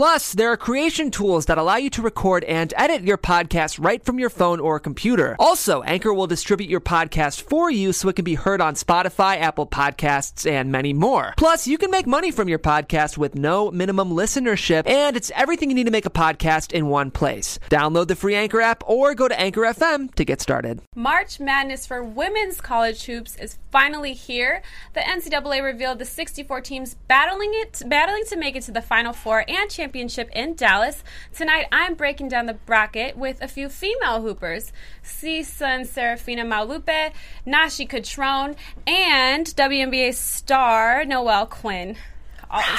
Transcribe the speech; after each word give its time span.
Plus, 0.00 0.32
there 0.32 0.50
are 0.50 0.56
creation 0.56 1.10
tools 1.10 1.44
that 1.44 1.58
allow 1.58 1.76
you 1.76 1.90
to 1.90 2.00
record 2.00 2.42
and 2.44 2.72
edit 2.74 3.02
your 3.02 3.18
podcast 3.18 3.78
right 3.78 4.02
from 4.02 4.18
your 4.18 4.30
phone 4.30 4.58
or 4.58 4.80
computer. 4.80 5.36
Also, 5.38 5.82
Anchor 5.82 6.14
will 6.14 6.26
distribute 6.26 6.70
your 6.70 6.80
podcast 6.80 7.42
for 7.42 7.70
you 7.70 7.92
so 7.92 8.08
it 8.08 8.16
can 8.16 8.24
be 8.24 8.34
heard 8.34 8.62
on 8.62 8.72
Spotify, 8.76 9.38
Apple 9.38 9.66
Podcasts, 9.66 10.50
and 10.50 10.72
many 10.72 10.94
more. 10.94 11.34
Plus, 11.36 11.66
you 11.66 11.76
can 11.76 11.90
make 11.90 12.06
money 12.06 12.30
from 12.30 12.48
your 12.48 12.58
podcast 12.58 13.18
with 13.18 13.34
no 13.34 13.70
minimum 13.70 14.12
listenership, 14.12 14.88
and 14.88 15.18
it's 15.18 15.30
everything 15.36 15.68
you 15.68 15.74
need 15.74 15.84
to 15.84 15.90
make 15.90 16.06
a 16.06 16.10
podcast 16.10 16.72
in 16.72 16.86
one 16.86 17.10
place. 17.10 17.58
Download 17.68 18.08
the 18.08 18.16
free 18.16 18.36
Anchor 18.36 18.62
app 18.62 18.82
or 18.86 19.14
go 19.14 19.28
to 19.28 19.38
Anchor 19.38 19.60
FM 19.60 20.14
to 20.14 20.24
get 20.24 20.40
started. 20.40 20.80
March 20.94 21.38
Madness 21.38 21.84
for 21.84 22.02
women's 22.02 22.62
college 22.62 23.04
hoops 23.04 23.36
is 23.36 23.58
finally 23.70 24.14
here. 24.14 24.62
The 24.94 25.00
NCAA 25.00 25.62
revealed 25.62 25.98
the 25.98 26.06
64 26.06 26.62
teams 26.62 26.94
battling 27.06 27.50
it, 27.52 27.82
battling 27.84 28.24
to 28.28 28.36
make 28.38 28.56
it 28.56 28.62
to 28.62 28.72
the 28.72 28.80
Final 28.80 29.12
Four 29.12 29.44
and 29.46 29.68
championship 29.68 29.89
in 29.94 30.54
Dallas. 30.54 31.02
Tonight, 31.34 31.66
I'm 31.72 31.94
breaking 31.94 32.28
down 32.28 32.46
the 32.46 32.54
bracket 32.54 33.16
with 33.16 33.42
a 33.42 33.48
few 33.48 33.68
female 33.68 34.22
hoopers: 34.22 34.72
CSUN 35.04 35.86
Serafina 35.86 36.44
Maulupe, 36.44 37.12
Nashi 37.44 37.86
Catrone, 37.86 38.56
and 38.86 39.46
WNBA 39.46 40.14
star 40.14 41.04
Noelle 41.04 41.46
Quinn. 41.46 41.96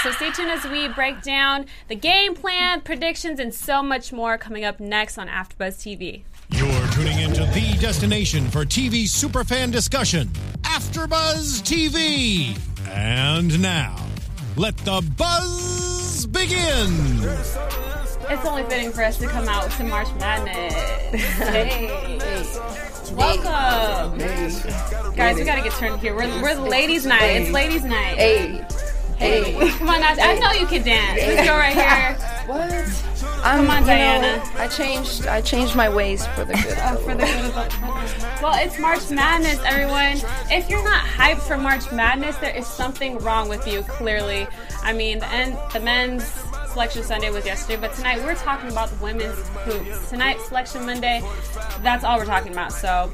So 0.03 0.11
stay 0.11 0.31
tuned 0.31 0.51
as 0.51 0.65
we 0.65 0.89
break 0.89 1.21
down 1.21 1.65
the 1.87 1.95
game 1.95 2.35
plan, 2.35 2.81
predictions, 2.81 3.39
and 3.39 3.53
so 3.53 3.81
much 3.81 4.11
more 4.11 4.37
coming 4.37 4.65
up 4.65 4.81
next 4.81 5.17
on 5.17 5.29
AfterBuzz 5.29 5.77
TV. 5.77 6.23
You're 6.49 6.87
tuning 6.87 7.19
into 7.19 7.45
the 7.53 7.77
destination 7.79 8.49
for 8.49 8.65
TV 8.65 9.03
superfan 9.03 9.71
discussion, 9.71 10.27
AfterBuzz 10.63 11.61
TV. 11.63 12.59
And 12.89 13.61
now, 13.61 13.95
let 14.57 14.75
the 14.77 15.01
buzz 15.17 16.25
begin. 16.27 16.89
It's 18.29 18.45
only 18.45 18.63
fitting 18.63 18.91
for 18.91 19.03
us 19.03 19.17
to 19.17 19.27
come 19.27 19.47
out 19.47 19.69
to 19.71 19.83
March 19.83 20.07
Madness. 20.19 20.73
Hey. 21.41 22.17
Welcome. 23.13 24.17
Guys, 25.15 25.35
we 25.35 25.43
gotta 25.43 25.61
get 25.61 25.73
turned 25.73 25.99
here. 25.99 26.15
We're, 26.15 26.41
we're 26.41 26.55
ladies' 26.55 27.05
night. 27.05 27.23
It's 27.23 27.51
ladies' 27.51 27.83
night. 27.83 28.15
Hey, 28.17 28.65
hey. 29.21 29.69
Come 29.77 29.89
on, 29.89 30.01
Nash. 30.01 30.17
I 30.19 30.35
know 30.35 30.51
you 30.59 30.65
can 30.65 30.83
dance. 30.83 31.21
Let's 31.21 31.47
go 31.47 31.57
right 31.57 31.73
here. 31.73 32.17
What? 32.47 33.11
I'm, 33.43 33.65
Come 33.65 33.69
on, 33.71 33.75
you 33.75 33.81
know, 33.81 33.87
Diana. 33.87 34.43
I 34.55 34.67
changed. 34.67 35.25
I 35.25 35.41
changed 35.41 35.75
my 35.75 35.89
ways 35.89 36.25
for 36.27 36.45
the 36.45 36.53
good. 36.53 36.77
Oh, 36.81 36.95
for 37.05 37.15
the 37.15 37.25
good 37.25 37.45
of 37.45 37.53
the 37.55 38.39
Well, 38.41 38.53
it's 38.63 38.77
March 38.77 39.09
Madness, 39.09 39.59
everyone. 39.65 40.17
If 40.51 40.69
you're 40.69 40.83
not 40.83 41.03
hyped 41.05 41.39
for 41.39 41.57
March 41.57 41.91
Madness, 41.91 42.37
there 42.37 42.55
is 42.55 42.67
something 42.67 43.17
wrong 43.19 43.49
with 43.49 43.65
you, 43.67 43.81
clearly. 43.83 44.47
I 44.83 44.93
mean, 44.93 45.19
the, 45.19 45.27
end, 45.29 45.57
the 45.73 45.79
men's 45.79 46.23
Selection 46.71 47.03
Sunday 47.03 47.31
was 47.31 47.45
yesterday, 47.45 47.81
but 47.81 47.93
tonight 47.93 48.23
we're 48.23 48.35
talking 48.35 48.71
about 48.71 48.89
the 48.89 49.03
women's 49.03 49.47
hoops. 49.65 50.09
Tonight, 50.09 50.39
Selection 50.41 50.85
Monday, 50.85 51.21
that's 51.81 52.03
all 52.03 52.17
we're 52.17 52.25
talking 52.25 52.51
about, 52.51 52.71
so 52.71 53.11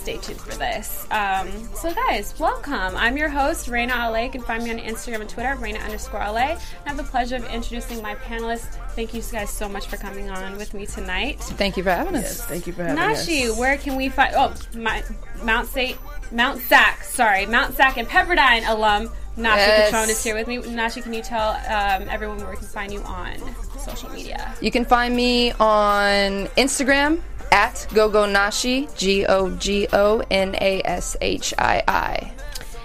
stay 0.00 0.16
tuned 0.16 0.40
for 0.40 0.54
this. 0.56 1.06
Um, 1.10 1.48
so, 1.74 1.92
guys, 1.94 2.34
welcome. 2.38 2.96
I'm 2.96 3.16
your 3.16 3.28
host, 3.28 3.68
Raina 3.68 3.90
Ale. 4.06 4.24
You 4.24 4.30
can 4.30 4.40
find 4.42 4.64
me 4.64 4.70
on 4.70 4.78
Instagram 4.78 5.20
and 5.20 5.28
Twitter, 5.30 5.54
Raina 5.56 5.82
underscore 5.84 6.22
Ale. 6.22 6.36
I 6.36 6.58
have 6.86 6.96
the 6.96 7.02
pleasure 7.04 7.36
of 7.36 7.44
introducing 7.50 8.00
my 8.02 8.14
panelists. 8.16 8.74
Thank 8.96 9.12
you 9.14 9.22
guys 9.22 9.50
so 9.50 9.68
much 9.68 9.86
for 9.86 9.96
coming 9.96 10.30
on 10.30 10.56
with 10.56 10.72
me 10.74 10.86
tonight. 10.86 11.40
Thank 11.40 11.76
you 11.76 11.82
for 11.82 11.90
having 11.90 12.16
us. 12.16 12.40
Thank 12.46 12.66
you 12.66 12.72
for 12.72 12.82
having 12.82 12.96
Nashi, 12.96 13.44
us. 13.48 13.58
where 13.58 13.76
can 13.76 13.96
we 13.96 14.08
find? 14.08 14.34
Oh, 14.36 14.54
my 14.76 15.02
Mount 15.42 15.68
St. 15.68 15.96
Mount 16.32 16.60
Sac. 16.62 17.04
Sorry, 17.04 17.44
Mount 17.46 17.74
Sac 17.74 17.96
and 17.98 18.08
Pepperdine 18.08 18.66
alum 18.68 19.10
Nashi 19.36 19.58
Yes. 19.60 19.92
Catrone 19.92 20.08
is 20.08 20.22
here 20.24 20.34
with 20.34 20.46
me. 20.48 20.58
Nashi, 20.58 21.02
can 21.02 21.12
you 21.12 21.22
tell 21.22 21.50
um, 21.50 22.08
everyone 22.08 22.38
where 22.38 22.50
we 22.50 22.56
can 22.56 22.66
find 22.66 22.92
you 22.92 23.00
on 23.02 23.36
social 23.78 24.10
media? 24.10 24.54
You 24.60 24.70
can 24.70 24.84
find 24.84 25.14
me 25.14 25.52
on 25.52 26.46
Instagram 26.56 27.20
at 27.52 27.74
gogonashi. 27.90 28.96
G 28.96 29.26
O 29.26 29.50
G 29.56 29.86
O 29.92 30.22
N 30.30 30.54
A 30.60 30.82
S 30.84 31.16
H 31.20 31.54
I 31.58 31.82
I. 31.86 32.32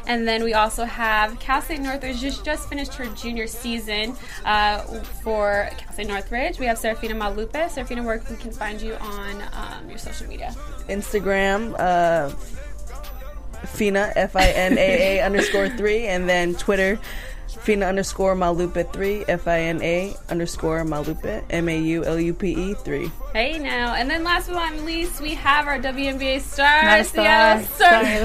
And 0.07 0.27
then 0.27 0.43
we 0.43 0.53
also 0.53 0.85
have 0.85 1.39
Cal 1.39 1.63
State 1.63 1.79
Northridge 1.79 2.21
just, 2.21 2.45
just 2.45 2.69
finished 2.69 2.93
her 2.93 3.07
junior 3.15 3.47
season 3.47 4.15
uh, 4.45 4.79
for 5.23 5.67
Cal 5.79 5.93
State 5.93 6.07
Northridge. 6.07 6.59
We 6.59 6.67
have 6.67 6.77
Serafina 6.77 7.15
Maulupe. 7.15 7.69
Serafina, 7.71 8.03
where 8.03 8.21
we 8.29 8.35
can 8.35 8.51
find 8.51 8.79
you 8.79 8.93
on 8.95 9.41
um, 9.53 9.89
your 9.89 9.97
social 9.97 10.27
media? 10.27 10.55
Instagram, 10.89 11.73
uh, 11.79 12.29
Fina 13.65 14.13
F 14.15 14.35
I 14.35 14.49
N 14.49 14.77
A 14.77 15.17
A 15.17 15.25
underscore 15.25 15.69
three, 15.69 16.05
and 16.05 16.29
then 16.29 16.53
Twitter, 16.53 16.99
Fina 17.61 17.85
underscore 17.87 18.35
Maulupe 18.35 18.91
three, 18.93 19.23
F 19.27 19.47
I 19.47 19.59
N 19.61 19.81
A 19.81 20.15
underscore 20.29 20.83
Maulupe 20.83 21.43
M 21.49 21.67
A 21.69 21.79
U 21.79 22.03
L 22.05 22.19
U 22.19 22.33
P 22.33 22.51
E 22.53 22.73
three. 22.75 23.11
Hey 23.33 23.57
now, 23.57 23.95
and 23.95 24.09
then 24.09 24.23
last 24.23 24.47
but 24.47 24.53
not 24.55 24.75
least, 24.85 25.19
we 25.21 25.33
have 25.35 25.67
our 25.67 25.79
WNBA 25.79 26.41
star, 26.41 26.83
Not 26.83 26.99
a 26.99 27.03
star. 27.03 27.23
Seattle 27.23 27.65
Star- 27.75 28.03
Wait, 28.03 28.21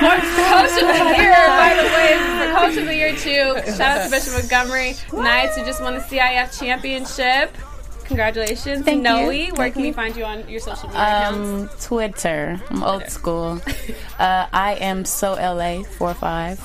Coach 0.00 0.82
of 0.82 0.88
the 0.88 1.16
Year, 1.16 1.34
by 1.46 1.74
the 1.76 1.88
way, 1.96 2.18
for 2.38 2.58
Coach 2.60 2.76
of 2.76 2.86
the 2.86 2.94
Year 2.96 3.12
too. 3.16 3.72
Shout 3.72 3.80
out 3.98 4.04
to 4.04 4.10
Bishop 4.10 4.34
Montgomery 4.34 4.94
Knights 5.12 5.56
who 5.56 5.64
just 5.64 5.82
won 5.82 5.94
the 5.94 6.00
CIF 6.00 6.58
championship. 6.58 7.56
Congratulations, 8.04 8.84
Thank 8.84 9.02
Noe. 9.02 9.30
you. 9.30 9.46
Where 9.54 9.56
Thank 9.56 9.74
can 9.74 9.82
we 9.82 9.92
find 9.92 10.16
you 10.16 10.24
on 10.24 10.48
your 10.48 10.58
social 10.60 10.88
media 10.88 11.00
accounts? 11.02 11.72
Um, 11.74 11.80
Twitter. 11.80 12.60
I'm 12.70 12.82
old 12.82 13.08
school. 13.08 13.60
Uh, 14.20 14.46
I 14.52 14.74
am 14.82 15.06
so 15.06 15.32
LA 15.32 15.82
four 15.82 16.12
five. 16.12 16.60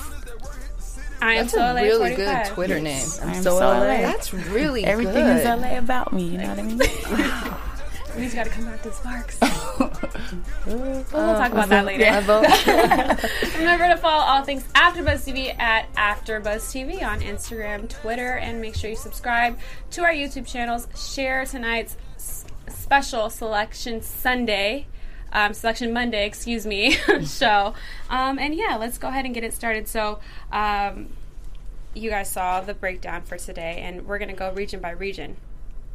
I 1.20 1.34
am 1.34 1.44
That's 1.44 1.52
so 1.52 1.60
a 1.60 1.72
LA 1.72 1.80
really 1.80 2.14
45. 2.14 2.16
good 2.16 2.54
Twitter 2.54 2.80
name. 2.80 3.06
I 3.22 3.34
am 3.36 3.42
so 3.42 3.58
so 3.58 3.66
LA. 3.66 3.78
LA. 3.78 3.96
That's 4.02 4.34
really 4.34 4.84
Everything 4.84 5.14
good. 5.14 5.36
is 5.38 5.44
LA 5.44 5.78
about 5.78 6.12
me. 6.12 6.28
You 6.28 6.38
know 6.38 6.48
what 6.48 6.58
I 6.58 6.62
mean? 6.62 6.80
We 8.16 8.22
just 8.22 8.34
gotta 8.34 8.48
come 8.48 8.64
back 8.64 8.82
to 8.82 8.92
Sparks. 8.92 9.38
we'll 10.66 11.04
talk 11.04 11.52
about 11.52 11.68
that 11.68 11.82
oh, 11.82 11.86
later. 11.86 12.04
Remember 13.58 13.88
to 13.88 13.96
follow 13.98 14.24
all 14.24 14.42
things 14.42 14.64
AfterBuzz 14.74 15.30
TV 15.30 15.58
at 15.60 15.92
AfterBuzz 15.96 16.64
TV 16.72 17.06
on 17.06 17.20
Instagram, 17.20 17.90
Twitter, 17.90 18.38
and 18.38 18.58
make 18.58 18.74
sure 18.74 18.88
you 18.88 18.96
subscribe 18.96 19.58
to 19.90 20.02
our 20.02 20.12
YouTube 20.12 20.46
channels. 20.46 20.88
Share 20.96 21.44
tonight's 21.44 21.98
special 22.68 23.28
Selection 23.28 24.00
Sunday, 24.00 24.86
um, 25.32 25.54
Selection 25.54 25.92
Monday, 25.92 26.26
excuse 26.26 26.66
me, 26.66 26.92
show. 27.24 27.74
Um, 28.08 28.38
and 28.38 28.54
yeah, 28.54 28.76
let's 28.76 28.98
go 28.98 29.08
ahead 29.08 29.24
and 29.24 29.34
get 29.34 29.44
it 29.44 29.54
started. 29.54 29.88
So, 29.88 30.20
um, 30.52 31.08
you 31.94 32.10
guys 32.10 32.30
saw 32.30 32.60
the 32.60 32.74
breakdown 32.74 33.22
for 33.22 33.38
today, 33.38 33.80
and 33.82 34.06
we're 34.06 34.18
gonna 34.18 34.34
go 34.34 34.52
region 34.52 34.80
by 34.80 34.90
region. 34.90 35.36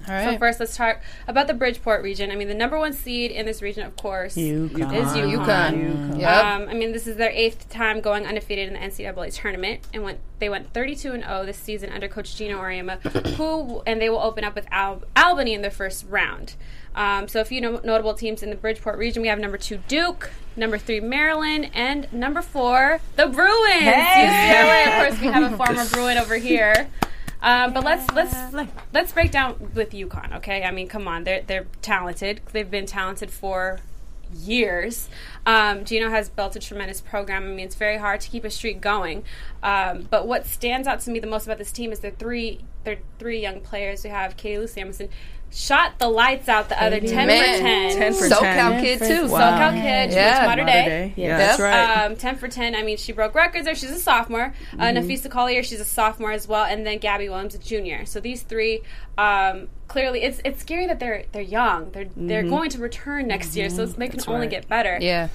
All 0.07 0.31
So 0.31 0.37
first, 0.37 0.59
let's 0.59 0.75
talk 0.75 1.01
about 1.27 1.47
the 1.47 1.53
Bridgeport 1.53 2.03
region. 2.03 2.31
I 2.31 2.35
mean, 2.35 2.47
the 2.47 2.53
number 2.55 2.77
one 2.77 2.93
seed 2.93 3.31
in 3.31 3.45
this 3.45 3.61
region, 3.61 3.85
of 3.85 3.95
course, 3.95 4.35
UConn. 4.35 4.93
is 4.95 5.09
UConn. 5.09 5.45
UConn. 5.45 6.19
Yep. 6.19 6.45
Um, 6.45 6.69
I 6.69 6.73
mean, 6.73 6.91
this 6.91 7.07
is 7.07 7.17
their 7.17 7.31
eighth 7.31 7.69
time 7.69 8.01
going 8.01 8.25
undefeated 8.25 8.67
in 8.67 8.73
the 8.73 8.79
NCAA 8.79 9.33
tournament, 9.33 9.81
and 9.93 10.03
went 10.03 10.19
they 10.39 10.49
went 10.49 10.73
32 10.73 11.11
and 11.11 11.23
0 11.23 11.45
this 11.45 11.57
season 11.57 11.91
under 11.91 12.07
Coach 12.07 12.35
Gino 12.35 12.57
Auriemma, 12.59 12.99
who 13.35 13.81
and 13.85 14.01
they 14.01 14.09
will 14.09 14.19
open 14.19 14.43
up 14.43 14.55
with 14.55 14.67
Al- 14.71 15.03
Albany 15.15 15.53
in 15.53 15.61
their 15.61 15.71
first 15.71 16.05
round. 16.09 16.55
Um, 16.95 17.27
so, 17.27 17.39
a 17.39 17.45
few 17.45 17.61
no- 17.61 17.79
notable 17.83 18.13
teams 18.15 18.43
in 18.43 18.49
the 18.49 18.55
Bridgeport 18.55 18.97
region: 18.97 19.21
we 19.21 19.27
have 19.27 19.39
number 19.39 19.57
two 19.57 19.77
Duke, 19.87 20.31
number 20.55 20.77
three 20.77 20.99
Maryland, 20.99 21.69
and 21.73 22.11
number 22.11 22.41
four 22.41 22.99
the 23.15 23.27
Bruins. 23.27 23.83
UCLA, 23.83 24.87
of 24.87 25.07
course, 25.07 25.21
we 25.21 25.27
have 25.27 25.53
a 25.53 25.57
former 25.65 25.85
Bruin 25.85 26.17
over 26.17 26.35
here. 26.35 26.89
Um, 27.41 27.73
but 27.73 27.83
let's 27.83 28.09
let's 28.11 28.69
let's 28.93 29.11
break 29.11 29.31
down 29.31 29.71
with 29.73 29.91
UConn, 29.91 30.35
okay? 30.37 30.63
I 30.63 30.71
mean, 30.71 30.87
come 30.87 31.07
on, 31.07 31.23
they're 31.23 31.41
they're 31.41 31.65
talented. 31.81 32.41
They've 32.51 32.69
been 32.69 32.85
talented 32.85 33.31
for 33.31 33.79
years. 34.33 35.09
Um, 35.45 35.83
Gino 35.85 36.09
has 36.09 36.29
built 36.29 36.55
a 36.55 36.59
tremendous 36.59 37.01
program. 37.01 37.43
I 37.43 37.47
mean, 37.47 37.65
it's 37.65 37.75
very 37.75 37.97
hard 37.97 38.21
to 38.21 38.29
keep 38.29 38.43
a 38.43 38.49
streak 38.49 38.81
going. 38.81 39.23
Um, 39.63 40.07
but 40.09 40.27
what 40.27 40.45
stands 40.45 40.87
out 40.87 41.01
to 41.01 41.11
me 41.11 41.19
the 41.19 41.27
most 41.27 41.45
about 41.45 41.57
this 41.57 41.71
team 41.71 41.91
is 41.91 41.99
their 41.99 42.11
three 42.11 42.59
their 42.83 42.97
three 43.19 43.39
young 43.39 43.61
players. 43.61 44.03
We 44.03 44.09
have 44.09 44.37
Katie 44.37 44.57
Lou 44.57 44.67
Samuelson, 44.67 45.09
shot 45.53 45.99
the 45.99 46.07
lights 46.07 46.47
out 46.47 46.69
the 46.69 46.81
other 46.81 46.99
ten 46.99 47.27
Man, 47.27 47.57
for 47.57 47.63
ten. 47.63 47.97
10 47.97 48.13
for 48.13 48.29
SoCal 48.29 48.39
10. 48.71 48.81
kid 48.83 48.99
too. 48.99 49.27
Wow. 49.27 49.39
SoCal 49.59 49.81
kid, 49.81 50.11
she 50.11 50.15
Yeah. 50.15 50.47
went 50.47 50.59
to 50.59 50.63
Mater 50.63 50.63
Mater 50.63 50.65
Dei. 50.65 50.89
Dei. 50.89 51.13
Yeah, 51.17 51.27
Yes. 51.27 51.39
that's 51.39 51.59
right. 51.59 52.05
Um, 52.05 52.15
10 52.15 52.35
for 52.37 52.47
10. 52.47 52.73
I 52.75 52.83
mean, 52.83 52.97
she 52.97 53.11
broke 53.11 53.35
records 53.35 53.65
there. 53.65 53.75
She's 53.75 53.91
a 53.91 53.99
sophomore. 53.99 54.53
Uh, 54.79 54.83
Napheesa 54.85 55.29
Collier, 55.29 55.61
she's 55.61 55.81
a 55.81 55.85
sophomore 55.85 56.31
as 56.31 56.47
well. 56.47 56.63
And 56.63 56.85
then 56.87 56.99
Gabby 56.99 57.27
Williams, 57.27 57.53
a 57.55 57.59
junior. 57.59 58.05
So 58.05 58.19
these 58.21 58.43
three, 58.43 58.81
um, 59.17 59.67
clearly, 59.89 60.23
it's 60.23 60.39
it's 60.45 60.61
scary 60.61 60.87
that 60.87 60.99
they're 60.99 61.25
they're 61.33 61.41
young. 61.41 61.91
They're 61.91 62.07
they're 62.15 62.43
going 62.43 62.69
to 62.71 62.79
return 62.79 63.27
next 63.27 63.55
year, 63.55 63.69
so 63.69 63.85
they 63.85 64.07
can 64.07 64.21
only 64.27 64.41
right. 64.41 64.49
get 64.49 64.67
better. 64.69 64.97
Yeah. 65.01 65.27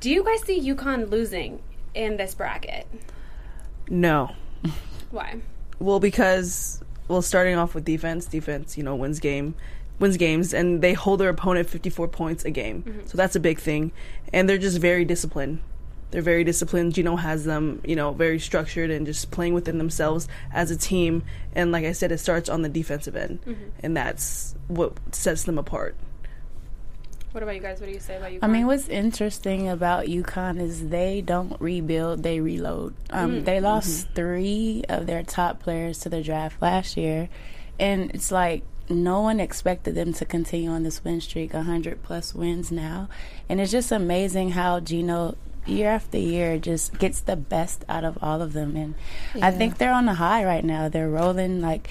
Do 0.00 0.10
you 0.10 0.22
guys 0.22 0.42
see 0.42 0.60
UConn 0.60 1.10
losing 1.10 1.60
in 1.94 2.16
this 2.18 2.34
bracket? 2.34 2.86
no. 3.88 4.32
Why? 5.10 5.40
Well, 5.78 5.98
because 6.00 6.80
well, 7.12 7.22
starting 7.22 7.56
off 7.56 7.74
with 7.74 7.84
defense, 7.84 8.24
defense, 8.24 8.78
you 8.78 8.82
know, 8.82 8.96
wins 8.96 9.20
game. 9.20 9.54
wins 9.98 10.16
games, 10.16 10.54
and 10.54 10.82
they 10.82 10.94
hold 10.94 11.20
their 11.20 11.28
opponent 11.28 11.68
54 11.68 12.08
points 12.08 12.44
a 12.44 12.50
game. 12.50 12.82
Mm-hmm. 12.82 13.06
So 13.06 13.16
that's 13.16 13.36
a 13.36 13.40
big 13.40 13.58
thing, 13.58 13.92
and 14.32 14.48
they're 14.48 14.58
just 14.58 14.78
very 14.78 15.04
disciplined. 15.04 15.60
They're 16.10 16.22
very 16.22 16.44
disciplined. 16.44 16.94
Gino 16.94 17.16
has 17.16 17.44
them, 17.44 17.80
you 17.84 17.96
know, 17.96 18.12
very 18.12 18.38
structured 18.38 18.90
and 18.90 19.06
just 19.06 19.30
playing 19.30 19.54
within 19.54 19.78
themselves 19.78 20.28
as 20.52 20.70
a 20.70 20.76
team. 20.76 21.22
And 21.54 21.72
like 21.72 21.86
I 21.86 21.92
said, 21.92 22.12
it 22.12 22.18
starts 22.18 22.50
on 22.50 22.62
the 22.62 22.68
defensive 22.68 23.16
end, 23.16 23.40
mm-hmm. 23.42 23.68
and 23.82 23.96
that's 23.96 24.54
what 24.68 24.92
sets 25.14 25.44
them 25.44 25.58
apart. 25.58 25.94
What 27.32 27.42
about 27.42 27.54
you 27.54 27.62
guys? 27.62 27.80
What 27.80 27.86
do 27.86 27.92
you 27.92 28.00
say 28.00 28.16
about 28.16 28.32
you? 28.32 28.38
I 28.42 28.46
mean, 28.46 28.66
what's 28.66 28.88
interesting 28.88 29.68
about 29.68 30.06
UConn 30.06 30.60
is 30.60 30.88
they 30.90 31.22
don't 31.22 31.58
rebuild; 31.60 32.22
they 32.22 32.40
reload. 32.40 32.94
Um, 33.10 33.44
They 33.44 33.58
lost 33.58 34.08
three 34.14 34.84
of 34.88 35.06
their 35.06 35.22
top 35.22 35.60
players 35.60 35.98
to 36.00 36.08
the 36.10 36.22
draft 36.22 36.60
last 36.60 36.96
year, 36.96 37.30
and 37.80 38.10
it's 38.12 38.30
like 38.30 38.64
no 38.90 39.22
one 39.22 39.40
expected 39.40 39.94
them 39.94 40.12
to 40.12 40.26
continue 40.26 40.70
on 40.70 40.82
this 40.82 41.02
win 41.04 41.20
streak, 41.22 41.52
hundred 41.52 42.02
plus 42.02 42.34
wins 42.34 42.70
now, 42.70 43.08
and 43.48 43.60
it's 43.60 43.72
just 43.72 43.90
amazing 43.90 44.50
how 44.50 44.80
Gino. 44.80 45.36
Year 45.64 45.90
after 45.90 46.18
year, 46.18 46.58
just 46.58 46.98
gets 46.98 47.20
the 47.20 47.36
best 47.36 47.84
out 47.88 48.04
of 48.04 48.18
all 48.20 48.42
of 48.42 48.52
them, 48.52 48.76
and 48.76 48.94
I 49.40 49.52
think 49.52 49.78
they're 49.78 49.92
on 49.92 50.08
a 50.08 50.14
high 50.14 50.44
right 50.44 50.64
now. 50.64 50.88
They're 50.88 51.08
rolling 51.08 51.60
like 51.60 51.88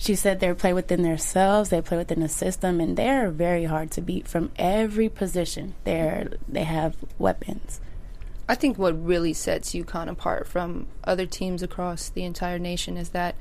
she 0.00 0.14
said 0.14 0.40
they 0.40 0.54
play 0.54 0.72
within 0.72 1.02
themselves 1.02 1.68
they 1.68 1.82
play 1.82 1.98
within 1.98 2.20
the 2.20 2.28
system 2.28 2.80
and 2.80 2.96
they're 2.96 3.30
very 3.30 3.64
hard 3.66 3.90
to 3.90 4.00
beat 4.00 4.26
from 4.26 4.50
every 4.56 5.10
position. 5.10 5.74
They're 5.84 6.32
they 6.48 6.64
have 6.64 6.96
weapons. 7.18 7.82
I 8.48 8.54
think 8.54 8.78
what 8.78 9.04
really 9.04 9.34
sets 9.34 9.74
UConn 9.74 10.08
apart 10.08 10.48
from 10.48 10.86
other 11.04 11.26
teams 11.26 11.62
across 11.62 12.08
the 12.08 12.24
entire 12.24 12.58
nation 12.58 12.96
is 12.96 13.10
that 13.10 13.36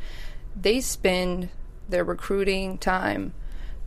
they 0.54 0.82
spend 0.82 1.50
their 1.88 2.04
recruiting 2.04 2.78
time, 2.78 3.34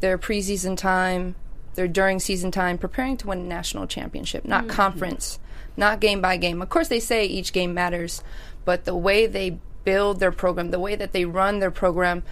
their 0.00 0.18
preseason 0.18 0.76
time, 0.76 1.36
their 1.74 1.86
during 1.86 2.18
season 2.18 2.50
time 2.50 2.78
preparing 2.78 3.16
to 3.18 3.28
win 3.28 3.40
a 3.40 3.44
national 3.44 3.86
championship, 3.86 4.44
not 4.44 4.64
mm-hmm. 4.64 4.72
conference, 4.72 5.38
not 5.76 6.00
game 6.00 6.20
by 6.20 6.36
game. 6.36 6.62
Of 6.62 6.68
course, 6.68 6.88
they 6.88 7.00
say 7.00 7.24
each 7.24 7.52
game 7.52 7.74
matters, 7.74 8.22
but 8.64 8.84
the 8.84 8.96
way 8.96 9.26
they 9.26 9.58
build 9.84 10.20
their 10.20 10.32
program, 10.32 10.70
the 10.70 10.78
way 10.78 10.94
that 10.96 11.12
they 11.12 11.24
run 11.24 11.58
their 11.58 11.70
program, 11.70 12.22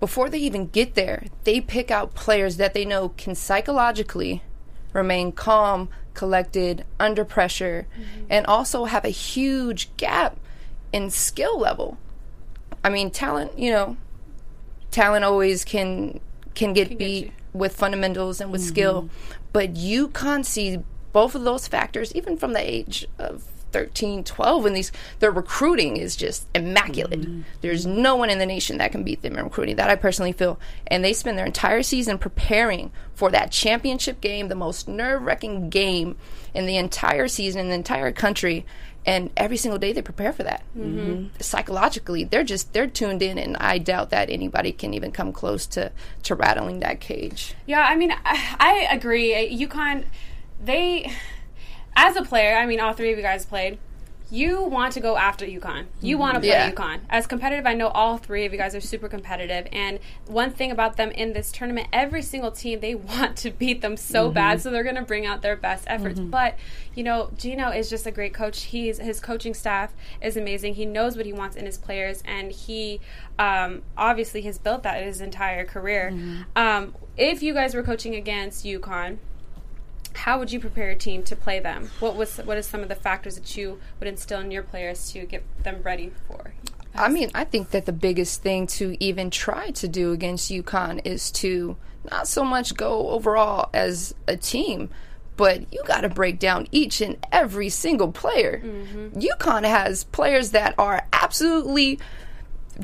before 0.00 0.28
they 0.28 0.38
even 0.38 0.68
get 0.68 0.94
there, 0.94 1.24
they 1.44 1.60
pick 1.60 1.90
out 1.90 2.14
players 2.14 2.56
that 2.56 2.74
they 2.74 2.84
know 2.84 3.10
can 3.10 3.34
psychologically 3.34 4.42
remain 4.92 5.32
calm, 5.32 5.88
collected, 6.14 6.84
under 6.98 7.24
pressure, 7.24 7.86
mm-hmm. 7.92 8.26
and 8.30 8.46
also 8.46 8.84
have 8.84 9.04
a 9.04 9.10
huge 9.10 9.94
gap 9.96 10.36
in 10.92 11.10
skill 11.10 11.58
level. 11.58 11.98
I 12.82 12.90
mean, 12.90 13.10
talent, 13.10 13.58
you 13.58 13.70
know, 13.70 13.96
talent 14.90 15.24
always 15.24 15.64
can 15.64 16.20
can 16.54 16.72
get 16.72 16.90
get 16.90 16.98
beat 16.98 17.26
you. 17.26 17.32
with 17.52 17.76
fundamentals 17.76 18.40
and 18.40 18.50
with 18.50 18.62
skill, 18.62 19.02
mm-hmm. 19.02 19.34
but 19.52 19.76
you 19.76 20.08
can't 20.08 20.46
see 20.46 20.78
both 21.12 21.34
of 21.34 21.44
those 21.44 21.66
factors 21.66 22.14
even 22.14 22.36
from 22.36 22.52
the 22.52 22.60
age 22.60 23.06
of 23.18 23.44
13, 23.72 24.24
12 24.24 24.64
when 24.64 24.72
these 24.72 24.92
their 25.18 25.30
recruiting 25.30 25.96
is 25.96 26.16
just 26.16 26.46
immaculate. 26.54 27.20
Mm-hmm. 27.20 27.42
There's 27.60 27.86
no 27.86 28.16
one 28.16 28.30
in 28.30 28.38
the 28.38 28.46
nation 28.46 28.78
that 28.78 28.92
can 28.92 29.04
beat 29.04 29.22
them 29.22 29.36
in 29.36 29.44
recruiting. 29.44 29.76
That 29.76 29.90
I 29.90 29.96
personally 29.96 30.32
feel. 30.32 30.58
And 30.86 31.04
they 31.04 31.12
spend 31.12 31.38
their 31.38 31.46
entire 31.46 31.82
season 31.82 32.18
preparing 32.18 32.90
for 33.14 33.30
that 33.30 33.50
championship 33.50 34.20
game, 34.20 34.48
the 34.48 34.54
most 34.54 34.88
nerve-wracking 34.88 35.70
game 35.70 36.16
in 36.54 36.66
the 36.66 36.76
entire 36.76 37.28
season 37.28 37.60
in 37.60 37.68
the 37.68 37.74
entire 37.74 38.12
country. 38.12 38.64
And 39.06 39.30
every 39.36 39.56
single 39.56 39.78
day 39.78 39.92
they 39.92 40.02
prepare 40.02 40.32
for 40.32 40.42
that. 40.42 40.62
Mm-hmm. 40.76 40.98
Mm-hmm. 40.98 41.40
Psychologically, 41.40 42.24
they're 42.24 42.44
just 42.44 42.72
they're 42.72 42.86
tuned 42.86 43.22
in, 43.22 43.38
and 43.38 43.56
I 43.56 43.78
doubt 43.78 44.10
that 44.10 44.28
anybody 44.28 44.72
can 44.72 44.92
even 44.92 45.12
come 45.12 45.32
close 45.32 45.66
to 45.68 45.92
to 46.24 46.34
rattling 46.34 46.80
that 46.80 47.00
cage. 47.00 47.54
Yeah, 47.66 47.86
I 47.86 47.96
mean, 47.96 48.12
I, 48.12 48.56
I 48.58 48.94
agree. 48.94 49.32
UConn, 49.66 50.04
they, 50.62 51.12
as 51.96 52.16
a 52.16 52.22
player, 52.22 52.56
I 52.56 52.66
mean, 52.66 52.80
all 52.80 52.92
three 52.92 53.10
of 53.12 53.16
you 53.18 53.22
guys 53.22 53.44
played. 53.46 53.78
You 54.30 54.62
want 54.64 54.92
to 54.92 55.00
go 55.00 55.16
after 55.16 55.46
UConn. 55.46 55.86
You 56.02 56.18
want 56.18 56.34
to 56.34 56.40
play 56.40 56.50
Yeah. 56.50 56.70
UConn. 56.70 57.00
As 57.08 57.26
competitive, 57.26 57.64
I 57.66 57.72
know 57.72 57.88
all 57.88 58.18
three 58.18 58.44
of 58.44 58.52
you 58.52 58.58
guys 58.58 58.74
are 58.74 58.80
super 58.80 59.08
competitive. 59.08 59.66
And 59.72 60.00
one 60.26 60.50
thing 60.50 60.70
about 60.70 60.98
them 60.98 61.10
in 61.12 61.32
this 61.32 61.50
tournament, 61.50 61.88
every 61.94 62.20
single 62.20 62.50
team, 62.52 62.80
they 62.80 62.94
want 63.14 63.38
to 63.38 63.50
beat 63.50 63.80
them 63.80 63.96
so 63.96 64.30
bad, 64.30 64.60
so 64.60 64.70
they're 64.70 64.82
going 64.82 64.96
to 64.96 65.02
bring 65.02 65.24
out 65.24 65.40
their 65.40 65.56
best 65.56 65.84
efforts. 65.86 66.20
But, 66.20 66.58
you 66.94 67.04
know, 67.04 67.30
Gino 67.38 67.70
is 67.70 67.88
just 67.88 68.06
a 68.06 68.10
great 68.10 68.34
coach. 68.34 68.64
He's 68.64 68.98
His 68.98 69.18
coaching 69.18 69.54
staff 69.54 69.94
is 70.20 70.36
amazing. 70.36 70.74
He 70.74 70.84
knows 70.84 71.16
what 71.16 71.24
he 71.24 71.32
wants 71.32 71.56
in 71.56 71.64
his 71.64 71.78
players, 71.78 72.22
and 72.26 72.52
he 72.52 73.00
um, 73.38 73.80
obviously 73.96 74.42
has 74.42 74.58
built 74.58 74.82
that 74.82 75.02
his 75.02 75.22
entire 75.22 75.64
career. 75.64 76.12
Um, 76.54 76.94
if 77.16 77.42
you 77.42 77.54
guys 77.54 77.74
were 77.74 77.82
coaching 77.82 78.14
against 78.14 78.66
UConn, 78.66 79.16
how 80.14 80.38
would 80.38 80.52
you 80.52 80.60
prepare 80.60 80.86
your 80.86 80.94
team 80.94 81.22
to 81.24 81.36
play 81.36 81.60
them? 81.60 81.90
What 82.00 82.16
was 82.16 82.38
what 82.38 82.56
is 82.58 82.66
some 82.66 82.82
of 82.82 82.88
the 82.88 82.94
factors 82.94 83.36
that 83.36 83.56
you 83.56 83.78
would 83.98 84.08
instill 84.08 84.40
in 84.40 84.50
your 84.50 84.62
players 84.62 85.10
to 85.12 85.26
get 85.26 85.44
them 85.62 85.82
ready 85.82 86.12
for? 86.26 86.54
I 86.94 87.08
mean, 87.08 87.30
I 87.34 87.44
think 87.44 87.70
that 87.70 87.86
the 87.86 87.92
biggest 87.92 88.42
thing 88.42 88.66
to 88.68 88.96
even 89.02 89.30
try 89.30 89.70
to 89.70 89.88
do 89.88 90.12
against 90.12 90.50
UConn 90.50 91.00
is 91.04 91.30
to 91.32 91.76
not 92.10 92.26
so 92.26 92.44
much 92.44 92.74
go 92.74 93.10
overall 93.10 93.70
as 93.72 94.14
a 94.26 94.36
team, 94.36 94.90
but 95.36 95.72
you 95.72 95.82
got 95.86 96.00
to 96.00 96.08
break 96.08 96.38
down 96.38 96.66
each 96.72 97.00
and 97.00 97.16
every 97.30 97.68
single 97.68 98.10
player. 98.10 98.60
Mm-hmm. 98.64 99.18
UConn 99.18 99.64
has 99.64 100.04
players 100.04 100.50
that 100.50 100.74
are 100.78 101.06
absolutely 101.12 102.00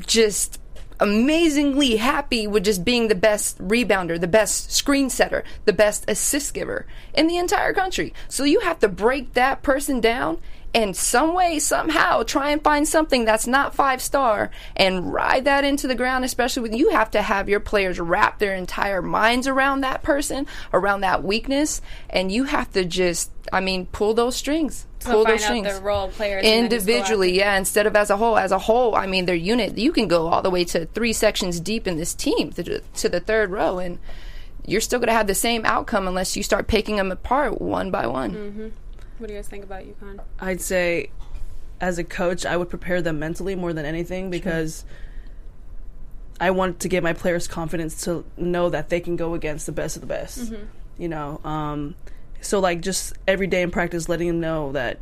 just 0.05 0.59
amazingly 0.99 1.97
happy 1.97 2.47
with 2.47 2.65
just 2.65 2.85
being 2.85 3.07
the 3.07 3.15
best 3.15 3.57
rebounder, 3.59 4.19
the 4.19 4.27
best 4.27 4.71
screen 4.71 5.09
setter, 5.09 5.43
the 5.65 5.73
best 5.73 6.05
assist 6.07 6.53
giver 6.53 6.85
in 7.13 7.27
the 7.27 7.37
entire 7.37 7.73
country. 7.73 8.13
So 8.27 8.43
you 8.43 8.61
have 8.61 8.79
to 8.79 8.87
break 8.87 9.33
that 9.33 9.63
person 9.63 9.99
down 9.99 10.39
and 10.75 10.93
some 10.93 11.33
way, 11.33 11.57
somehow, 11.59 12.23
try 12.23 12.49
and 12.49 12.61
find 12.61 12.85
something 12.85 13.23
that's 13.23 13.47
not 13.47 13.73
five 13.73 14.01
star 14.01 14.51
and 14.75 15.13
ride 15.13 15.45
that 15.45 15.63
into 15.63 15.87
the 15.87 15.95
ground, 15.95 16.25
especially 16.25 16.63
when 16.63 16.73
you 16.77 16.89
have 16.89 17.09
to 17.11 17.21
have 17.21 17.47
your 17.47 17.61
players 17.61 17.97
wrap 17.97 18.39
their 18.39 18.53
entire 18.53 19.01
minds 19.01 19.47
around 19.47 19.81
that 19.81 20.03
person, 20.03 20.45
around 20.73 20.99
that 20.99 21.23
weakness, 21.23 21.81
and 22.09 22.29
you 22.29 22.43
have 22.43 22.69
to 22.73 22.83
just, 22.83 23.31
I 23.53 23.61
mean, 23.61 23.85
pull 23.85 24.13
those 24.13 24.35
strings. 24.35 24.85
So 24.99 25.11
pull 25.11 25.23
those 25.23 25.45
strings 25.45 25.73
the 25.73 25.81
role 25.81 26.09
players 26.09 26.43
and 26.43 26.65
then 26.65 26.69
just 26.71 26.85
go 26.87 26.91
individually 26.91 27.37
yeah 27.37 27.57
instead 27.59 27.85
of 27.85 27.95
as 27.95 28.09
a 28.09 28.17
whole 28.17 28.39
as 28.39 28.51
a 28.51 28.57
whole 28.57 28.95
i 28.95 29.05
mean 29.05 29.27
their 29.27 29.35
unit 29.35 29.77
you 29.77 29.91
can 29.91 30.07
go 30.07 30.25
all 30.25 30.41
the 30.41 30.49
way 30.49 30.63
to 30.65 30.87
three 30.87 31.13
sections 31.13 31.59
deep 31.59 31.85
in 31.85 31.95
this 31.95 32.15
team 32.15 32.51
to, 32.53 32.79
to 32.79 33.07
the 33.07 33.19
third 33.19 33.51
row 33.51 33.77
and 33.77 33.99
you're 34.65 34.81
still 34.81 34.97
going 34.97 35.05
to 35.05 35.13
have 35.13 35.27
the 35.27 35.35
same 35.35 35.63
outcome 35.63 36.07
unless 36.07 36.35
you 36.35 36.41
start 36.41 36.65
picking 36.65 36.95
them 36.95 37.11
apart 37.11 37.61
one 37.61 37.91
by 37.91 38.07
one 38.07 38.31
Mm-hmm. 38.33 38.67
What 39.17 39.27
do 39.27 39.33
you 39.33 39.39
guys 39.39 39.47
think 39.47 39.63
about 39.63 39.83
UConn? 39.83 40.19
I'd 40.39 40.61
say, 40.61 41.09
as 41.79 41.97
a 41.97 42.03
coach, 42.03 42.45
I 42.45 42.57
would 42.57 42.69
prepare 42.69 43.01
them 43.01 43.19
mentally 43.19 43.55
more 43.55 43.73
than 43.73 43.85
anything 43.85 44.29
because 44.29 44.83
I 46.39 46.51
want 46.51 46.81
to 46.81 46.89
give 46.89 47.03
my 47.03 47.13
players 47.13 47.47
confidence 47.47 48.03
to 48.03 48.25
know 48.37 48.69
that 48.69 48.89
they 48.89 48.99
can 48.99 49.15
go 49.15 49.33
against 49.33 49.65
the 49.65 49.71
best 49.71 49.95
of 49.95 50.01
the 50.01 50.07
best. 50.07 50.53
You 50.97 51.07
know, 51.09 51.39
um, 51.43 51.95
so 52.41 52.59
like 52.59 52.81
just 52.81 53.13
every 53.27 53.47
day 53.47 53.61
in 53.61 53.71
practice, 53.71 54.07
letting 54.09 54.27
them 54.27 54.39
know 54.39 54.71
that, 54.73 54.99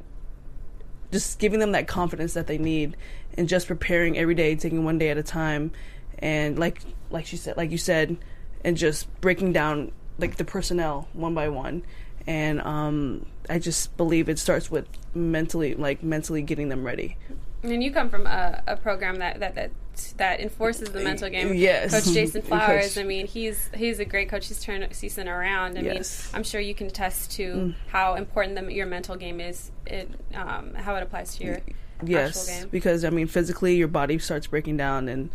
just 1.11 1.39
giving 1.39 1.59
them 1.59 1.71
that 1.73 1.88
confidence 1.88 2.33
that 2.33 2.47
they 2.47 2.57
need, 2.57 2.97
and 3.38 3.47
just 3.47 3.67
preparing 3.67 4.17
every 4.17 4.35
day, 4.35 4.55
taking 4.55 4.83
one 4.85 4.97
day 4.97 5.09
at 5.09 5.17
a 5.17 5.23
time, 5.23 5.71
and 6.19 6.57
like 6.57 6.81
like 7.09 7.25
she 7.25 7.38
said, 7.38 7.57
like 7.57 7.71
you 7.71 7.77
said, 7.77 8.17
and 8.63 8.77
just 8.77 9.07
breaking 9.21 9.53
down 9.53 9.91
like 10.17 10.38
the 10.38 10.45
personnel 10.45 11.07
one 11.13 11.33
by 11.33 11.49
one 11.49 11.83
and 12.27 12.61
um, 12.61 13.25
I 13.49 13.59
just 13.59 13.95
believe 13.97 14.29
it 14.29 14.39
starts 14.39 14.69
with 14.71 14.87
mentally, 15.13 15.75
like 15.75 16.03
mentally 16.03 16.41
getting 16.41 16.69
them 16.69 16.83
ready. 16.83 17.17
And 17.63 17.81
you 17.83 17.91
come 17.91 18.09
from 18.09 18.27
a, 18.27 18.61
a 18.67 18.75
program 18.75 19.17
that, 19.17 19.39
that 19.39 19.55
that 19.55 19.71
that 20.17 20.39
enforces 20.41 20.89
the 20.89 20.99
mental 21.01 21.29
game. 21.29 21.53
Yes. 21.53 21.91
Coach 21.91 22.13
Jason 22.13 22.41
Coach- 22.41 22.49
Flowers. 22.49 22.97
I 22.97 23.03
mean, 23.03 23.25
he's 23.27 23.69
he's 23.73 23.99
a 23.99 24.05
great 24.05 24.27
coach. 24.27 24.47
He's 24.47 24.61
turned 24.61 24.85
season 24.93 25.29
around. 25.29 25.77
I 25.77 25.81
Yes. 25.81 26.25
mean, 26.33 26.37
I'm 26.37 26.43
sure 26.43 26.59
you 26.59 26.73
can 26.75 26.87
attest 26.87 27.31
to 27.33 27.73
how 27.87 28.15
important 28.15 28.55
the, 28.55 28.73
your 28.73 28.85
mental 28.85 29.15
game 29.15 29.39
is. 29.39 29.71
It 29.85 30.09
um, 30.33 30.73
how 30.73 30.95
it 30.95 31.03
applies 31.03 31.35
to 31.37 31.43
your 31.45 31.57
Yes, 32.05 32.65
because 32.69 33.05
I 33.05 33.11
mean, 33.11 33.27
physically, 33.27 33.75
your 33.77 33.87
body 33.87 34.19
starts 34.19 34.47
breaking 34.47 34.75
down, 34.75 35.07
and 35.07 35.29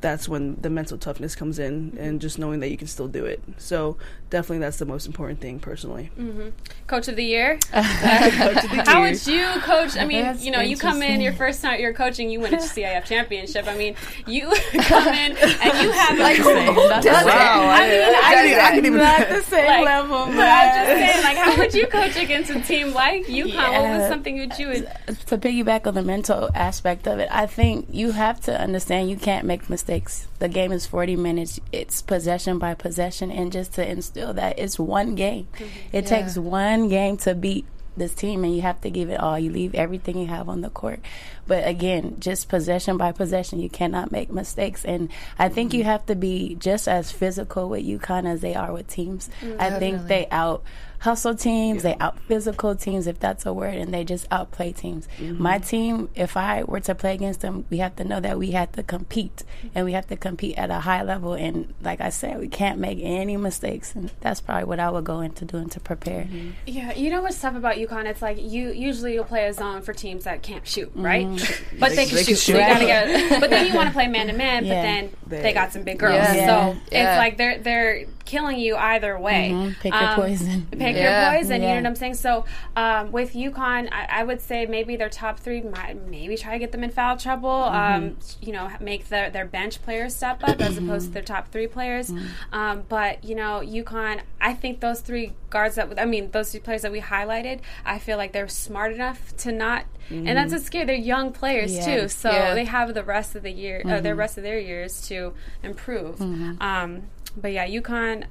that's 0.00 0.28
when 0.28 0.56
the 0.60 0.70
mental 0.70 0.96
toughness 0.98 1.34
comes 1.34 1.58
in, 1.58 1.90
mm-hmm. 1.92 1.98
and 1.98 2.20
just 2.20 2.38
knowing 2.38 2.60
that 2.60 2.70
you 2.70 2.76
can 2.76 2.86
still 2.86 3.08
do 3.08 3.24
it. 3.24 3.42
So 3.56 3.96
definitely, 4.30 4.58
that's 4.58 4.76
the 4.78 4.86
most 4.86 5.06
important 5.06 5.40
thing, 5.40 5.58
personally. 5.58 6.10
Mm-hmm. 6.18 6.50
Coach 6.86 7.08
of 7.08 7.16
the 7.16 7.24
year. 7.24 7.58
Coach 7.72 8.64
of 8.64 8.70
the 8.70 8.82
How 8.86 9.02
year. 9.02 9.10
would 9.10 9.26
you 9.26 9.60
coach? 9.62 9.96
I 9.96 10.04
mean, 10.04 10.22
That's 10.22 10.44
you 10.44 10.52
know, 10.52 10.60
you 10.60 10.76
come 10.76 11.02
in 11.02 11.20
your 11.20 11.32
first 11.32 11.62
time 11.62 11.80
you're 11.80 11.92
coaching, 11.92 12.30
you 12.30 12.40
win 12.40 12.54
a 12.54 12.58
CIF 12.58 13.04
championship. 13.06 13.66
I 13.66 13.76
mean, 13.76 13.96
you 14.26 14.48
come 14.82 15.08
in 15.08 15.36
and 15.36 15.82
you 15.82 15.90
have 15.90 16.18
like, 16.18 16.36
That's 16.38 17.06
Wow, 17.06 17.68
I 17.68 17.88
mean, 17.88 18.00
I, 18.00 18.22
I, 18.24 18.42
didn't- 18.42 18.60
I 18.60 18.70
can 18.70 18.86
even. 18.86 18.98
not 18.98 19.28
the 19.28 19.42
same 19.42 19.66
Like, 19.66 19.84
level, 19.84 20.26
but 20.26 20.48
I'm 20.48 20.86
just 20.86 21.12
saying, 21.12 21.24
like, 21.24 21.36
how 21.36 21.56
would 21.58 21.74
you 21.74 21.86
coach 21.88 22.16
against 22.16 22.50
a 22.50 22.60
team 22.60 22.92
like 22.92 23.26
UConn? 23.26 23.72
What 23.72 23.98
was 23.98 24.08
something 24.08 24.36
that 24.48 24.58
you 24.58 24.68
would? 24.68 24.88
to 25.26 25.38
piggyback 25.38 25.86
on 25.86 25.94
the 25.94 26.02
mental 26.02 26.50
aspect 26.54 27.08
of 27.08 27.18
it, 27.18 27.28
I 27.30 27.46
think 27.46 27.88
you 27.90 28.12
have 28.12 28.40
to 28.42 28.58
understand 28.58 29.10
you 29.10 29.16
can't 29.16 29.44
make 29.46 29.68
mistakes 29.68 29.87
mistakes. 29.88 30.28
The 30.38 30.48
game 30.48 30.72
is 30.72 30.86
40 30.86 31.16
minutes. 31.16 31.60
It's 31.72 32.02
possession 32.02 32.58
by 32.58 32.74
possession. 32.74 33.30
And 33.30 33.50
just 33.50 33.74
to 33.74 33.88
instill 33.88 34.34
that, 34.34 34.58
it's 34.58 34.78
one 34.78 35.14
game. 35.14 35.48
Mm-hmm. 35.54 35.96
It 35.96 36.06
takes 36.06 36.36
one 36.36 36.88
game 36.88 37.16
to 37.18 37.34
beat 37.34 37.64
this 37.96 38.14
team 38.14 38.44
and 38.44 38.54
you 38.54 38.62
have 38.62 38.80
to 38.82 38.90
give 38.90 39.10
it 39.10 39.18
all. 39.18 39.38
You 39.38 39.50
leave 39.50 39.74
everything 39.74 40.18
you 40.18 40.26
have 40.26 40.48
on 40.48 40.60
the 40.60 40.70
court. 40.70 41.00
But 41.46 41.66
again, 41.66 42.16
just 42.20 42.48
possession 42.48 42.98
by 42.98 43.12
possession, 43.12 43.60
you 43.60 43.70
cannot 43.70 44.12
make 44.12 44.30
mistakes. 44.30 44.84
And 44.84 45.08
I 45.38 45.48
think 45.48 45.72
you 45.72 45.80
mm-hmm. 45.80 45.90
have 45.90 46.06
to 46.06 46.14
be 46.14 46.54
just 46.56 46.86
as 46.86 47.10
physical 47.10 47.68
with 47.68 47.84
UConn 47.84 48.26
as 48.26 48.40
they 48.42 48.54
are 48.54 48.72
with 48.72 48.88
teams. 48.88 49.30
Mm-hmm. 49.40 49.60
I 49.60 49.70
think 49.78 50.06
they 50.06 50.28
out 50.30 50.62
hustle 51.00 51.34
teams, 51.34 51.82
they 51.82 51.94
out 52.00 52.18
physical 52.20 52.74
teams, 52.74 53.06
if 53.06 53.18
that's 53.18 53.46
a 53.46 53.52
word, 53.52 53.74
and 53.74 53.92
they 53.94 54.04
just 54.04 54.26
outplay 54.30 54.72
teams. 54.72 55.08
Mm-hmm. 55.18 55.42
My 55.42 55.58
team, 55.58 56.08
if 56.14 56.36
I 56.36 56.64
were 56.64 56.80
to 56.80 56.94
play 56.94 57.14
against 57.14 57.40
them, 57.40 57.64
we 57.70 57.78
have 57.78 57.96
to 57.96 58.04
know 58.04 58.20
that 58.20 58.38
we 58.38 58.50
have 58.52 58.72
to 58.72 58.82
compete 58.82 59.44
and 59.74 59.84
we 59.84 59.92
have 59.92 60.06
to 60.08 60.16
compete 60.16 60.58
at 60.58 60.70
a 60.70 60.80
high 60.80 61.02
level. 61.02 61.34
And 61.34 61.72
like 61.82 62.00
I 62.00 62.10
said, 62.10 62.40
we 62.40 62.48
can't 62.48 62.78
make 62.78 62.98
any 63.00 63.36
mistakes. 63.36 63.94
And 63.94 64.10
that's 64.20 64.40
probably 64.40 64.64
what 64.64 64.80
I 64.80 64.90
would 64.90 65.04
go 65.04 65.20
into 65.20 65.44
doing 65.44 65.68
to 65.70 65.80
prepare. 65.80 66.24
Mm-hmm. 66.24 66.50
Yeah, 66.66 66.94
you 66.94 67.10
know 67.10 67.22
what's 67.22 67.40
tough 67.40 67.54
about 67.54 67.76
UConn? 67.76 68.06
It's 68.06 68.22
like 68.22 68.38
you 68.40 68.70
usually 68.72 69.14
you'll 69.14 69.24
play 69.24 69.46
a 69.46 69.52
zone 69.52 69.82
for 69.82 69.92
teams 69.92 70.24
that 70.24 70.42
can't 70.42 70.66
shoot, 70.66 70.90
mm-hmm. 70.90 71.04
right? 71.04 71.62
But 71.78 71.90
they, 71.94 72.06
can 72.06 72.16
they 72.16 72.24
can 72.24 72.34
shoot. 72.34 72.38
So 72.38 72.52
you 72.52 72.58
shoot. 72.58 72.68
gotta 72.68 72.86
get. 72.86 73.40
But 73.40 73.50
then 73.50 73.66
you 73.66 73.74
want 73.74 73.88
to 73.88 73.92
play 73.92 74.08
man 74.08 74.26
to 74.26 74.32
man. 74.32 74.64
But 74.64 74.68
then 74.68 75.10
They- 75.26 75.42
they 75.42 75.52
got 75.52 75.72
some 75.72 75.82
big 75.82 75.98
girls, 75.98 76.14
Yeah. 76.14 76.34
so 76.72 76.78
Yeah. 76.90 77.12
it's 77.12 77.18
like 77.18 77.36
they're 77.36 77.58
they're 77.58 78.06
killing 78.24 78.58
you 78.58 78.76
either 78.76 79.18
way. 79.18 79.50
Mhm. 79.52 79.78
Pick 79.80 79.92
your 79.94 80.02
um, 80.02 80.14
poison. 80.16 80.66
Pick 80.70 80.87
Yeah. 80.96 81.30
your 81.32 81.38
poison. 81.40 81.62
You 81.62 81.68
know 81.68 81.74
what 81.74 81.86
I'm 81.86 81.94
saying? 81.96 82.14
So 82.14 82.44
um, 82.76 83.12
with 83.12 83.34
UConn, 83.34 83.88
I, 83.92 84.06
I 84.20 84.24
would 84.24 84.40
say 84.40 84.66
maybe 84.66 84.96
their 84.96 85.08
top 85.08 85.40
three 85.40 85.60
might 85.62 85.96
maybe 86.08 86.36
try 86.36 86.52
to 86.52 86.58
get 86.58 86.72
them 86.72 86.82
in 86.84 86.90
foul 86.90 87.16
trouble. 87.16 87.50
Um, 87.50 88.16
you 88.40 88.52
know, 88.52 88.70
make 88.80 89.08
their 89.08 89.30
their 89.30 89.44
bench 89.46 89.82
players 89.82 90.14
step 90.16 90.42
up 90.44 90.60
as 90.60 90.76
opposed 90.78 91.06
to 91.08 91.12
their 91.14 91.22
top 91.22 91.48
three 91.52 91.66
players. 91.66 92.12
Um, 92.52 92.84
but 92.88 93.24
you 93.24 93.34
know, 93.34 93.60
UConn, 93.64 94.20
I 94.40 94.54
think 94.54 94.80
those 94.80 95.00
three 95.00 95.32
guards 95.50 95.74
that 95.76 95.98
I 95.98 96.04
mean, 96.04 96.30
those 96.30 96.50
three 96.50 96.60
players 96.60 96.82
that 96.82 96.92
we 96.92 97.00
highlighted, 97.00 97.60
I 97.84 97.98
feel 97.98 98.16
like 98.16 98.32
they're 98.32 98.48
smart 98.48 98.92
enough 98.92 99.36
to 99.38 99.52
not. 99.52 99.84
And 100.10 100.26
that's 100.28 100.54
a 100.54 100.58
scary. 100.58 100.86
They're 100.86 100.94
young 100.96 101.32
players 101.32 101.76
Yeah. 101.76 101.84
too, 102.02 102.08
so 102.08 102.30
Yeah. 102.30 102.54
they 102.54 102.64
have 102.64 102.94
the 102.94 103.04
rest 103.04 103.34
of 103.36 103.42
the 103.42 103.50
year, 103.52 103.82
uh, 103.86 104.00
the 104.00 104.14
rest 104.14 104.38
of 104.38 104.42
their 104.42 104.58
years 104.58 105.06
to 105.08 105.34
improve. 105.62 106.18
Um, 106.22 107.02
but 107.36 107.52
yeah, 107.52 107.66
UConn. 107.66 108.24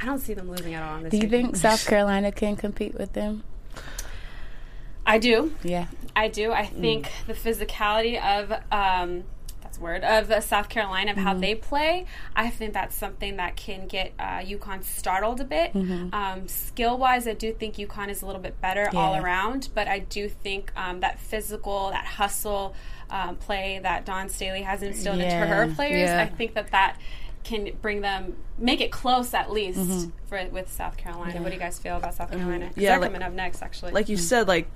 I 0.00 0.04
don't 0.04 0.18
see 0.18 0.34
them 0.34 0.50
losing 0.50 0.74
at 0.74 0.82
all. 0.82 0.94
On 0.96 1.02
this 1.04 1.10
Do 1.10 1.16
you 1.16 1.22
weekend. 1.24 1.42
think 1.44 1.56
South 1.56 1.86
Carolina 1.86 2.30
can 2.32 2.56
compete 2.56 2.94
with 2.94 3.12
them? 3.14 3.44
I 5.06 5.18
do. 5.18 5.54
Yeah. 5.62 5.86
I 6.14 6.28
do. 6.28 6.52
I 6.52 6.66
think 6.66 7.10
the 7.26 7.34
physicality 7.34 8.20
of 8.20 8.50
um, 8.72 9.24
that's 9.62 9.78
word 9.78 10.02
of 10.02 10.30
uh, 10.30 10.40
South 10.40 10.68
Carolina 10.68 11.12
of 11.12 11.16
how 11.18 11.34
they 11.34 11.54
play. 11.54 12.06
I 12.34 12.50
think 12.50 12.72
that's 12.72 12.96
something 12.96 13.36
that 13.36 13.56
can 13.56 13.86
get 13.86 14.12
uh, 14.18 14.38
UConn 14.40 14.82
startled 14.82 15.40
a 15.40 15.44
bit. 15.44 15.74
Um, 15.76 16.48
skill 16.48 16.98
wise, 16.98 17.28
I 17.28 17.34
do 17.34 17.52
think 17.52 17.76
UConn 17.76 18.08
is 18.08 18.22
a 18.22 18.26
little 18.26 18.40
bit 18.40 18.60
better 18.60 18.88
all 18.94 19.16
around, 19.16 19.68
but 19.74 19.86
I 19.88 20.00
do 20.00 20.28
think 20.28 20.72
um, 20.76 21.00
that 21.00 21.20
physical, 21.20 21.90
that 21.90 22.04
hustle 22.06 22.74
um, 23.10 23.36
play 23.36 23.78
that 23.82 24.04
Dawn 24.04 24.28
Staley 24.28 24.62
has 24.62 24.82
instilled 24.82 25.20
into 25.20 25.36
her 25.36 25.72
players, 25.74 26.08
Yeah. 26.08 26.22
I 26.22 26.26
think 26.34 26.54
that 26.54 26.70
that 26.72 26.96
can 27.46 27.70
bring 27.80 28.00
them 28.00 28.36
make 28.58 28.80
it 28.80 28.90
close 28.90 29.32
at 29.34 29.50
least 29.52 30.08
for 30.26 30.44
with 30.50 30.70
South 30.72 30.96
Carolina. 30.96 31.40
What 31.40 31.48
do 31.48 31.54
you 31.54 31.60
guys 31.60 31.78
feel 31.78 31.96
about 31.96 32.14
South 32.14 32.30
Carolina? 32.30 32.66
'Cause 32.66 32.76
yeah, 32.78 32.90
they're 32.92 33.00
like- 33.00 33.12
coming 33.12 33.22
up 33.26 33.32
next 33.32 33.62
actually. 33.62 33.92
like 33.92 34.08
you 34.08 34.16
said, 34.16 34.48
like 34.48 34.66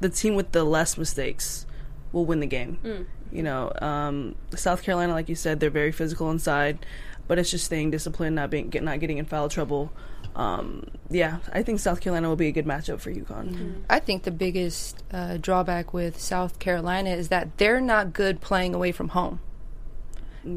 the 0.00 0.08
team 0.08 0.34
with 0.34 0.52
the 0.52 0.64
less 0.64 0.96
mistakes 0.98 1.66
will 2.12 2.24
win 2.26 2.40
the 2.40 2.46
game. 2.46 2.78
Mm. 2.84 3.06
You 3.32 3.42
know, 3.42 3.72
um, 3.80 4.34
South 4.54 4.82
Carolina, 4.82 5.12
like 5.12 5.28
you 5.28 5.34
said, 5.34 5.60
they're 5.60 5.70
very 5.70 5.92
physical 5.92 6.30
inside, 6.30 6.84
but 7.28 7.38
it's 7.38 7.50
just 7.50 7.64
staying 7.64 7.90
disciplined, 7.92 8.34
not 8.36 8.50
being 8.50 8.68
get, 8.68 8.82
not 8.82 8.98
getting 9.00 9.18
in 9.18 9.24
foul 9.24 9.48
trouble. 9.48 9.92
Um, 10.34 10.86
yeah, 11.10 11.38
I 11.52 11.62
think 11.62 11.80
South 11.80 12.00
Carolina 12.00 12.28
will 12.28 12.36
be 12.36 12.48
a 12.48 12.52
good 12.52 12.66
matchup 12.66 13.00
for 13.00 13.10
UConn. 13.12 13.82
I 13.90 13.98
think 14.00 14.22
the 14.24 14.30
biggest 14.30 15.02
uh, 15.12 15.36
drawback 15.36 15.92
with 15.92 16.20
South 16.20 16.58
Carolina 16.58 17.10
is 17.10 17.28
that 17.28 17.56
they're 17.58 17.80
not 17.80 18.12
good 18.12 18.40
playing 18.40 18.74
away 18.74 18.90
from 18.92 19.08
home. 19.10 19.40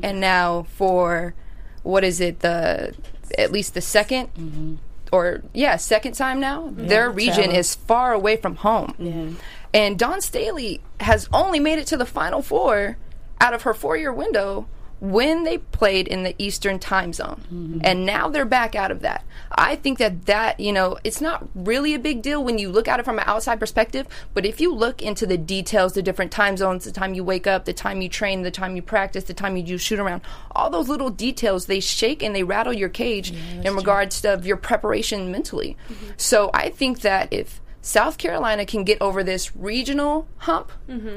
And 0.01 0.19
now 0.21 0.63
for 0.63 1.35
what 1.83 2.03
is 2.03 2.19
it 2.19 2.39
the 2.39 2.93
at 3.37 3.51
least 3.51 3.73
the 3.73 3.79
2nd 3.79 4.29
mm-hmm. 4.29 4.75
or 5.11 5.41
yeah 5.53 5.75
second 5.75 6.13
time 6.13 6.39
now 6.39 6.69
their 6.71 7.09
region 7.09 7.51
is 7.51 7.75
far 7.75 8.13
away 8.13 8.35
from 8.35 8.55
home. 8.57 9.37
And 9.73 9.97
Dawn 9.97 10.21
Staley 10.21 10.81
has 10.99 11.27
only 11.33 11.59
made 11.59 11.79
it 11.79 11.87
to 11.87 11.97
the 11.97 12.05
final 12.05 12.43
four 12.43 12.97
out 13.41 13.53
of 13.53 13.63
her 13.63 13.73
four 13.73 13.97
year 13.97 14.13
window 14.13 14.67
when 15.03 15.43
they 15.43 15.57
played 15.57 16.07
in 16.07 16.23
the 16.23 16.33
Eastern 16.37 16.79
time 16.79 17.11
zone. 17.11 17.43
Mm-hmm. 17.53 17.79
And 17.83 18.05
now 18.05 18.29
they're 18.29 18.45
back 18.45 18.73
out 18.73 18.89
of 18.89 19.01
that. 19.01 19.25
I 19.51 19.75
think 19.75 19.97
that 19.97 20.27
that, 20.27 20.61
you 20.61 20.71
know, 20.71 20.97
it's 21.03 21.19
not 21.19 21.45
really 21.53 21.93
a 21.93 21.99
big 21.99 22.21
deal 22.21 22.41
when 22.41 22.57
you 22.57 22.69
look 22.69 22.87
at 22.87 23.01
it 23.01 23.03
from 23.03 23.19
an 23.19 23.25
outside 23.27 23.59
perspective, 23.59 24.07
but 24.33 24.45
if 24.45 24.61
you 24.61 24.73
look 24.73 25.01
into 25.01 25.25
the 25.25 25.37
details, 25.37 25.91
the 25.91 26.01
different 26.01 26.31
time 26.31 26.55
zones, 26.55 26.85
the 26.85 26.91
time 26.93 27.13
you 27.13 27.21
wake 27.21 27.45
up, 27.45 27.65
the 27.65 27.73
time 27.73 28.01
you 28.01 28.07
train, 28.07 28.43
the 28.43 28.49
time 28.49 28.77
you 28.77 28.81
practice, 28.81 29.25
the 29.25 29.33
time 29.33 29.57
you 29.57 29.63
do 29.63 29.77
shoot 29.77 29.99
around, 29.99 30.21
all 30.51 30.69
those 30.69 30.87
little 30.87 31.09
details, 31.09 31.65
they 31.65 31.81
shake 31.81 32.23
and 32.23 32.33
they 32.33 32.43
rattle 32.43 32.71
your 32.71 32.87
cage 32.87 33.33
in 33.61 33.75
regards 33.75 34.21
to 34.21 34.39
your 34.41 34.55
preparation 34.55 35.29
mentally. 35.29 35.75
Mm-hmm. 35.89 36.11
So 36.15 36.49
I 36.53 36.69
think 36.69 37.01
that 37.01 37.27
if 37.29 37.59
South 37.85 38.17
Carolina 38.17 38.65
can 38.65 38.85
get 38.85 38.99
over 39.01 39.25
this 39.25 39.53
regional 39.57 40.25
hump, 40.37 40.71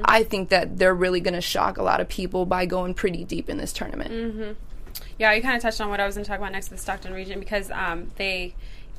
I 0.04 0.24
think 0.24 0.48
that 0.48 0.78
they're 0.78 0.94
really 0.96 1.20
going 1.20 1.34
to 1.34 1.40
shock 1.40 1.78
a 1.78 1.82
lot 1.82 2.00
of 2.00 2.08
people 2.08 2.44
by 2.44 2.66
going 2.66 2.92
pretty 2.92 3.22
deep 3.24 3.48
in 3.48 3.56
this 3.56 3.72
tournament. 3.72 4.10
Yeah, 5.16 5.32
you 5.32 5.42
kind 5.42 5.54
of 5.54 5.62
touched 5.62 5.80
on 5.80 5.90
what 5.90 6.00
I 6.00 6.06
was 6.06 6.16
going 6.16 6.24
to 6.24 6.28
talk 6.28 6.38
about 6.38 6.50
next 6.50 6.66
to 6.66 6.72
the 6.72 6.78
Stockton 6.78 7.12
region 7.12 7.38
because 7.38 7.70
um, 7.70 8.10
they, 8.16 8.56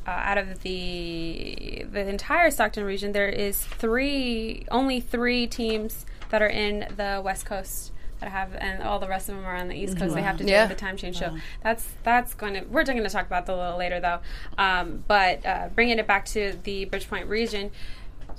uh, 0.08 0.12
out 0.12 0.38
of 0.38 0.62
the 0.62 1.86
the 1.92 2.08
entire 2.08 2.52
Stockton 2.52 2.86
region, 2.86 3.12
there 3.12 3.28
is 3.28 3.62
three, 3.62 4.66
only 4.72 5.02
three 5.02 5.46
teams 5.46 6.06
that 6.30 6.42
are 6.42 6.48
in 6.48 6.88
the 6.96 7.22
West 7.24 7.46
Coast 7.46 7.92
that 8.20 8.30
have, 8.30 8.56
and 8.56 8.82
all 8.84 9.00
the 9.00 9.08
rest 9.08 9.30
of 9.30 9.36
them 9.36 9.46
are 9.46 9.56
on 9.56 9.68
the 9.68 9.76
East 9.76 9.98
Coast. 9.98 10.16
They 10.16 10.22
have 10.22 10.38
to 10.38 10.44
do 10.44 10.52
Yeah. 10.52 10.66
the 10.68 10.76
time 10.76 10.98
change 10.98 11.18
show. 11.18 11.36
That's 11.64 11.88
that's 12.04 12.34
going 12.34 12.54
to. 12.56 12.62
We're 12.62 12.84
going 12.84 13.02
to 13.04 13.10
talk 13.10 13.26
about 13.26 13.46
that 13.46 13.54
a 13.54 13.58
little 13.58 13.78
later, 13.78 14.00
though. 14.00 14.20
Um, 14.58 15.04
but 15.08 15.46
uh, 15.46 15.70
bringing 15.76 16.00
it 16.00 16.08
back 16.08 16.26
to 16.28 16.58
the 16.64 16.86
Bridgeport 16.86 17.28
region, 17.28 17.72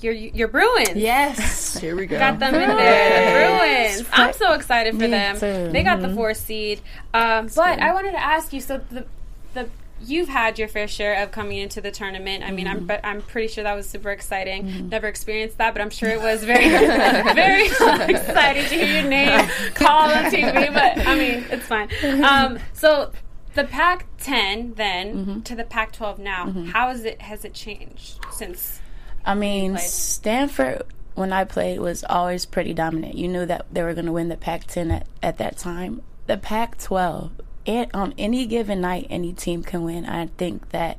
your 0.00 0.12
your 0.12 0.48
Bruins. 0.48 0.96
Yes. 0.96 1.78
Here 1.80 1.94
we 1.96 2.06
go. 2.06 2.18
Got 2.18 2.38
them 2.38 2.54
in 2.54 2.68
there. 2.76 3.48
The 3.88 4.02
Bruins. 4.04 4.08
I'm 4.12 4.32
so 4.32 4.52
excited 4.52 4.94
for 4.94 5.00
Me 5.00 5.06
them. 5.08 5.34
too. 5.38 5.70
They 5.72 5.82
got 5.82 6.00
the 6.00 6.12
four 6.14 6.34
seed. 6.34 6.80
Um, 7.14 7.48
but 7.54 7.78
I 7.80 7.92
wanted 7.94 8.12
to 8.12 8.20
ask 8.22 8.52
you. 8.52 8.60
So 8.60 8.80
the 8.90 9.06
the 9.54 9.68
you've 10.00 10.28
had 10.28 10.58
your 10.58 10.68
fair 10.68 10.88
share 10.88 11.22
of 11.22 11.30
coming 11.30 11.58
into 11.58 11.80
the 11.80 11.90
tournament. 11.90 12.44
I 12.44 12.50
mean, 12.50 12.66
I'm 12.66 12.78
mm-hmm. 12.78 12.86
but 12.86 13.00
I'm 13.04 13.22
pretty 13.22 13.48
sure 13.48 13.64
that 13.64 13.74
was 13.74 13.88
super 13.88 14.10
exciting. 14.10 14.64
Mm-hmm. 14.64 14.88
Never 14.88 15.06
experienced 15.06 15.58
that, 15.58 15.74
but 15.74 15.82
I'm 15.82 15.90
sure 15.90 16.08
it 16.08 16.20
was 16.20 16.44
very 16.44 16.68
very 17.34 17.66
exciting 18.14 18.64
to 18.64 18.74
hear 18.74 19.00
your 19.00 19.10
name 19.10 19.48
called 19.74 20.12
on 20.12 20.24
TV. 20.24 20.72
But 20.72 21.06
I 21.06 21.14
mean, 21.14 21.44
it's 21.50 21.66
fine. 21.66 21.88
Um, 22.24 22.58
so. 22.72 23.12
The 23.54 23.64
Pac-10 23.64 24.76
then 24.76 25.16
mm-hmm. 25.16 25.40
to 25.40 25.56
the 25.56 25.64
Pac-12 25.64 26.18
now. 26.18 26.52
How 26.70 26.90
is 26.90 27.04
it? 27.04 27.20
Has 27.20 27.44
it 27.44 27.54
changed 27.54 28.20
since? 28.30 28.80
I 29.24 29.34
mean. 29.34 29.76
Stanford, 29.78 30.82
when 31.18 31.32
I 31.32 31.42
played, 31.42 31.80
was 31.80 32.04
always 32.04 32.46
pretty 32.46 32.72
dominant. 32.72 33.16
You 33.16 33.26
knew 33.26 33.44
that 33.46 33.66
they 33.72 33.82
were 33.82 33.94
going 33.94 34.06
to 34.06 34.12
win 34.12 34.28
the 34.28 34.36
Pac 34.36 34.68
10 34.68 34.92
at, 34.92 35.06
at 35.22 35.38
that 35.38 35.58
time. 35.58 36.02
The 36.26 36.36
Pac 36.36 36.78
12, 36.78 37.37
it, 37.68 37.94
on 37.94 38.14
any 38.18 38.46
given 38.46 38.80
night, 38.80 39.06
any 39.10 39.32
team 39.32 39.62
can 39.62 39.84
win. 39.84 40.06
I 40.06 40.26
think 40.38 40.70
that 40.70 40.98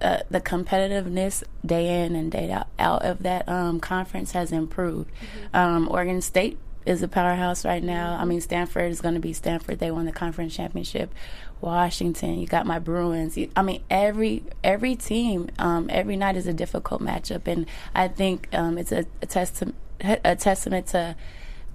uh, 0.00 0.18
the 0.30 0.40
competitiveness 0.40 1.42
day 1.64 2.04
in 2.04 2.14
and 2.14 2.30
day 2.30 2.50
out, 2.50 2.68
out 2.78 3.02
of 3.04 3.22
that 3.24 3.48
um, 3.48 3.80
conference 3.80 4.32
has 4.32 4.52
improved. 4.52 5.10
Um, 5.52 5.88
Oregon 5.90 6.20
State 6.20 6.58
is 6.84 7.02
a 7.02 7.08
powerhouse 7.08 7.64
right 7.64 7.82
now. 7.82 8.16
I 8.16 8.24
mean, 8.24 8.40
Stanford 8.40 8.90
is 8.90 9.00
going 9.00 9.14
to 9.14 9.20
be 9.20 9.32
Stanford. 9.32 9.80
They 9.80 9.90
won 9.90 10.06
the 10.06 10.12
conference 10.12 10.54
championship. 10.54 11.12
Washington, 11.60 12.38
you 12.38 12.46
got 12.46 12.66
my 12.66 12.78
Bruins. 12.78 13.36
You- 13.36 13.50
I 13.56 13.62
mean, 13.62 13.82
every 13.90 14.44
every 14.62 14.94
team, 14.94 15.48
um, 15.58 15.88
every 15.90 16.16
night 16.16 16.36
is 16.36 16.46
a 16.46 16.52
difficult 16.52 17.00
matchup, 17.02 17.46
and 17.48 17.66
I 17.94 18.08
think 18.08 18.48
um, 18.52 18.78
it's 18.78 18.92
a, 18.92 19.06
a 19.22 19.26
testament 19.26 19.74
a 20.00 20.36
testament 20.36 20.88
to 20.88 21.16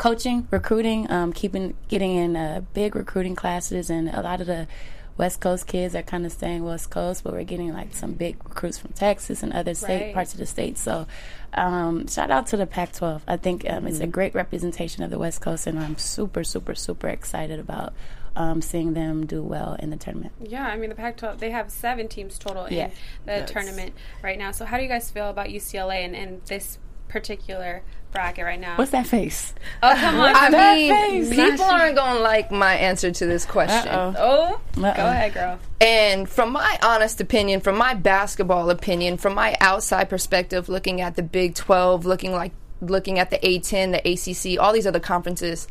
coaching, 0.06 0.48
recruiting, 0.50 1.10
um, 1.12 1.32
keeping 1.32 1.76
getting 1.88 2.16
in 2.16 2.36
uh, 2.36 2.60
big 2.74 2.96
recruiting 2.96 3.36
classes, 3.36 3.92
and 3.92 4.10
a 4.10 4.22
lot 4.24 4.42
of 4.42 4.48
the 4.48 4.68
West 5.16 5.40
Coast 5.40 5.68
kids 5.68 5.94
are 5.96 6.02
kind 6.02 6.26
of 6.26 6.32
staying 6.32 6.64
West 6.64 6.90
Coast, 6.90 7.24
but 7.24 7.34
we're 7.34 7.44
getting 7.44 7.72
like 7.72 7.94
some 7.94 8.14
big 8.14 8.44
recruits 8.44 8.80
from 8.80 8.94
Texas 8.94 9.44
and 9.44 9.54
other 9.54 9.76
state 9.76 10.02
Right. 10.06 10.14
parts 10.16 10.34
of 10.34 10.40
the 10.40 10.48
state. 10.48 10.80
So, 10.80 11.06
um, 11.54 12.08
shout 12.08 12.32
out 12.32 12.48
to 12.48 12.58
the 12.58 12.66
Pac-12. 12.66 13.22
I 13.28 13.38
think 13.38 13.70
um, 13.70 13.86
it's 13.86 14.00
a 14.00 14.08
great 14.08 14.34
representation 14.34 15.04
of 15.04 15.12
the 15.12 15.20
West 15.20 15.40
Coast, 15.40 15.68
and 15.68 15.78
I'm 15.78 16.00
super, 16.00 16.44
super, 16.44 16.74
super 16.74 17.08
excited 17.08 17.60
about 17.60 17.94
um, 18.36 18.64
seeing 18.64 18.96
them 18.96 19.28
do 19.28 19.44
well 19.44 19.76
in 19.78 19.92
the 19.92 19.98
tournament. 19.98 20.34
Yeah, 20.42 20.66
I 20.66 20.78
mean 20.78 20.90
the 20.90 20.96
Pac-12 20.96 21.38
they 21.38 21.52
have 21.52 21.70
seven 21.70 22.08
teams 22.08 22.40
total 22.40 22.66
in 22.66 22.74
Yeah. 22.74 22.90
the 23.28 23.44
tournament 23.46 23.94
right 24.24 24.40
now. 24.40 24.50
So 24.50 24.66
how 24.66 24.78
do 24.78 24.84
you 24.84 24.90
guys 24.90 25.12
feel 25.12 25.30
about 25.30 25.50
UCLA 25.50 26.04
and, 26.06 26.16
and 26.16 26.42
this 26.46 26.80
particular 27.08 27.84
bracket 28.12 28.46
right 28.46 28.60
now. 28.60 28.76
What's 28.78 28.92
that 28.92 29.08
face? 29.08 29.54
oh, 29.82 29.94
come 29.96 30.20
on. 30.20 30.36
I 30.36 30.50
That 30.52 30.78
mean, 30.78 31.26
face. 31.26 31.30
people 31.30 31.66
aren't 31.66 31.96
going 31.96 32.16
to 32.18 32.22
like 32.22 32.52
my 32.52 32.74
answer 32.76 33.12
to 33.12 33.26
this 33.26 33.46
question. 33.46 33.88
Uh-oh. 33.92 34.14
oh, 34.18 34.72
go 34.76 34.84
Uh-oh. 34.88 35.08
ahead, 35.08 35.34
girl. 35.34 35.60
And 35.80 36.28
from 36.30 36.52
my 36.52 36.78
honest 36.84 37.22
opinion, 37.22 37.62
from 37.62 37.78
my 37.78 37.94
basketball 37.94 38.70
opinion, 38.70 39.18
from 39.18 39.34
my 39.34 39.56
outside 39.62 40.10
perspective, 40.10 40.70
looking 40.70 41.02
at 41.02 41.16
the 41.16 41.24
Big 41.24 41.56
12, 41.56 42.06
looking 42.06 42.32
like 42.34 42.52
looking 42.82 43.20
at 43.20 43.30
the 43.30 43.38
A10, 43.40 43.92
the 43.92 44.54
ACC, 44.56 44.60
all 44.60 44.74
these 44.74 44.88
other 44.88 45.00
conferences, 45.00 45.68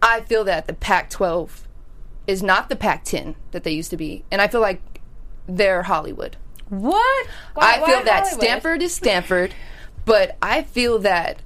I 0.00 0.22
feel 0.22 0.44
that 0.44 0.66
the 0.66 0.72
Pac-12 0.72 1.50
is 2.26 2.42
not 2.42 2.68
the 2.70 2.76
Pac-10 2.76 3.34
that 3.50 3.64
they 3.64 3.72
used 3.72 3.90
to 3.90 3.96
be, 3.98 4.24
and 4.30 4.40
I 4.40 4.48
feel 4.48 4.60
like 4.62 4.80
they're 5.46 5.82
Hollywood. 5.82 6.36
What? 6.70 7.26
Why- 7.54 7.74
I 7.76 7.80
why 7.80 7.86
feel 7.86 8.04
that 8.04 8.20
Hollywood? 8.24 8.40
Stanford 8.42 8.82
is 8.82 8.94
Stanford, 8.94 9.54
but 10.06 10.36
I 10.40 10.62
feel 10.62 10.98
that 11.00 11.40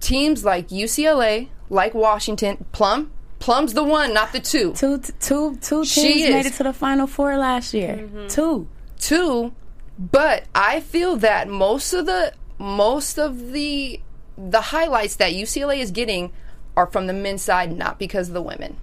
teams 0.00 0.44
like 0.44 0.68
UCLA, 0.68 1.48
like 1.68 1.94
Washington, 1.94 2.64
Plum, 2.72 3.12
Plum's 3.38 3.74
the 3.74 3.84
one, 3.84 4.14
not 4.14 4.32
the 4.32 4.40
two. 4.40 4.72
Two, 4.72 4.98
two, 5.20 5.56
two 5.56 5.84
She 5.84 6.00
teams 6.02 6.30
made 6.30 6.40
is. 6.40 6.46
it 6.46 6.54
to 6.54 6.62
the 6.64 6.72
Final 6.72 7.06
Four 7.06 7.36
last 7.36 7.74
year. 7.74 7.96
Mm-hmm. 7.96 8.28
Two. 8.28 8.68
Two, 8.98 9.52
but 9.98 10.44
I 10.54 10.80
feel 10.80 11.16
that 11.16 11.48
most 11.48 11.92
of 11.92 12.06
the 12.06 12.32
most 12.58 13.18
of 13.18 13.52
the 13.52 14.00
the 14.38 14.60
highlights 14.60 15.16
that 15.16 15.32
UCLA 15.32 15.78
is 15.78 15.90
getting 15.90 16.32
are 16.76 16.86
from 16.86 17.06
the 17.06 17.12
men's 17.12 17.42
side, 17.42 17.76
not 17.76 17.98
because 17.98 18.28
of 18.28 18.34
the 18.34 18.42
women. 18.42 18.76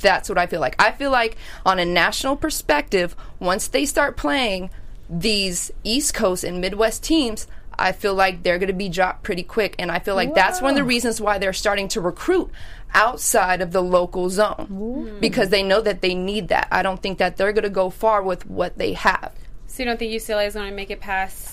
That's 0.00 0.28
what 0.28 0.38
I 0.38 0.46
feel 0.46 0.60
like. 0.60 0.76
I 0.78 0.92
feel 0.92 1.10
like 1.10 1.36
on 1.66 1.78
a 1.78 1.84
national 1.84 2.36
perspective, 2.36 3.16
once 3.38 3.68
they 3.68 3.84
start 3.84 4.16
playing 4.16 4.70
these 5.10 5.70
East 5.82 6.14
Coast 6.14 6.44
and 6.44 6.60
Midwest 6.60 7.02
teams, 7.02 7.46
I 7.78 7.92
feel 7.92 8.14
like 8.14 8.42
they're 8.42 8.58
going 8.58 8.68
to 8.68 8.72
be 8.72 8.88
dropped 8.88 9.22
pretty 9.22 9.42
quick. 9.42 9.76
And 9.78 9.90
I 9.90 9.98
feel 9.98 10.14
like 10.14 10.34
that's 10.34 10.60
one 10.60 10.70
of 10.70 10.76
the 10.76 10.84
reasons 10.84 11.20
why 11.20 11.38
they're 11.38 11.52
starting 11.52 11.88
to 11.88 12.00
recruit 12.00 12.50
outside 12.94 13.60
of 13.60 13.72
the 13.72 13.82
local 13.82 14.30
zone 14.30 15.18
because 15.20 15.50
they 15.50 15.62
know 15.62 15.80
that 15.80 16.00
they 16.00 16.14
need 16.14 16.48
that. 16.48 16.68
I 16.70 16.82
don't 16.82 17.00
think 17.00 17.18
that 17.18 17.36
they're 17.36 17.52
going 17.52 17.64
to 17.64 17.70
go 17.70 17.90
far 17.90 18.22
with 18.22 18.46
what 18.46 18.78
they 18.78 18.94
have. 18.94 19.32
So 19.66 19.82
you 19.82 19.88
don't 19.88 19.98
think 19.98 20.12
UCLA 20.12 20.46
is 20.46 20.54
going 20.54 20.70
to 20.70 20.74
make 20.74 20.90
it 20.90 21.00
past? 21.00 21.47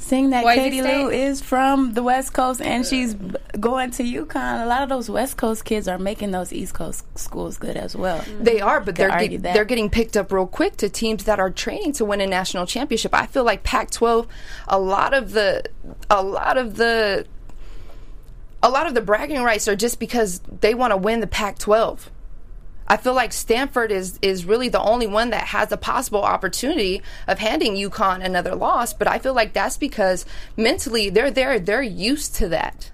Seeing 0.00 0.30
that 0.30 0.44
Boise 0.44 0.60
Katie 0.60 0.80
State? 0.80 0.96
Lou 0.96 1.10
is 1.10 1.42
from 1.42 1.92
the 1.92 2.02
West 2.02 2.32
Coast 2.32 2.62
and 2.62 2.86
she's 2.86 3.14
going 3.58 3.90
to 3.90 4.04
UConn, 4.04 4.62
a 4.62 4.66
lot 4.66 4.82
of 4.82 4.88
those 4.88 5.10
West 5.10 5.36
Coast 5.36 5.64
kids 5.64 5.88
are 5.88 5.98
making 5.98 6.30
those 6.30 6.52
East 6.52 6.72
Coast 6.72 7.04
schools 7.18 7.58
good 7.58 7.76
as 7.76 7.96
well. 7.96 8.20
Mm-hmm. 8.20 8.44
They 8.44 8.60
are, 8.60 8.80
but 8.80 8.94
they're 8.94 9.10
get- 9.28 9.42
they're 9.42 9.64
getting 9.64 9.90
picked 9.90 10.16
up 10.16 10.30
real 10.32 10.46
quick 10.46 10.76
to 10.78 10.88
teams 10.88 11.24
that 11.24 11.40
are 11.40 11.50
training 11.50 11.92
to 11.94 12.04
win 12.04 12.20
a 12.20 12.26
national 12.26 12.64
championship. 12.66 13.12
I 13.12 13.26
feel 13.26 13.44
like 13.44 13.64
Pac-12, 13.64 14.26
a 14.68 14.78
lot 14.78 15.14
of 15.14 15.32
the 15.32 15.64
a 16.08 16.22
lot 16.22 16.56
of 16.56 16.76
the 16.76 17.26
a 18.62 18.70
lot 18.70 18.86
of 18.86 18.94
the 18.94 19.00
bragging 19.02 19.42
rights 19.42 19.68
are 19.68 19.76
just 19.76 19.98
because 19.98 20.40
they 20.60 20.74
want 20.74 20.92
to 20.92 20.96
win 20.96 21.20
the 21.20 21.26
Pac-12. 21.26 22.06
I 22.88 22.96
feel 22.96 23.14
like 23.14 23.32
Stanford 23.34 23.92
is 23.92 24.18
is 24.22 24.46
really 24.46 24.70
the 24.70 24.80
only 24.80 25.06
one 25.06 25.30
that 25.30 25.48
has 25.48 25.70
a 25.70 25.76
possible 25.76 26.22
opportunity 26.22 27.02
of 27.26 27.38
handing 27.38 27.74
UConn 27.74 28.24
another 28.24 28.54
loss, 28.54 28.94
but 28.94 29.06
I 29.06 29.18
feel 29.18 29.34
like 29.34 29.52
that's 29.52 29.76
because 29.76 30.24
mentally 30.56 31.10
they're 31.10 31.30
there, 31.30 31.60
they're 31.60 31.82
used 31.82 32.34
to 32.36 32.48
that. 32.48 32.90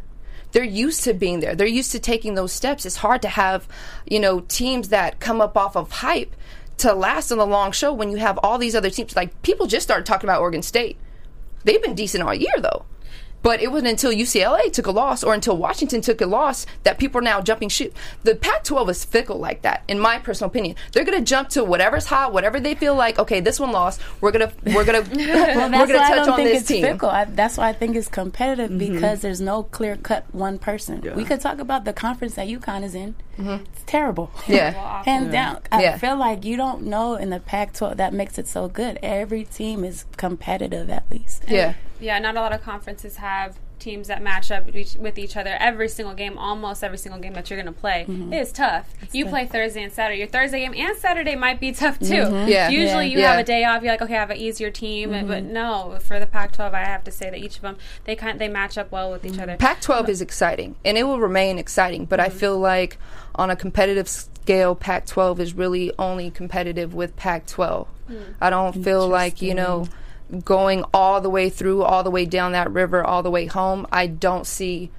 They're 0.50 0.64
used 0.64 1.04
to 1.04 1.14
being 1.14 1.40
there. 1.40 1.54
They're 1.54 1.66
used 1.66 1.92
to 1.92 1.98
taking 1.98 2.34
those 2.34 2.52
steps. 2.52 2.86
It's 2.86 2.96
hard 2.96 3.22
to 3.22 3.28
have, 3.28 3.66
you 4.06 4.20
know, 4.20 4.40
teams 4.40 4.90
that 4.90 5.18
come 5.18 5.40
up 5.40 5.56
off 5.56 5.76
of 5.76 5.90
hype 5.90 6.34
to 6.78 6.92
last 6.92 7.30
in 7.32 7.38
the 7.38 7.46
long 7.46 7.72
show 7.72 7.92
when 7.92 8.10
you 8.10 8.18
have 8.18 8.38
all 8.38 8.58
these 8.58 8.76
other 8.76 8.90
teams. 8.90 9.16
Like 9.16 9.42
people 9.42 9.66
just 9.66 9.84
started 9.84 10.06
talking 10.06 10.28
about 10.28 10.40
Oregon 10.40 10.62
State. 10.62 10.96
They've 11.64 11.82
been 11.82 11.94
decent 11.94 12.22
all 12.22 12.34
year 12.34 12.54
though. 12.58 12.84
But 13.44 13.60
it 13.60 13.70
wasn't 13.70 13.90
until 13.90 14.10
UCLA 14.10 14.72
took 14.72 14.86
a 14.86 14.90
loss 14.90 15.22
or 15.22 15.34
until 15.34 15.56
Washington 15.56 16.00
took 16.00 16.22
a 16.22 16.26
loss 16.26 16.64
that 16.82 16.98
people 16.98 17.18
are 17.20 17.22
now 17.22 17.42
jumping 17.42 17.68
ship. 17.68 17.94
The 18.22 18.34
Pac-12 18.34 18.88
is 18.88 19.04
fickle 19.04 19.38
like 19.38 19.60
that, 19.62 19.84
in 19.86 19.98
my 20.00 20.18
personal 20.18 20.48
opinion. 20.48 20.76
They're 20.92 21.04
going 21.04 21.18
to 21.18 21.24
jump 21.24 21.50
to 21.50 21.62
whatever's 21.62 22.06
hot, 22.06 22.32
whatever 22.32 22.58
they 22.58 22.74
feel 22.74 22.94
like. 22.94 23.18
Okay, 23.18 23.40
this 23.40 23.60
one 23.60 23.70
lost. 23.70 24.00
We're 24.22 24.32
gonna 24.32 24.50
we're 24.64 24.84
gonna 24.86 25.02
Well, 25.12 25.70
we're 25.70 25.86
gonna 25.86 25.98
why 25.98 26.04
I 26.04 26.08
touch 26.08 26.16
don't 26.24 26.30
on 26.30 26.36
think 26.36 26.48
this 26.48 26.60
it's 26.62 26.68
team. 26.68 26.82
fickle. 26.84 27.10
I, 27.10 27.26
that's 27.26 27.58
why 27.58 27.68
I 27.68 27.74
think 27.74 27.96
it's 27.96 28.08
competitive 28.08 28.70
mm-hmm. 28.70 28.94
because 28.94 29.20
there's 29.20 29.42
no 29.42 29.62
clear 29.64 29.96
cut 29.96 30.24
one 30.32 30.58
person. 30.58 31.02
We 31.14 31.24
could 31.24 31.40
talk 31.42 31.58
about 31.58 31.84
the 31.84 31.92
conference 31.92 32.36
that 32.36 32.48
UConn 32.48 32.82
is 32.82 32.94
in. 32.94 33.14
Mm-hmm. 33.38 33.64
It's 33.72 33.82
terrible. 33.86 34.30
Yeah. 34.48 35.02
Hands 35.04 35.30
down. 35.32 35.58
I 35.72 35.82
Yeah. 35.82 35.98
feel 35.98 36.16
like 36.16 36.44
you 36.44 36.56
don't 36.56 36.84
know 36.84 37.16
in 37.16 37.30
the 37.30 37.40
Pac 37.40 37.72
12 37.74 37.96
that 37.96 38.12
makes 38.14 38.38
it 38.38 38.46
so 38.46 38.68
good. 38.68 38.98
Every 39.02 39.44
team 39.44 39.84
is 39.84 40.04
competitive 40.16 40.88
at 40.90 41.10
least. 41.10 41.44
Yeah. 41.48 41.74
Yeah, 42.04 42.18
not 42.18 42.36
a 42.36 42.40
lot 42.40 42.52
of 42.52 42.62
conferences 42.62 43.16
have 43.16 43.58
teams 43.78 44.08
that 44.08 44.22
match 44.22 44.50
up 44.50 44.66
with 44.66 45.18
each, 45.18 45.36
other 45.36 45.56
every 45.60 45.88
single 45.88 46.14
game, 46.14 46.38
almost 46.38 46.82
every 46.82 46.96
single 46.96 47.20
game 47.20 47.34
that 47.34 47.50
you're 47.50 47.60
going 47.60 47.72
to 47.72 47.78
play. 47.80 48.06
It 48.08 48.34
is 48.34 48.52
tough. 48.52 48.88
you 49.12 49.26
play 49.26 49.46
Thursday 49.46 49.82
and 49.82 49.92
Saturday. 49.92 50.18
Your 50.20 50.28
Thursday 50.28 50.60
game 50.60 50.74
and 50.74 50.96
Saturday 50.96 51.34
might 51.34 51.60
be 51.60 51.72
tough 51.72 51.98
too. 51.98 52.06
Mm-hmm. 52.06 52.48
Yeah. 52.48 52.68
Usually 52.70 53.06
Yeah. 53.06 53.12
you 53.12 53.18
Yeah. 53.18 53.30
have 53.32 53.40
a 53.40 53.44
day 53.44 53.64
off. 53.64 53.82
You're 53.82 53.92
like, 53.92 54.02
okay, 54.02 54.16
I 54.16 54.20
have 54.20 54.30
an 54.30 54.38
easier 54.38 54.70
team, 54.70 55.10
but 55.10 55.24
mm-hmm. 55.24 55.52
no, 55.52 55.98
for 56.00 56.18
the 56.18 56.26
Pac-12, 56.26 56.72
I 56.72 56.84
have 56.84 57.04
to 57.04 57.10
say 57.10 57.30
that 57.30 57.38
each 57.38 57.56
of 57.56 57.62
them 57.62 57.76
they 58.04 58.16
kind 58.16 58.38
they 58.38 58.48
match 58.48 58.78
up 58.78 58.90
well 58.90 59.10
with 59.10 59.24
each 59.24 59.38
other. 59.38 59.56
Pac-12 59.56 60.08
is 60.08 60.20
exciting, 60.22 60.76
and 60.84 60.96
it 60.96 61.04
will 61.04 61.20
remain 61.20 61.58
exciting. 61.58 62.04
But 62.06 62.20
I 62.20 62.28
feel 62.28 62.58
like 62.58 62.96
on 63.34 63.50
a 63.50 63.56
competitive 63.56 64.08
scale, 64.08 64.74
Pac-12 64.74 65.40
is 65.40 65.54
really 65.54 65.92
only 65.98 66.30
competitive 66.30 66.94
with 66.94 67.16
Pac-12. 67.16 67.86
Hmm. 68.06 68.16
I 68.40 68.50
don't 68.50 68.82
feel 68.84 69.08
like 69.08 69.40
you 69.42 69.54
know 69.54 69.88
going 70.44 70.84
all 70.92 71.20
the 71.20 71.30
way 71.30 71.48
through, 71.48 71.82
all 71.82 72.02
the 72.02 72.10
way 72.10 72.24
down 72.24 72.52
that 72.52 72.70
river, 72.70 73.04
all 73.04 73.22
the 73.22 73.30
way 73.30 73.46
home. 73.46 73.86
I 73.92 74.06
don't 74.06 74.46
see 74.46 74.90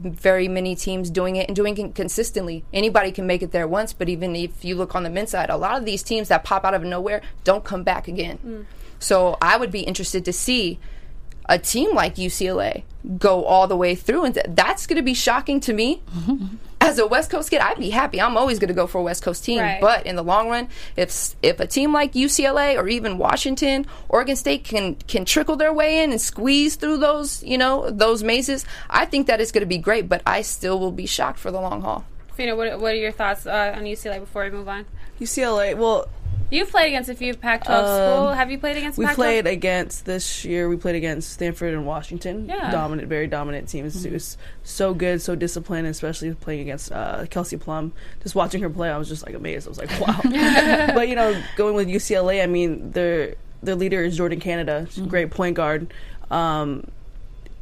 very 0.00 0.48
many 0.48 0.74
teams 0.74 1.10
doing 1.10 1.36
it 1.36 1.46
and 1.48 1.54
doing 1.54 1.76
it 1.76 1.94
consistently. 1.94 2.64
Anybody 2.72 3.12
can 3.12 3.26
make 3.26 3.42
it 3.42 3.52
there 3.52 3.68
once, 3.68 3.92
but 3.92 4.08
even 4.08 4.34
if 4.34 4.64
you 4.64 4.74
look 4.74 4.94
on 4.94 5.02
the 5.02 5.10
men's 5.10 5.30
side, 5.30 5.50
a 5.50 5.56
lot 5.56 5.78
of 5.78 5.84
these 5.84 6.02
teams 6.02 6.28
that 6.28 6.44
pop 6.44 6.64
out 6.64 6.74
of 6.74 6.82
nowhere 6.82 7.20
don't 7.44 7.64
come 7.64 7.82
back 7.82 8.08
again. 8.08 8.38
Mm. 8.44 8.64
So 8.98 9.36
I 9.42 9.56
would 9.56 9.70
be 9.70 9.80
interested 9.80 10.24
to 10.24 10.32
see 10.32 10.78
a 11.46 11.58
team 11.58 11.94
like 11.94 12.14
UCLA 12.14 12.84
go 13.18 13.44
all 13.44 13.66
the 13.66 13.76
way 13.76 13.94
through, 13.94 14.24
and 14.24 14.34
th- 14.34 14.46
that's 14.50 14.86
going 14.86 14.96
to 14.96 15.02
be 15.02 15.14
shocking 15.14 15.60
to 15.60 15.72
me. 15.72 16.02
As 16.82 16.98
a 16.98 17.06
West 17.06 17.30
Coast 17.30 17.50
kid, 17.50 17.60
I'd 17.60 17.78
be 17.78 17.90
happy. 17.90 18.20
I'm 18.20 18.36
always 18.36 18.58
going 18.58 18.68
to 18.68 18.74
go 18.74 18.86
for 18.86 18.98
a 18.98 19.02
West 19.02 19.22
Coast 19.22 19.44
team, 19.44 19.60
Right. 19.60 19.80
but 19.80 20.06
in 20.06 20.16
the 20.16 20.24
long 20.24 20.48
run, 20.48 20.68
if 20.96 21.34
if 21.42 21.60
a 21.60 21.66
team 21.66 21.92
like 21.92 22.12
UCLA 22.14 22.76
or 22.76 22.88
even 22.88 23.18
Washington, 23.18 23.86
Oregon 24.08 24.34
State 24.34 24.64
can 24.64 24.94
can 25.06 25.24
trickle 25.24 25.56
their 25.56 25.72
way 25.72 26.02
in 26.02 26.10
and 26.10 26.20
squeeze 26.20 26.76
through 26.76 26.96
those 26.98 27.42
you 27.42 27.58
know 27.58 27.90
those 27.90 28.22
mazes, 28.22 28.64
I 28.88 29.04
think 29.04 29.26
that 29.26 29.40
is 29.40 29.52
going 29.52 29.60
to 29.62 29.66
be 29.66 29.78
great. 29.78 30.08
But 30.08 30.22
I 30.26 30.42
still 30.42 30.80
will 30.80 30.90
be 30.92 31.06
shocked 31.06 31.38
for 31.38 31.50
the 31.50 31.60
long 31.60 31.82
haul. 31.82 32.04
Fina, 32.34 32.56
what, 32.56 32.80
what 32.80 32.92
are 32.94 32.96
your 32.96 33.12
thoughts 33.12 33.46
uh, 33.46 33.74
on 33.76 33.82
UCLA 33.84 34.18
before 34.20 34.44
we 34.44 34.50
move 34.50 34.68
on? 34.68 34.86
UCLA. 35.20 35.76
Well, 35.76 36.08
You've 36.50 36.70
played 36.70 36.88
against 36.88 37.08
a 37.08 37.14
few 37.14 37.34
Pac-12 37.34 37.64
school. 37.64 38.32
Have 38.32 38.50
you 38.50 38.58
played 38.58 38.76
against? 38.76 38.98
we 38.98 39.04
Pac-12? 39.06 39.16
played 39.16 39.46
against 39.46 40.04
this 40.04 40.44
year. 40.44 40.68
We 40.68 40.76
played 40.76 40.96
against 40.96 41.32
Stanford 41.32 41.74
and 41.74 41.86
Washington. 41.86 42.48
Yeah. 42.48 42.70
Dominant, 42.70 43.08
very 43.08 43.26
dominant 43.26 43.68
teams. 43.68 44.04
It 44.04 44.12
was 44.12 44.36
so 44.64 44.92
good, 44.92 45.22
so 45.22 45.34
disciplined, 45.34 45.86
especially 45.86 46.34
playing 46.34 46.62
against 46.62 46.90
uh, 46.92 47.26
Kelsey 47.30 47.56
Plum. 47.56 47.92
Just 48.22 48.34
watching 48.34 48.62
her 48.62 48.70
play, 48.70 48.90
I 48.90 48.98
was 48.98 49.08
just 49.08 49.24
like 49.24 49.34
amazed. 49.34 49.66
I 49.66 49.70
was 49.70 49.78
like, 49.78 50.00
wow. 50.00 50.20
but 50.94 51.08
you 51.08 51.14
know, 51.14 51.40
going 51.56 51.74
with 51.74 51.88
UCLA, 51.88 52.42
I 52.42 52.46
mean, 52.46 52.90
their 52.90 53.36
their 53.62 53.74
leader 53.74 54.02
is 54.02 54.16
Jordan 54.16 54.40
Canada, 54.40 54.86
She's 54.90 55.04
a 55.04 55.06
great 55.06 55.30
point 55.30 55.56
guard. 55.56 55.92
Um, 56.30 56.86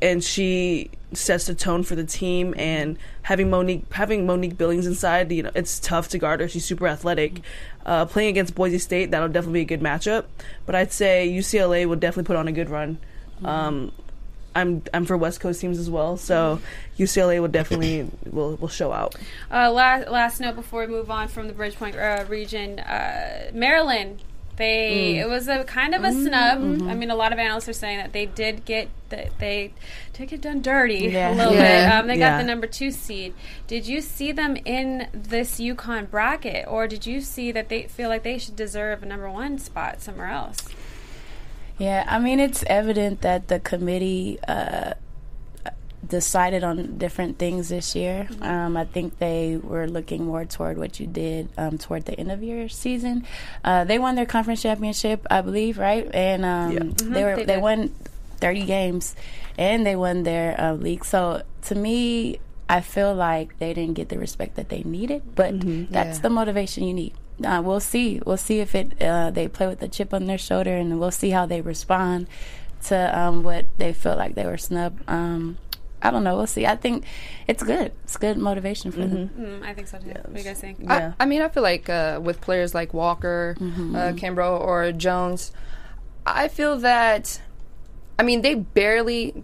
and 0.00 0.22
she 0.22 0.90
sets 1.12 1.46
the 1.46 1.54
tone 1.54 1.82
for 1.82 1.94
the 1.96 2.04
team. 2.04 2.54
And 2.56 2.98
having 3.22 3.50
Monique 3.50 3.92
having 3.92 4.26
Monique 4.26 4.56
Billings 4.56 4.86
inside, 4.86 5.30
you 5.32 5.42
know, 5.42 5.50
it's 5.54 5.80
tough 5.80 6.08
to 6.10 6.18
guard 6.18 6.40
her. 6.40 6.48
She's 6.48 6.64
super 6.64 6.86
athletic. 6.86 7.40
Uh, 7.88 8.04
playing 8.04 8.28
against 8.28 8.54
Boise 8.54 8.76
State, 8.76 9.12
that'll 9.12 9.28
definitely 9.28 9.60
be 9.60 9.74
a 9.74 9.76
good 9.78 9.80
matchup. 9.80 10.26
But 10.66 10.74
I'd 10.74 10.92
say 10.92 11.26
UCLA 11.26 11.86
will 11.86 11.96
definitely 11.96 12.26
put 12.26 12.36
on 12.36 12.46
a 12.46 12.52
good 12.52 12.68
run. 12.68 12.98
Um, 13.42 13.92
I'm 14.54 14.82
I'm 14.92 15.06
for 15.06 15.16
West 15.16 15.40
Coast 15.40 15.62
teams 15.62 15.78
as 15.78 15.88
well, 15.88 16.18
so 16.18 16.60
UCLA 16.98 17.40
will 17.40 17.48
definitely 17.48 18.10
will 18.30 18.56
will 18.56 18.68
show 18.68 18.92
out. 18.92 19.14
Uh, 19.50 19.70
last 19.72 20.08
last 20.08 20.38
note 20.38 20.54
before 20.54 20.82
we 20.82 20.86
move 20.88 21.10
on 21.10 21.28
from 21.28 21.46
the 21.46 21.54
Bridgeport 21.54 21.94
uh, 21.94 22.26
region, 22.28 22.78
uh, 22.80 23.50
Maryland. 23.54 24.22
They 24.58 25.14
Mm. 25.14 25.22
it 25.22 25.28
was 25.28 25.48
a 25.48 25.64
kind 25.64 25.94
of 25.94 26.04
a 26.04 26.12
snub. 26.12 26.58
Mm-hmm. 26.58 26.88
I 26.90 26.94
mean, 26.94 27.10
a 27.10 27.16
lot 27.16 27.32
of 27.32 27.38
analysts 27.38 27.68
are 27.68 27.72
saying 27.72 27.98
that 27.98 28.12
they 28.12 28.26
did 28.26 28.64
get 28.64 28.88
that 29.08 29.38
they 29.38 29.72
did 30.12 30.28
get 30.28 30.40
done 30.42 30.60
dirty 30.60 31.08
Yeah. 31.10 31.30
a 31.32 31.34
little 31.34 31.54
Yeah. 31.54 31.86
bit. 31.90 31.94
Um, 32.00 32.06
they 32.08 32.18
got 32.18 32.38
the 32.38 32.44
number 32.44 32.66
two 32.66 32.90
seed. 32.90 33.32
Did 33.66 33.86
you 33.86 34.00
see 34.02 34.32
them 34.32 34.56
in 34.64 35.08
this 35.12 35.58
UConn 35.60 36.10
bracket, 36.10 36.66
or 36.68 36.86
did 36.86 37.06
you 37.06 37.20
see 37.20 37.50
that 37.52 37.68
they 37.70 37.84
feel 37.84 38.08
like 38.10 38.22
they 38.24 38.36
should 38.38 38.56
deserve 38.56 39.02
a 39.02 39.06
number 39.06 39.30
one 39.30 39.58
spot 39.58 40.02
somewhere 40.02 40.28
else? 40.28 40.58
Yeah, 41.78 42.04
I 42.08 42.18
mean, 42.18 42.40
it's 42.40 42.64
evident 42.66 43.20
that 43.20 43.46
the 43.48 43.60
committee 43.60 44.38
uh, 44.48 44.94
decided 46.06 46.62
on 46.64 46.96
different 46.98 47.38
things 47.38 47.68
this 47.68 47.94
year. 47.96 48.28
Um, 48.40 48.76
I 48.76 48.84
think 48.84 49.18
they 49.18 49.56
were 49.62 49.86
looking 49.88 50.26
more 50.26 50.44
toward 50.44 50.78
what 50.78 51.00
you 51.00 51.06
did 51.06 51.48
um, 51.58 51.76
toward 51.78 52.04
the 52.04 52.18
end 52.18 52.30
of 52.30 52.42
your 52.42 52.68
season. 52.68 53.24
Uh, 53.64 53.84
they 53.84 53.98
won 53.98 54.14
their 54.14 54.26
conference 54.26 54.62
championship, 54.62 55.26
I 55.30 55.40
believe, 55.40 55.78
right? 55.78 56.08
And 56.14 56.44
um, 56.44 56.72
Yeah. 56.72 56.80
they 57.14 57.24
were 57.24 57.36
they 57.36 57.44
they, 57.44 57.58
won 57.58 57.94
30 58.38 58.64
games, 58.64 59.16
and 59.58 59.84
they 59.84 59.96
won 59.96 60.22
their 60.22 60.58
uh, 60.60 60.74
league. 60.74 61.04
So 61.04 61.42
to 61.62 61.74
me, 61.74 62.38
I 62.68 62.80
feel 62.80 63.14
like 63.14 63.58
they 63.58 63.74
didn't 63.74 63.94
get 63.94 64.08
the 64.08 64.18
respect 64.18 64.54
that 64.56 64.68
they 64.68 64.82
needed, 64.84 65.22
but 65.34 65.54
that's 65.90 66.18
Yeah. 66.18 66.22
the 66.22 66.30
motivation 66.30 66.84
you 66.84 66.94
need. 66.94 67.14
Uh, 67.44 67.60
we'll 67.64 67.80
see. 67.80 68.20
We'll 68.24 68.36
see 68.36 68.60
if 68.60 68.74
it 68.74 69.00
uh, 69.02 69.30
they 69.30 69.48
play 69.48 69.66
with 69.66 69.82
a 69.82 69.88
chip 69.88 70.14
on 70.14 70.26
their 70.26 70.38
shoulder, 70.38 70.76
and 70.76 70.98
we'll 71.00 71.10
see 71.10 71.30
how 71.30 71.46
they 71.46 71.60
respond 71.60 72.26
to 72.84 72.96
um, 73.18 73.42
what 73.42 73.66
they 73.78 73.92
felt 73.92 74.18
like 74.18 74.34
they 74.36 74.44
were 74.46 74.58
snubbed. 74.58 75.02
I 76.00 76.10
don't 76.10 76.22
know. 76.24 76.36
We'll 76.36 76.46
see. 76.46 76.66
I 76.66 76.76
think 76.76 77.04
it's 77.46 77.62
good. 77.62 77.92
It's 78.04 78.16
good 78.16 78.38
motivation 78.38 78.92
for 78.92 79.00
them. 79.00 79.30
Mm, 79.38 79.62
I 79.64 79.74
think 79.74 79.88
so 79.88 79.98
too. 79.98 80.08
What 80.08 80.32
do 80.32 80.38
you 80.38 80.44
guys 80.44 80.60
think? 80.60 80.78
Yeah. 80.80 81.14
I, 81.18 81.24
I 81.24 81.26
mean, 81.26 81.42
I 81.42 81.48
feel 81.48 81.62
like 81.62 81.88
uh, 81.88 82.20
with 82.22 82.40
players 82.40 82.74
like 82.74 82.94
Walker, 82.94 83.56
uh, 83.60 84.12
Kimbrough, 84.14 84.60
or 84.60 84.92
Jones, 84.92 85.52
I 86.24 86.48
feel 86.48 86.78
that, 86.78 87.40
I 88.18 88.22
mean, 88.22 88.42
they 88.42 88.54
barely, 88.54 89.42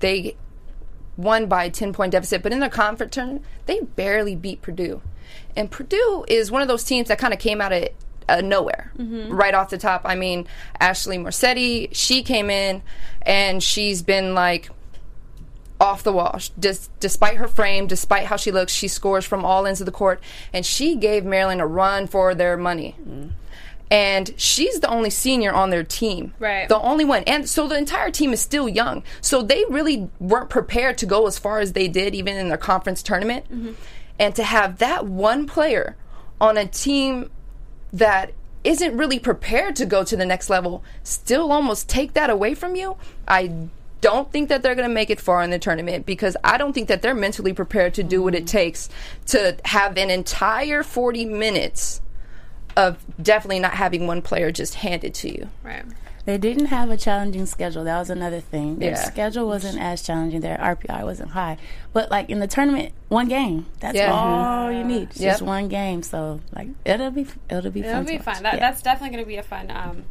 they 0.00 0.36
won 1.16 1.46
by 1.46 1.64
a 1.64 1.70
10 1.70 1.92
point 1.92 2.12
deficit, 2.12 2.42
but 2.42 2.52
in 2.52 2.60
their 2.60 2.68
conference 2.70 3.14
tournament, 3.14 3.44
they 3.66 3.80
barely 3.80 4.36
beat 4.36 4.60
Purdue. 4.62 5.00
And 5.56 5.70
Purdue 5.70 6.24
is 6.28 6.50
one 6.50 6.62
of 6.62 6.68
those 6.68 6.84
teams 6.84 7.08
that 7.08 7.18
kind 7.18 7.32
of 7.32 7.38
came 7.38 7.60
out 7.60 7.72
of 7.72 7.88
uh, 8.28 8.40
nowhere 8.40 8.92
right 8.96 9.54
off 9.54 9.70
the 9.70 9.78
top. 9.78 10.02
I 10.04 10.14
mean, 10.14 10.46
Ashley 10.80 11.18
Morrissette, 11.18 11.88
she 11.92 12.22
came 12.22 12.50
in 12.50 12.82
and 13.22 13.62
she's 13.62 14.02
been 14.02 14.34
like, 14.34 14.70
off 15.82 16.04
the 16.04 16.12
wall. 16.12 16.38
Just 16.58 16.90
despite 17.00 17.36
her 17.36 17.48
frame, 17.48 17.86
despite 17.88 18.26
how 18.26 18.36
she 18.36 18.52
looks, 18.52 18.72
she 18.72 18.86
scores 18.86 19.24
from 19.24 19.44
all 19.44 19.66
ends 19.66 19.80
of 19.80 19.86
the 19.86 19.92
court, 19.92 20.22
and 20.52 20.64
she 20.64 20.94
gave 20.94 21.24
Maryland 21.24 21.60
a 21.60 21.66
run 21.66 22.06
for 22.06 22.34
their 22.34 22.56
money. 22.56 22.94
Mm. 23.02 23.32
And 23.90 24.32
she's 24.38 24.80
the 24.80 24.88
only 24.88 25.10
senior 25.10 25.52
on 25.52 25.68
their 25.68 25.84
team, 25.84 26.32
Right. 26.38 26.66
The 26.66 26.78
only 26.78 27.04
one, 27.04 27.24
and 27.24 27.46
so 27.46 27.68
the 27.68 27.76
entire 27.76 28.10
team 28.10 28.32
is 28.32 28.40
still 28.40 28.68
young. 28.68 29.02
So 29.20 29.42
they 29.42 29.64
really 29.68 30.08
weren't 30.18 30.48
prepared 30.48 30.96
to 30.98 31.06
go 31.06 31.26
as 31.26 31.38
far 31.38 31.58
as 31.58 31.74
they 31.74 31.88
did, 31.88 32.14
even 32.14 32.38
in 32.38 32.48
their 32.48 32.56
conference 32.56 33.02
tournament. 33.02 33.44
Mm-hmm. 33.52 33.72
And 34.18 34.34
to 34.36 34.44
have 34.44 34.78
that 34.78 35.06
one 35.06 35.46
player 35.46 35.96
on 36.40 36.56
a 36.56 36.64
team 36.64 37.28
that 37.92 38.32
isn't 38.64 38.96
really 38.96 39.18
prepared 39.18 39.76
to 39.76 39.84
go 39.84 40.04
to 40.04 40.16
the 40.16 40.24
next 40.24 40.48
level 40.48 40.82
still 41.02 41.50
almost 41.52 41.88
take 41.88 42.14
that 42.14 42.30
away 42.30 42.54
from 42.54 42.76
you 42.76 42.96
i 43.26 43.52
don't 44.02 44.30
think 44.30 44.50
that 44.50 44.62
they're 44.62 44.74
going 44.74 44.86
to 44.88 44.92
make 44.94 45.08
it 45.08 45.18
far 45.20 45.42
in 45.42 45.48
the 45.50 45.58
tournament 45.58 46.04
because 46.04 46.36
i 46.44 46.58
don't 46.58 46.74
think 46.74 46.88
that 46.88 47.00
they're 47.00 47.14
mentally 47.14 47.52
prepared 47.54 47.94
to 47.94 48.02
do 48.02 48.22
what 48.22 48.34
it 48.34 48.46
takes 48.46 48.90
to 49.26 49.56
have 49.64 49.96
an 49.96 50.10
entire 50.10 50.82
40 50.82 51.24
minutes 51.24 52.00
of 52.76 52.98
definitely 53.22 53.60
not 53.60 53.72
having 53.74 54.06
one 54.06 54.20
player 54.20 54.50
just 54.52 54.74
handed 54.76 55.14
to 55.14 55.28
you 55.30 55.48
Right. 55.62 55.84
They 56.24 56.38
didn't 56.38 56.66
have 56.66 56.88
a 56.88 56.96
challenging 56.96 57.46
schedule. 57.46 57.82
That 57.82 57.98
was 57.98 58.08
another 58.08 58.38
thing. 58.38 58.78
Their 58.78 58.90
Yeah. 58.92 58.94
schedule 59.10 59.44
wasn't 59.48 59.80
as 59.80 60.02
challenging. 60.02 60.40
Their 60.40 60.56
RPI 60.56 61.02
wasn't 61.02 61.30
high. 61.30 61.56
But 61.92 62.12
like 62.12 62.30
in 62.30 62.38
the 62.38 62.46
tournament, 62.46 62.92
one 63.08 63.26
game. 63.26 63.66
That's 63.80 63.96
Yeah. 63.98 64.12
all 64.12 64.70
you 64.70 64.84
need. 64.84 65.08
Yep. 65.16 65.32
Just 65.32 65.42
one 65.42 65.66
game. 65.66 66.04
So 66.04 66.38
like 66.54 66.68
it'll 66.84 67.10
be 67.10 67.26
it'll 67.50 67.72
be 67.72 67.80
It'll 67.80 67.92
fun. 67.94 68.04
be 68.06 68.18
to 68.18 68.22
fun. 68.22 68.34
watch. 68.34 68.42
That, 68.44 68.54
Yeah. 68.54 68.60
That's 68.60 68.82
definitely 68.82 69.16
going 69.16 69.24
to 69.24 69.28
be 69.28 69.36
a 69.36 69.42
fun, 69.42 69.68
um, 69.72 70.04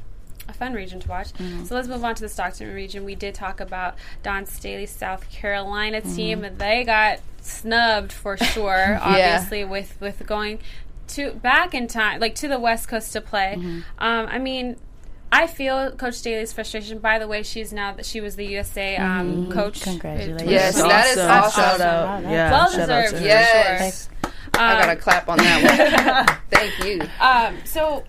a 0.52 0.58
fun 0.58 0.74
region 0.74 1.00
to 1.00 1.08
watch. 1.10 1.34
Mm-hmm. 1.34 1.66
So 1.66 1.76
let's 1.76 1.88
move 1.88 2.04
on 2.04 2.16
to 2.16 2.22
the 2.22 2.30
Stockton 2.30 2.74
region. 2.74 3.04
We 3.06 3.16
did 3.16 3.34
talk 3.34 3.60
about 3.60 3.96
Dawn 4.24 4.46
Staley's 4.46 4.92
South 4.92 5.30
Carolina 5.32 6.02
Mm-hmm. 6.02 6.16
team, 6.16 6.44
and 6.44 6.58
they 6.60 6.84
got 6.84 7.20
snubbed 7.42 8.12
for 8.12 8.38
sure. 8.38 9.00
obviously, 9.02 9.64
with 9.66 9.98
with 10.00 10.26
going 10.28 10.60
to 11.10 11.32
back 11.34 11.74
in 11.74 11.88
time, 11.88 12.20
like 12.20 12.36
to 12.36 12.48
the 12.48 12.60
West 12.60 12.88
Coast 12.88 13.12
to 13.14 13.22
play. 13.22 13.56
Mm-hmm. 13.58 13.80
Um, 14.00 14.28
I 14.30 14.38
mean. 14.38 14.78
I 15.34 15.48
feel 15.48 15.92
Coach 15.92 16.16
Staley's 16.16 16.52
frustration. 16.52 17.00
By 17.00 17.18
the 17.18 17.26
way, 17.26 17.42
she's 17.42 17.72
now 17.72 17.94
that 17.94 18.06
she 18.06 18.20
was 18.20 18.36
the 18.36 18.46
USA 18.48 18.98
um, 18.98 19.50
coach. 19.50 19.80
Mm-hmm. 19.80 19.92
Congratulations. 19.92 20.52
Yes, 20.52 20.76
That's 20.76 20.90
that 20.90 21.08
is 21.12 21.18
awesome. 21.20 21.64
Shout 21.64 21.80
out. 21.80 22.22
that's 22.24 22.34
Yeah, 22.34 22.52
well 22.52 22.70
shout 22.70 22.80
out 22.82 23.04
deserved. 23.06 23.12
to 23.12 23.18
her. 23.20 23.26
yes 23.26 24.10
i 24.56 24.74
Um, 24.74 24.80
gotta 24.82 24.96
clap 24.98 25.30
on 25.30 25.38
that 25.38 26.28
one 26.28 26.38
thank 26.52 26.84
you 26.86 27.08
Um, 27.22 27.56
so 27.64 28.04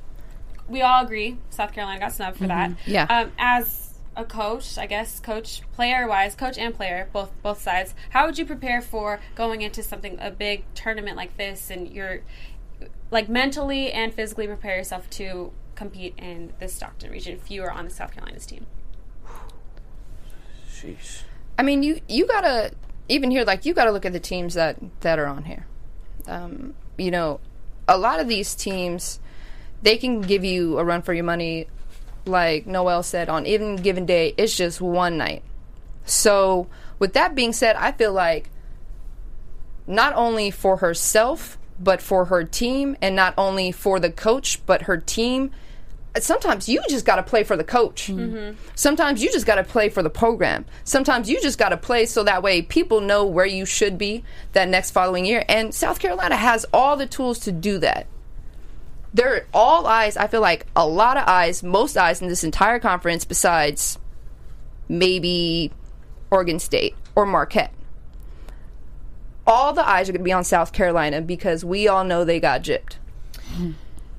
we 0.73 0.83
all 0.83 1.05
agree 1.05 1.39
South 1.51 1.73
Carolina 1.73 2.01
got 2.01 2.13
snubbed 2.13 2.39
for 2.39 2.47
that. 2.49 2.73
Yeah. 2.87 3.05
Um, 3.05 3.33
as 3.39 3.95
a 4.17 4.25
coach, 4.25 4.77
I 4.79 4.87
guess 4.87 5.21
coach 5.21 5.63
player 5.73 6.09
wise, 6.09 6.35
coach 6.35 6.59
and 6.59 6.75
player, 6.75 7.09
both 7.13 7.31
both 7.43 7.61
sides. 7.61 7.95
How 8.11 8.27
would 8.27 8.39
you 8.39 8.45
prepare 8.45 8.81
for 8.81 9.21
going 9.35 9.63
into 9.63 9.83
something 9.83 10.19
a 10.21 10.31
big 10.31 10.65
tournament 10.75 11.17
like 11.17 11.37
this, 11.37 11.71
and 11.71 11.89
you're 11.89 12.21
like 13.11 13.29
mentally 13.29 13.93
and 13.93 14.13
physically 14.13 14.47
prepare 14.47 14.77
yourself 14.77 15.09
to 15.11 15.53
compete 15.75 16.15
in 16.19 16.53
the 16.59 16.69
Stockton 16.69 17.11
region 17.11 17.35
if 17.35 17.51
you 17.51 17.63
are 17.63 17.71
on 17.71 17.85
the 17.85 17.91
South 17.91 18.13
Carolina's 18.13 18.47
team? 18.47 18.67
Sheesh. 20.71 21.23
I 21.59 21.63
mean, 21.63 21.83
you 21.83 22.01
you 22.09 22.27
gotta 22.27 22.73
even 23.09 23.31
here 23.31 23.45
like 23.45 23.65
you 23.65 23.75
gotta 23.75 23.93
look 23.93 24.05
at 24.05 24.13
the 24.13 24.21
teams 24.21 24.55
that 24.55 24.79
that 25.01 25.19
are 25.19 25.27
on 25.27 25.45
here. 25.45 25.67
Um, 26.27 26.75
you 26.99 27.11
know, 27.11 27.41
a 27.89 27.99
lot 27.99 28.21
of 28.21 28.29
these 28.29 28.55
teams 28.55 29.21
they 29.83 29.97
can 29.97 30.21
give 30.21 30.45
you 30.45 30.79
a 30.79 30.85
run 30.85 31.03
for 31.03 31.13
your 31.13 31.25
money, 31.25 31.67
like 32.25 32.67
Noelle 32.67 33.03
said. 33.03 33.29
On 33.29 33.47
any 33.47 33.77
given 33.77 34.07
day, 34.07 34.35
it's 34.37 34.57
just 34.57 34.81
one 34.81 35.17
night. 35.17 35.43
So, 36.05 36.69
with 36.99 37.13
that 37.15 37.35
being 37.35 37.53
said, 37.53 37.77
I 37.77 37.93
feel 37.93 38.13
like 38.13 38.51
not 39.87 40.15
only 40.15 40.51
for 40.51 40.79
herself 40.79 41.59
but 41.79 42.01
for 42.01 42.27
her 42.27 42.45
team, 42.45 42.97
and 43.03 43.17
not 43.17 43.35
only 43.37 43.73
for 43.73 43.99
the 43.99 44.11
coach 44.11 44.65
but 44.67 44.83
her 44.83 44.97
team. 44.97 45.51
Sometimes 46.19 46.69
you 46.69 46.81
just 46.89 47.07
got 47.07 47.17
to 47.17 47.23
play 47.23 47.43
for 47.43 47.57
the 47.57 47.65
coach. 47.65 48.09
Mm-hmm. 48.09 48.57
Sometimes 48.75 49.23
you 49.23 49.33
just 49.33 49.47
got 49.47 49.55
to 49.55 49.65
play 49.65 49.89
for 49.89 50.03
the 50.03 50.11
program. 50.11 50.67
Sometimes 50.85 51.29
you 51.29 51.41
just 51.41 51.59
got 51.59 51.71
to 51.71 51.79
play 51.79 52.05
so 52.05 52.23
that 52.25 52.43
way 52.43 52.61
people 52.61 53.01
know 53.01 53.25
where 53.25 53.47
you 53.47 53.65
should 53.65 53.97
be 53.97 54.23
that 54.53 54.69
next 54.69 54.91
following 54.91 55.25
year. 55.25 55.43
And 55.49 55.75
South 55.75 55.99
Carolina 55.99 56.37
has 56.37 56.67
all 56.73 56.97
the 56.97 57.07
tools 57.07 57.39
to 57.41 57.53
do 57.53 57.79
that. 57.79 58.07
There 59.15 59.35
are 59.35 59.47
all 59.53 59.87
eyes, 59.87 60.17
I 60.17 60.27
feel 60.27 60.41
like 60.41 60.67
a 60.75 60.87
lot 60.87 61.17
of 61.17 61.25
eyes, 61.27 61.63
most 61.63 61.97
eyes 61.97 62.23
in 62.23 62.29
this 62.29 62.45
entire 62.45 62.79
conference 62.79 63.25
besides 63.25 63.99
maybe 64.89 65.71
Oregon 66.31 66.59
State 66.59 66.95
or 67.15 67.27
Marquette. 67.27 67.73
All 69.47 69.73
the 69.73 69.87
eyes 69.87 70.09
are 70.09 70.13
going 70.13 70.21
to 70.21 70.25
be 70.25 70.33
on 70.33 70.45
South 70.45 70.73
Carolina 70.73 71.21
because 71.21 71.65
we 71.65 71.89
all 71.89 72.05
know 72.05 72.25
they 72.25 72.41
got 72.41 72.63
gypped. 72.63 72.97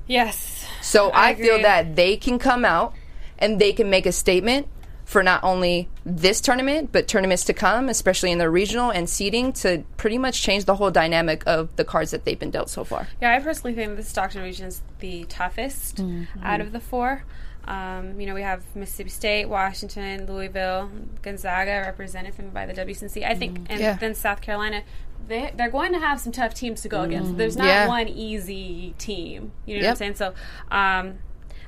Yes. 0.06 0.66
So 0.82 1.10
I 1.10 1.30
I, 1.30 1.34
feel 1.34 1.62
that 1.62 1.96
they 1.96 2.16
can 2.16 2.38
come 2.38 2.64
out 2.64 2.94
and 3.38 3.58
they 3.58 3.72
can 3.72 3.90
make 3.90 4.06
a 4.06 4.12
statement 4.12 4.68
for 5.04 5.22
not 5.22 5.42
only 5.44 5.88
this 6.04 6.40
tournament 6.40 6.90
but 6.92 7.06
tournaments 7.08 7.44
to 7.44 7.52
come, 7.52 7.88
especially 7.88 8.30
in 8.32 8.38
the 8.38 8.48
regional 8.50 8.90
and 8.90 9.08
seeding, 9.08 9.52
to 9.52 9.84
pretty 9.96 10.18
much 10.18 10.42
change 10.42 10.64
the 10.64 10.76
whole 10.76 10.90
dynamic 10.90 11.42
of 11.46 11.74
the 11.76 11.84
cards 11.84 12.10
that 12.10 12.24
they've 12.24 12.38
been 12.38 12.50
dealt 12.50 12.70
so 12.70 12.84
far. 12.84 13.08
Yeah, 13.20 13.32
I 13.34 13.40
personally 13.40 13.74
think 13.74 13.96
the 13.96 14.02
Stockton 14.02 14.42
region 14.42 14.66
is 14.66 14.82
the 15.00 15.24
toughest 15.24 15.96
Mm-hmm. 15.96 16.42
out 16.44 16.60
of 16.60 16.72
the 16.72 16.80
four. 16.80 17.24
Um, 17.66 18.20
you 18.20 18.26
know, 18.26 18.34
we 18.34 18.42
have 18.42 18.62
Mississippi 18.76 19.08
State, 19.08 19.46
Washington, 19.46 20.26
Louisville, 20.26 20.90
Gonzaga 21.22 21.80
represented 21.86 22.34
from 22.34 22.50
by 22.50 22.66
the 22.66 22.74
WCNC. 22.74 23.24
I 23.26 23.34
think, 23.34 23.56
and 23.56 23.68
Mm-hmm. 23.68 23.80
Yeah. 23.80 23.94
then 23.96 24.14
South 24.14 24.40
Carolina. 24.42 24.82
They, 25.26 25.50
they're 25.56 25.70
going 25.70 25.92
to 25.94 25.98
have 25.98 26.20
some 26.20 26.32
tough 26.32 26.52
teams 26.52 26.82
to 26.82 26.88
go 26.90 27.00
against. 27.02 27.38
There's 27.38 27.56
not 27.56 27.64
Mm-hmm. 27.64 27.70
Yeah. 27.70 27.88
one 27.88 28.08
easy 28.08 28.94
team. 28.98 29.52
You 29.64 29.78
know 29.78 29.84
what 29.84 29.90
I'm 29.92 29.96
saying? 29.96 30.14
So, 30.16 30.34
um, 30.70 31.14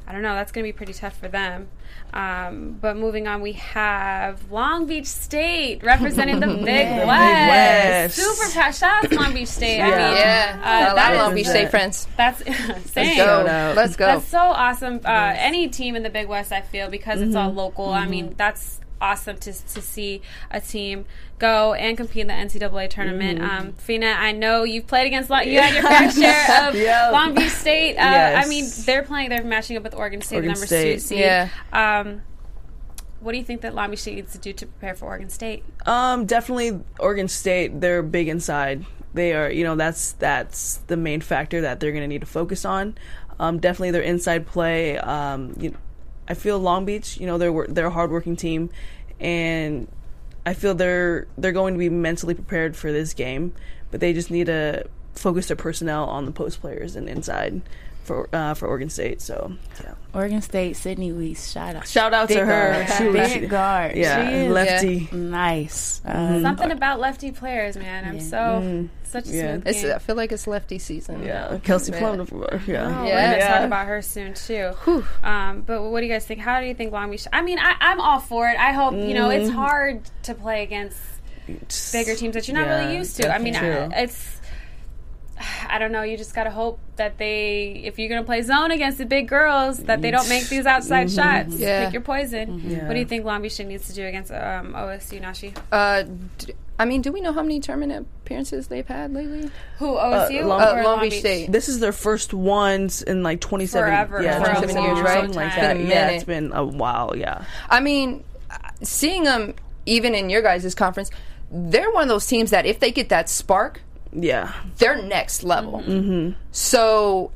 I 0.09 0.13
don't 0.13 0.23
know. 0.23 0.35
That's 0.35 0.53
going 0.53 0.65
to 0.65 0.69
be 0.73 0.77
pretty 0.77 0.93
tough 0.93 1.17
for 1.19 1.27
them. 1.29 1.69
Um, 2.15 2.79
but 2.81 2.97
moving 2.97 3.27
on, 3.27 3.43
we 3.43 3.53
have 3.55 4.51
Long 4.53 4.87
Beach 4.87 5.07
State 5.07 5.83
representing 5.83 6.39
the 6.41 6.47
Big 6.47 6.87
West. 7.07 7.07
West. 7.09 8.17
Super 8.17 8.53
packed. 8.53 8.79
Shout 8.79 9.05
out 9.05 9.11
to 9.11 9.17
Long 9.17 9.35
Beach 9.35 9.49
State. 9.49 9.81
I 9.81 9.89
Yeah. 9.89 9.97
mean, 10.09 10.17
Yeah, 10.17 10.61
uh, 10.63 10.93
I 10.93 10.95
that 10.95 11.17
Long 11.17 11.35
Beach. 11.35 11.47
State 11.49 11.71
friends. 11.71 12.07
that's 12.17 12.41
Let's 12.47 13.17
go. 13.17 13.73
Let's 13.77 13.97
go. 13.97 14.07
That's 14.07 14.29
so 14.29 14.39
awesome. 14.39 15.01
Uh, 15.05 15.35
any 15.37 15.69
team 15.69 15.97
in 15.97 16.03
the 16.05 16.11
Big 16.11 16.29
West, 16.29 16.53
I 16.53 16.61
feel, 16.61 16.89
because 16.89 17.21
it's 17.21 17.35
all 17.35 17.53
local. 17.53 17.91
I 17.91 18.07
mean, 18.07 18.35
that's 18.37 18.81
awesome 19.01 19.37
to 19.39 19.53
to 19.53 19.81
see 19.83 20.23
a 20.51 20.61
team 20.61 21.05
go 21.39 21.75
and 21.75 21.97
compete 21.97 22.23
in 22.23 22.27
the 22.29 22.33
NCAA 22.33 22.89
tournament. 22.89 23.41
Um, 23.43 23.73
Fina, 23.75 24.07
I 24.19 24.33
know 24.33 24.65
you've 24.65 24.87
played 24.87 25.07
against. 25.07 25.29
Long, 25.31 25.47
you 25.47 25.61
had 25.61 25.75
your 25.75 25.83
fair 25.89 26.11
share 26.11 26.69
of 26.69 26.75
Yeah. 26.75 27.11
Long 27.11 27.35
Beach 27.35 27.51
State. 27.51 27.97
Uh, 27.97 28.03
Yes. 28.03 28.47
I 28.47 28.49
mean, 28.49 28.65
they're 28.87 29.03
playing. 29.03 29.29
They're 29.31 29.45
matching 29.45 29.77
up 29.77 29.83
with 29.83 29.95
Oregon 29.95 30.21
State, 30.23 30.37
Oregon 30.37 30.49
the 30.55 30.55
number 30.55 30.67
State. 30.67 30.95
two 30.95 30.99
seed. 31.01 31.19
Yeah. 31.19 31.49
Um, 31.73 32.23
what 33.21 33.33
do 33.33 33.39
you 33.39 33.45
think 33.45 33.63
that 33.63 33.75
Long 33.75 33.91
Beach 33.91 34.01
State 34.01 34.15
needs 34.17 34.33
to 34.33 34.39
do 34.39 34.53
to 34.53 34.67
prepare 34.67 34.95
for 34.95 35.07
Oregon 35.07 35.29
State? 35.31 35.65
Um, 35.85 36.27
definitely 36.27 36.81
Oregon 37.01 37.29
State. 37.29 37.81
They're 37.81 38.03
big 38.03 38.29
inside. 38.29 38.85
They 39.15 39.33
are, 39.35 39.51
you 39.51 39.65
know, 39.65 39.77
that's 39.77 40.13
that's 40.13 40.77
the 40.87 40.97
main 40.97 41.21
factor 41.23 41.63
that 41.63 41.81
they're 41.81 41.91
going 41.93 42.03
to 42.05 42.09
need 42.09 42.21
to 42.21 42.27
focus 42.27 42.65
on. 42.65 42.97
Um, 43.39 43.59
definitely 43.59 43.91
their 43.93 44.03
inside 44.03 44.47
play. 44.47 44.99
Um, 44.99 45.55
you 45.59 45.75
I 46.29 46.35
feel 46.35 46.59
Long 46.59 46.85
Beach. 46.85 47.19
You 47.19 47.27
know, 47.27 47.39
they're 47.39 47.67
they're 47.69 47.87
a 47.87 47.91
hardworking 47.91 48.37
team, 48.37 48.71
and 49.21 49.89
I 50.45 50.55
feel 50.55 50.75
they're 50.75 51.27
they're 51.39 51.53
going 51.53 51.75
to 51.75 51.79
be 51.79 51.89
mentally 51.89 52.35
prepared 52.35 52.77
for 52.77 52.93
this 52.93 53.15
game. 53.15 53.53
But 53.91 54.01
they 54.01 54.13
just 54.13 54.31
need 54.31 54.47
to 54.47 54.87
focus 55.15 55.49
their 55.49 55.57
personnel 55.57 56.05
on 56.05 56.27
the 56.27 56.33
post 56.33 56.61
players 56.61 56.97
and 56.97 57.09
inside 57.09 57.63
for 58.05 58.29
uh, 58.33 58.55
for 58.55 58.67
Oregon 58.69 58.91
State. 58.91 59.21
So 59.21 59.53
yeah. 59.83 59.95
Oregon 60.17 60.41
State, 60.41 60.77
Sydney 60.77 61.13
Wiese, 61.13 61.53
shout 61.53 61.77
out. 61.77 61.87
Shout 61.87 62.15
out 62.15 62.29
to 62.29 62.35
Big 62.37 62.45
her. 62.45 62.73
guard. 62.73 62.89
She 62.97 63.05
was- 63.09 63.35
Big 63.35 63.51
guard. 63.51 63.97
Yeah, 63.97 64.29
She 64.31 64.35
is 64.37 64.49
lefty. 64.53 65.09
nice. 65.13 66.01
Um, 66.07 66.41
Something 66.43 66.71
about 66.73 67.01
lefty 67.01 67.33
players, 67.33 67.77
man. 67.77 68.05
I'm 68.07 68.21
so 68.21 68.89
such 69.05 69.29
a 69.29 69.33
Yeah. 69.33 69.53
smooth 69.61 69.65
game. 69.83 69.93
I 69.95 69.99
feel 69.99 70.17
like 70.17 70.33
it's 70.33 70.47
lefty 70.47 70.79
season. 70.79 71.23
Yeah, 71.25 71.59
Kelsey 71.63 71.93
Man. 71.93 72.01
Plum. 72.01 72.19
Yeah, 72.19 72.47
Oh, 72.47 72.59
Yeah. 72.67 72.87
we're 73.03 73.09
gonna 73.09 73.37
Yeah. 73.37 73.49
talk 73.59 73.65
about 73.67 73.87
her 73.87 74.01
soon 74.01 74.33
too. 74.33 74.73
Um, 75.23 75.63
but 75.67 75.83
what 75.83 76.01
do 76.01 76.07
you 76.07 76.13
guys 76.13 76.25
think? 76.25 76.41
How 76.41 76.61
do 76.61 76.67
you 76.67 76.75
think 76.75 76.93
Long 76.93 77.11
Beach? 77.11 77.27
I 77.33 77.43
mean, 77.43 77.59
I, 77.59 77.75
I'm 77.81 78.01
all 78.01 78.19
for 78.19 78.49
it. 78.49 78.59
I 78.59 78.73
hope 78.73 78.95
you 78.95 79.13
know 79.15 79.29
it's 79.29 79.51
hard 79.51 80.01
to 80.23 80.35
play 80.35 80.63
against 80.63 80.97
bigger 81.93 82.15
teams 82.17 82.35
that 82.35 82.49
you're 82.49 82.57
not 82.57 82.67
Yeah, 82.67 82.81
really 82.87 82.97
used 82.97 83.17
to. 83.21 83.33
I 83.33 83.39
mean, 83.39 83.55
I, 83.55 84.03
it's 84.03 84.36
I 85.69 85.79
don't 85.79 85.93
know. 85.93 86.03
You 86.03 86.17
just 86.17 86.35
gotta 86.35 86.51
hope 86.51 86.79
that 86.97 87.19
they, 87.19 87.83
if 87.85 87.99
you're 87.99 88.09
gonna 88.09 88.25
play 88.25 88.41
zone 88.43 88.71
against 88.71 88.99
the 88.99 89.05
big 89.05 89.29
girls, 89.29 89.79
that 89.85 90.01
they 90.01 90.11
don't 90.11 90.29
make 90.29 90.49
these 90.49 90.65
outside 90.67 91.11
shots. 91.11 91.55
Yeah. 91.59 91.85
Pick 91.85 91.93
your 91.93 92.03
poison. 92.03 92.63
Yeah. 92.65 92.87
What 92.87 92.95
do 92.95 92.99
you 93.01 93.05
think 93.07 93.25
Long 93.25 93.43
Beach 93.43 93.59
needs 93.61 93.87
to 93.89 93.93
do 93.95 94.07
against 94.07 94.31
um, 94.33 94.73
OSU 94.73 95.21
Nashi? 95.21 95.53
Uh, 95.71 96.05
d- 96.39 96.55
I 96.79 96.85
mean, 96.85 97.01
do 97.03 97.11
we 97.13 97.21
know 97.21 97.33
how 97.33 97.43
many 97.43 97.61
tournament 97.61 98.07
appearances 98.25 98.69
they've 98.69 98.87
had 98.87 99.13
lately? 99.13 99.51
Who 99.79 99.87
OSU 99.97 100.45
Long- 100.47 100.61
Uh, 100.61 100.83
Long 100.85 101.01
Beach 101.01 101.19
State. 101.19 101.51
This 101.53 101.69
is 101.69 101.81
their 101.81 101.93
first 101.93 102.33
ones 102.35 103.03
in 103.03 103.23
like 103.23 103.41
27 103.41 103.87
Forever. 103.89 104.23
Yeah, 104.23 104.39
For 104.39 104.45
27 104.61 104.83
years, 104.85 105.01
right? 105.01 105.21
Something 105.21 105.35
like 105.37 105.55
that. 105.55 105.77
It's 105.77 105.85
been 105.85 105.87
a 105.87 105.95
Yeah, 105.95 106.09
it's 106.11 106.25
been 106.25 106.53
a 106.53 106.65
while. 106.65 107.15
Yeah, 107.17 107.45
I 107.71 107.81
mean, 107.81 108.25
uh, 108.51 108.57
seeing 108.83 109.25
them 109.25 109.55
even 109.87 110.15
in 110.15 110.29
your 110.31 110.43
guys' 110.43 110.75
conference, 110.75 111.11
they're 111.51 111.91
one 111.93 112.03
of 112.03 112.09
those 112.09 112.27
teams 112.27 112.51
that 112.51 112.67
if 112.67 112.81
they 112.81 112.91
get 112.91 113.09
that 113.11 113.29
spark, 113.31 113.81
yeah, 114.13 114.53
they're 114.79 115.01
next 115.03 115.43
level. 115.45 115.81
Mm-hmm. 115.81 116.39
So 116.53 117.33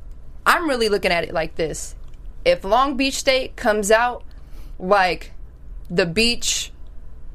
I'm 0.46 0.68
really 0.68 0.88
looking 0.88 1.10
at 1.12 1.24
it 1.24 1.32
like 1.34 1.56
this: 1.56 1.94
if 2.44 2.64
Long 2.64 2.96
Beach 2.96 3.14
State 3.14 3.56
comes 3.56 3.90
out 3.90 4.24
like 4.78 5.32
the 5.90 6.06
beach, 6.06 6.72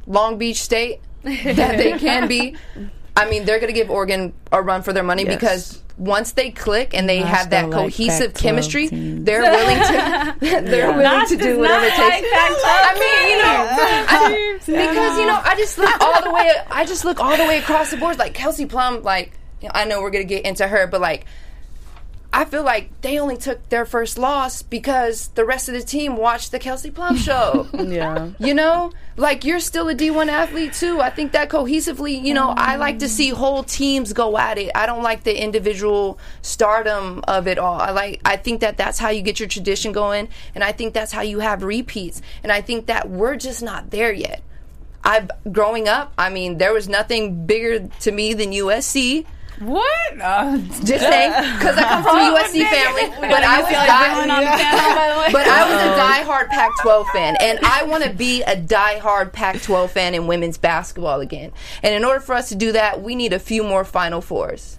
Long 0.08 0.38
Beach 0.38 0.62
State 0.62 1.02
that 1.24 1.78
they 1.78 1.98
can 1.98 2.28
be, 2.28 2.56
I 3.17 3.30
mean, 3.30 3.45
they're 3.45 3.60
going 3.60 3.74
to 3.74 3.80
give 3.80 3.89
Oregon 3.89 4.34
a 4.52 4.62
run 4.62 4.82
for 4.84 4.93
their 4.93 5.04
money 5.04 5.24
Yes. 5.24 5.34
because. 5.36 5.82
Once 5.97 6.34
they 6.34 6.51
click 6.51 6.93
and 6.93 7.08
they 7.08 7.21
Not 7.21 7.29
have 7.29 7.49
that 7.51 7.60
still 7.67 7.69
like 7.69 7.79
cohesive 7.84 8.34
chemistry, 8.34 8.88
they're 8.89 9.41
willing 9.41 9.77
to 9.77 10.36
they're 10.41 10.91
willing 10.91 11.25
to 11.27 11.38
do 11.38 11.58
whatever 11.60 11.86
it 11.86 11.93
takes. 11.93 12.27
I 12.34 12.93
mean, 12.99 13.31
you 13.31 13.38
know, 13.38 13.67
I- 14.10 14.60
because 14.65 15.17
you 15.19 15.25
know, 15.25 15.39
I 15.43 15.55
just 15.58 15.77
look 15.77 16.01
all 16.01 16.21
the 16.23 16.31
way. 16.31 16.51
I 16.69 16.86
just 16.86 17.05
look 17.05 17.19
all 17.19 17.38
the 17.38 17.45
way 17.45 17.60
across 17.60 17.91
the 17.91 17.97
board. 17.97 18.17
Like 18.19 18.34
Kelsey 18.34 18.65
Plum, 18.65 19.03
like 19.03 19.31
you 19.62 19.67
know, 19.69 19.71
I 19.73 19.86
know 19.86 20.01
we're 20.01 20.12
gonna 20.12 20.25
get 20.25 20.45
into 20.45 20.67
her, 20.67 20.86
but 20.88 20.99
like 21.01 21.25
I 22.36 22.43
feel 22.43 22.63
like 22.63 23.00
they 23.00 23.17
only 23.17 23.38
took 23.38 23.69
their 23.69 23.86
first 23.86 24.17
loss 24.17 24.62
because 24.62 25.30
the 25.30 25.45
rest 25.45 25.69
of 25.69 25.74
the 25.74 25.82
team 25.82 26.17
watched 26.17 26.52
the 26.52 26.60
Kelsey 26.60 26.91
Plum 26.91 27.15
show. 27.15 27.65
yeah. 27.74 28.32
you 28.39 28.54
know, 28.54 28.91
like 29.15 29.45
you're 29.45 29.62
still 29.62 29.88
a 29.88 29.95
D1 29.95 30.28
athlete 30.28 30.74
too. 30.74 31.00
I 31.00 31.12
think 31.12 31.32
that 31.32 31.48
cohesively, 31.48 32.21
you 32.21 32.34
know, 32.34 32.54
I 32.58 32.76
like 32.76 33.00
to 33.00 33.08
see 33.08 33.30
whole 33.30 33.63
teams 33.63 34.12
go 34.12 34.38
at 34.38 34.58
it. 34.58 34.69
I 34.76 34.86
don't 34.86 35.02
like 35.02 35.24
the 35.24 35.41
individual 35.41 36.19
stardom 36.41 37.24
of 37.26 37.48
it 37.48 37.58
all. 37.58 37.80
I 37.80 37.91
like 37.91 38.19
I 38.26 38.36
think 38.36 38.60
that 38.60 38.76
that's 38.76 39.00
how 39.00 39.12
you 39.12 39.21
get 39.21 39.39
your 39.39 39.48
tradition 39.48 39.93
going 39.93 40.28
and 40.54 40.62
I 40.62 40.74
think 40.74 40.93
that's 40.93 41.13
how 41.13 41.21
you 41.21 41.39
have 41.39 41.63
repeats. 41.63 42.21
And 42.43 42.52
I 42.52 42.60
think 42.60 42.88
that 42.88 43.10
we're 43.10 43.38
just 43.38 43.63
not 43.63 43.91
there 43.91 44.12
yet. 44.12 44.43
I've 45.06 45.32
growing 45.50 45.88
up, 45.88 46.12
I 46.17 46.30
mean, 46.30 46.58
there 46.58 46.74
was 46.74 46.89
nothing 46.89 47.45
bigger 47.45 47.88
to 48.02 48.12
me 48.12 48.34
than 48.34 48.52
USC. 48.52 49.26
What? 49.59 50.21
Uh, 50.21 50.57
Just 50.83 51.01
saying, 51.03 51.31
because 51.57 51.77
I 51.77 51.83
come 51.83 52.03
from 52.03 52.17
a 52.17 52.37
USC 52.39 52.67
family, 52.69 53.09
but 53.21 53.43
I 53.43 53.61
was 53.61 53.71
die- 53.71 55.31
but 55.31 55.47
I 55.47 55.63
was 55.69 55.81
a 55.81 56.25
diehard 56.29 56.49
Pac-12 56.49 57.05
fan, 57.07 57.35
and 57.41 57.59
I 57.63 57.83
want 57.83 58.03
to 58.03 58.09
be 58.11 58.41
a 58.43 58.55
diehard 58.55 59.31
Pac-12 59.33 59.89
fan 59.89 60.13
in 60.15 60.27
women's 60.27 60.57
basketball 60.57 61.21
again. 61.21 61.51
And 61.83 61.93
in 61.95 62.03
order 62.05 62.19
for 62.19 62.35
us 62.35 62.49
to 62.49 62.55
do 62.55 62.71
that, 62.73 63.01
we 63.01 63.15
need 63.15 63.33
a 63.33 63.39
few 63.39 63.63
more 63.63 63.83
Final 63.85 64.21
Fours. 64.21 64.77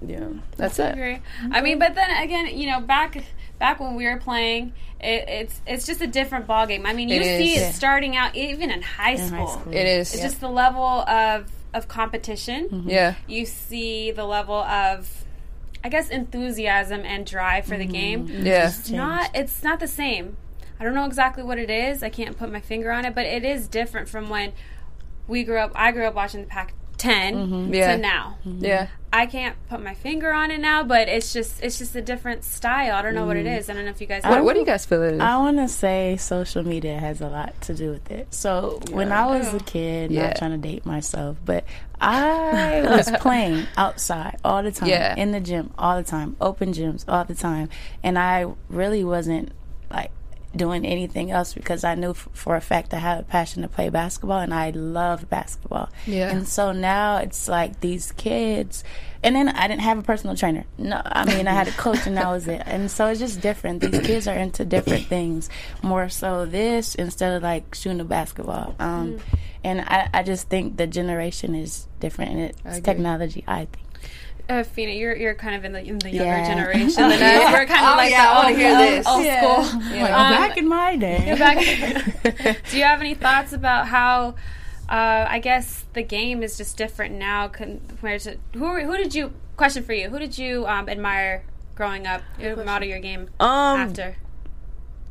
Yeah. 0.00 0.28
That's 0.56 0.78
it. 0.78 0.92
agree. 0.92 1.20
I 1.50 1.60
mean, 1.60 1.78
but 1.78 1.94
then 1.94 2.10
again, 2.22 2.56
you 2.56 2.70
know, 2.70 2.80
back 2.80 3.24
back 3.58 3.80
when 3.80 3.96
we 3.96 4.04
were 4.04 4.18
playing, 4.18 4.72
it, 5.00 5.24
it's 5.28 5.60
it's 5.66 5.86
just 5.86 6.00
a 6.00 6.06
different 6.06 6.46
ball 6.46 6.66
game. 6.66 6.86
I 6.86 6.92
mean, 6.92 7.08
you 7.08 7.16
It 7.16 7.22
is. 7.22 7.38
see 7.38 7.54
it 7.60 7.74
starting 7.74 8.16
out 8.16 8.36
even 8.36 8.70
in 8.70 8.80
high 8.82 9.12
in 9.12 9.28
high 9.28 9.46
school. 9.46 9.72
It 9.72 9.86
is. 9.86 10.12
It's 10.14 10.22
just 10.22 10.40
the 10.40 10.48
level 10.50 10.82
of 10.84 11.50
of 11.74 11.88
competition. 11.88 12.68
Mm-hmm. 12.68 12.90
yeah. 12.90 13.14
You 13.26 13.46
see 13.46 14.10
the 14.10 14.24
level 14.24 14.56
of, 14.56 15.24
I 15.84 15.88
guess, 15.88 16.08
enthusiasm 16.08 17.02
and 17.04 17.26
drive 17.26 17.66
for 17.66 17.76
the 17.76 17.84
mm-hmm. 17.84 17.92
game. 17.92 18.26
Yeah. 18.28 18.68
It's 18.68 18.90
not. 18.90 19.30
It's 19.34 19.62
not 19.62 19.80
the 19.80 19.88
same. 19.88 20.36
I 20.80 20.84
don't 20.84 20.94
know 20.94 21.06
exactly 21.06 21.42
what 21.42 21.58
it 21.58 21.70
is. 21.70 22.02
I 22.02 22.08
can't 22.08 22.38
put 22.38 22.52
my 22.52 22.60
finger 22.60 22.92
on 22.92 23.04
it, 23.04 23.14
but 23.14 23.26
it 23.26 23.44
is 23.44 23.66
different 23.66 24.08
from 24.08 24.28
when 24.28 24.52
we 25.26 25.42
grew 25.44 25.58
up. 25.58 25.72
I 25.74 25.90
grew 25.92 26.06
up 26.06 26.14
watching 26.14 26.42
the 26.42 26.48
Pac-10 26.98 27.32
mm-hmm. 27.32 27.74
Yeah. 27.74 27.96
to 27.96 28.02
now. 28.02 28.38
Mm-hmm. 28.46 28.64
Yeah. 28.64 28.88
I 29.10 29.24
can't 29.24 29.56
put 29.70 29.82
my 29.82 29.94
finger 29.94 30.32
on 30.32 30.50
it 30.50 30.60
now, 30.60 30.82
but 30.84 31.08
it's 31.08 31.32
just 31.32 31.62
it's 31.62 31.78
just 31.78 31.96
a 31.96 32.02
different 32.02 32.44
style. 32.44 32.94
I 32.94 33.00
don't 33.00 33.14
know 33.14 33.24
what 33.24 33.38
it 33.38 33.46
mm. 33.46 33.58
is. 33.58 33.70
I 33.70 33.72
don't 33.72 33.86
know 33.86 33.90
if 33.90 34.02
you 34.02 34.06
guys. 34.06 34.22
What, 34.22 34.44
what 34.44 34.52
do 34.52 34.60
you 34.60 34.66
guys 34.66 34.84
feel 34.84 35.02
it 35.02 35.14
is? 35.14 35.20
I 35.20 35.38
want 35.38 35.56
to 35.56 35.68
say 35.68 36.18
social 36.18 36.62
media 36.62 36.98
has 36.98 37.22
a 37.22 37.28
lot 37.28 37.58
to 37.62 37.74
do 37.74 37.90
with 37.90 38.10
it. 38.10 38.34
So 38.34 38.80
when 38.90 39.10
I 39.10 39.24
was 39.26 39.46
a 39.54 39.56
oh. 39.56 39.60
kid, 39.60 40.10
Yeah. 40.10 40.26
not 40.26 40.36
trying 40.36 40.50
to 40.50 40.68
date 40.68 40.84
myself, 40.84 41.38
but 41.42 41.64
I 42.00 42.82
was 42.82 43.10
playing 43.20 43.66
outside 43.78 44.36
all 44.44 44.62
the 44.62 44.72
time, 44.72 44.90
Yeah. 44.90 45.14
in 45.16 45.32
the 45.32 45.40
gym 45.40 45.72
all 45.78 45.96
the 45.96 46.04
time, 46.04 46.36
open 46.38 46.74
gyms 46.74 47.06
all 47.08 47.24
the 47.24 47.34
time, 47.34 47.70
and 48.02 48.18
I 48.18 48.44
really 48.68 49.04
wasn't 49.04 49.52
like 49.90 50.10
doing 50.56 50.86
anything 50.86 51.30
else 51.30 51.52
because 51.54 51.84
I 51.84 51.94
knew 51.94 52.10
f- 52.10 52.28
for 52.32 52.56
a 52.56 52.60
fact 52.60 52.94
I 52.94 52.98
had 52.98 53.20
a 53.20 53.22
passion 53.22 53.62
to 53.62 53.68
play 53.68 53.88
basketball 53.90 54.38
and 54.38 54.54
I 54.54 54.70
loved 54.70 55.28
basketball. 55.28 55.90
Yeah. 56.06 56.30
And 56.30 56.48
so 56.48 56.72
now 56.72 57.18
it's 57.18 57.48
like 57.48 57.80
these 57.80 58.12
kids, 58.12 58.82
and 59.22 59.36
then 59.36 59.48
I 59.48 59.68
didn't 59.68 59.82
have 59.82 59.98
a 59.98 60.02
personal 60.02 60.36
trainer. 60.36 60.64
No, 60.78 61.02
I 61.04 61.24
mean 61.24 61.46
I 61.46 61.52
had 61.52 61.68
a 61.68 61.72
coach 61.72 62.06
and 62.06 62.16
that 62.16 62.28
was 62.28 62.48
it. 62.48 62.62
And 62.66 62.90
so 62.90 63.06
it's 63.08 63.20
just 63.20 63.40
different. 63.40 63.80
These 63.80 64.00
kids 64.06 64.26
are 64.28 64.36
into 64.36 64.64
different 64.64 65.06
things. 65.06 65.50
More 65.82 66.08
so 66.08 66.46
this 66.46 66.94
instead 66.94 67.36
of 67.36 67.42
like 67.42 67.74
shooting 67.74 68.00
a 68.00 68.04
basketball. 68.04 68.74
Um, 68.78 69.18
and 69.64 69.80
I, 69.80 70.08
I 70.14 70.22
just 70.22 70.48
think 70.48 70.76
the 70.76 70.86
generation 70.86 71.54
is 71.54 71.88
different 72.00 72.30
and 72.30 72.40
it's 72.40 72.80
technology. 72.80 73.44
I 73.46 73.66
think. 73.66 73.87
Uh, 74.48 74.62
Fina, 74.62 74.92
you're 74.92 75.14
you're 75.14 75.34
kind 75.34 75.54
of 75.56 75.64
in 75.66 75.72
the 75.72 75.80
in 75.84 75.98
the 75.98 76.10
younger 76.10 76.24
Yeah. 76.38 76.46
generation 76.48 76.94
than 77.08 77.22
us. 77.22 77.52
We're 77.52 77.66
kind 77.66 77.84
of 77.84 77.92
Oh, 77.92 77.96
like 77.96 78.10
yeah, 78.10 78.24
I 78.24 78.28
the 78.28 78.34
wanna 78.34 78.48
old, 78.48 78.58
hear 78.58 78.70
old- 78.70 78.78
this. 78.80 79.06
old 79.06 79.24
Yeah. 79.24 79.40
school. 79.62 79.80
Like, 80.00 80.10
Um, 80.10 80.32
back 80.32 80.56
in 80.56 80.68
my 80.68 80.96
day. 80.96 81.36
back- 81.38 82.62
Do 82.70 82.76
you 82.78 82.84
have 82.84 83.00
any 83.00 83.14
thoughts 83.14 83.52
about 83.52 83.88
how? 83.88 84.34
Uh, 84.88 85.26
I 85.28 85.38
guess 85.38 85.84
the 85.92 86.02
game 86.02 86.42
is 86.42 86.56
just 86.56 86.78
different 86.78 87.14
now 87.16 87.46
compared 87.48 88.22
to 88.22 88.38
who? 88.54 88.80
Who 88.80 88.96
did 88.96 89.14
you? 89.14 89.32
Question 89.58 89.82
for 89.82 89.92
you: 89.92 90.08
Who 90.08 90.18
did 90.18 90.38
you 90.38 90.66
um, 90.66 90.88
admire 90.88 91.42
growing 91.74 92.06
up? 92.06 92.22
Who 92.38 92.56
model 92.64 92.88
your 92.88 93.00
game 93.00 93.28
Um, 93.38 93.80
after? 93.80 94.16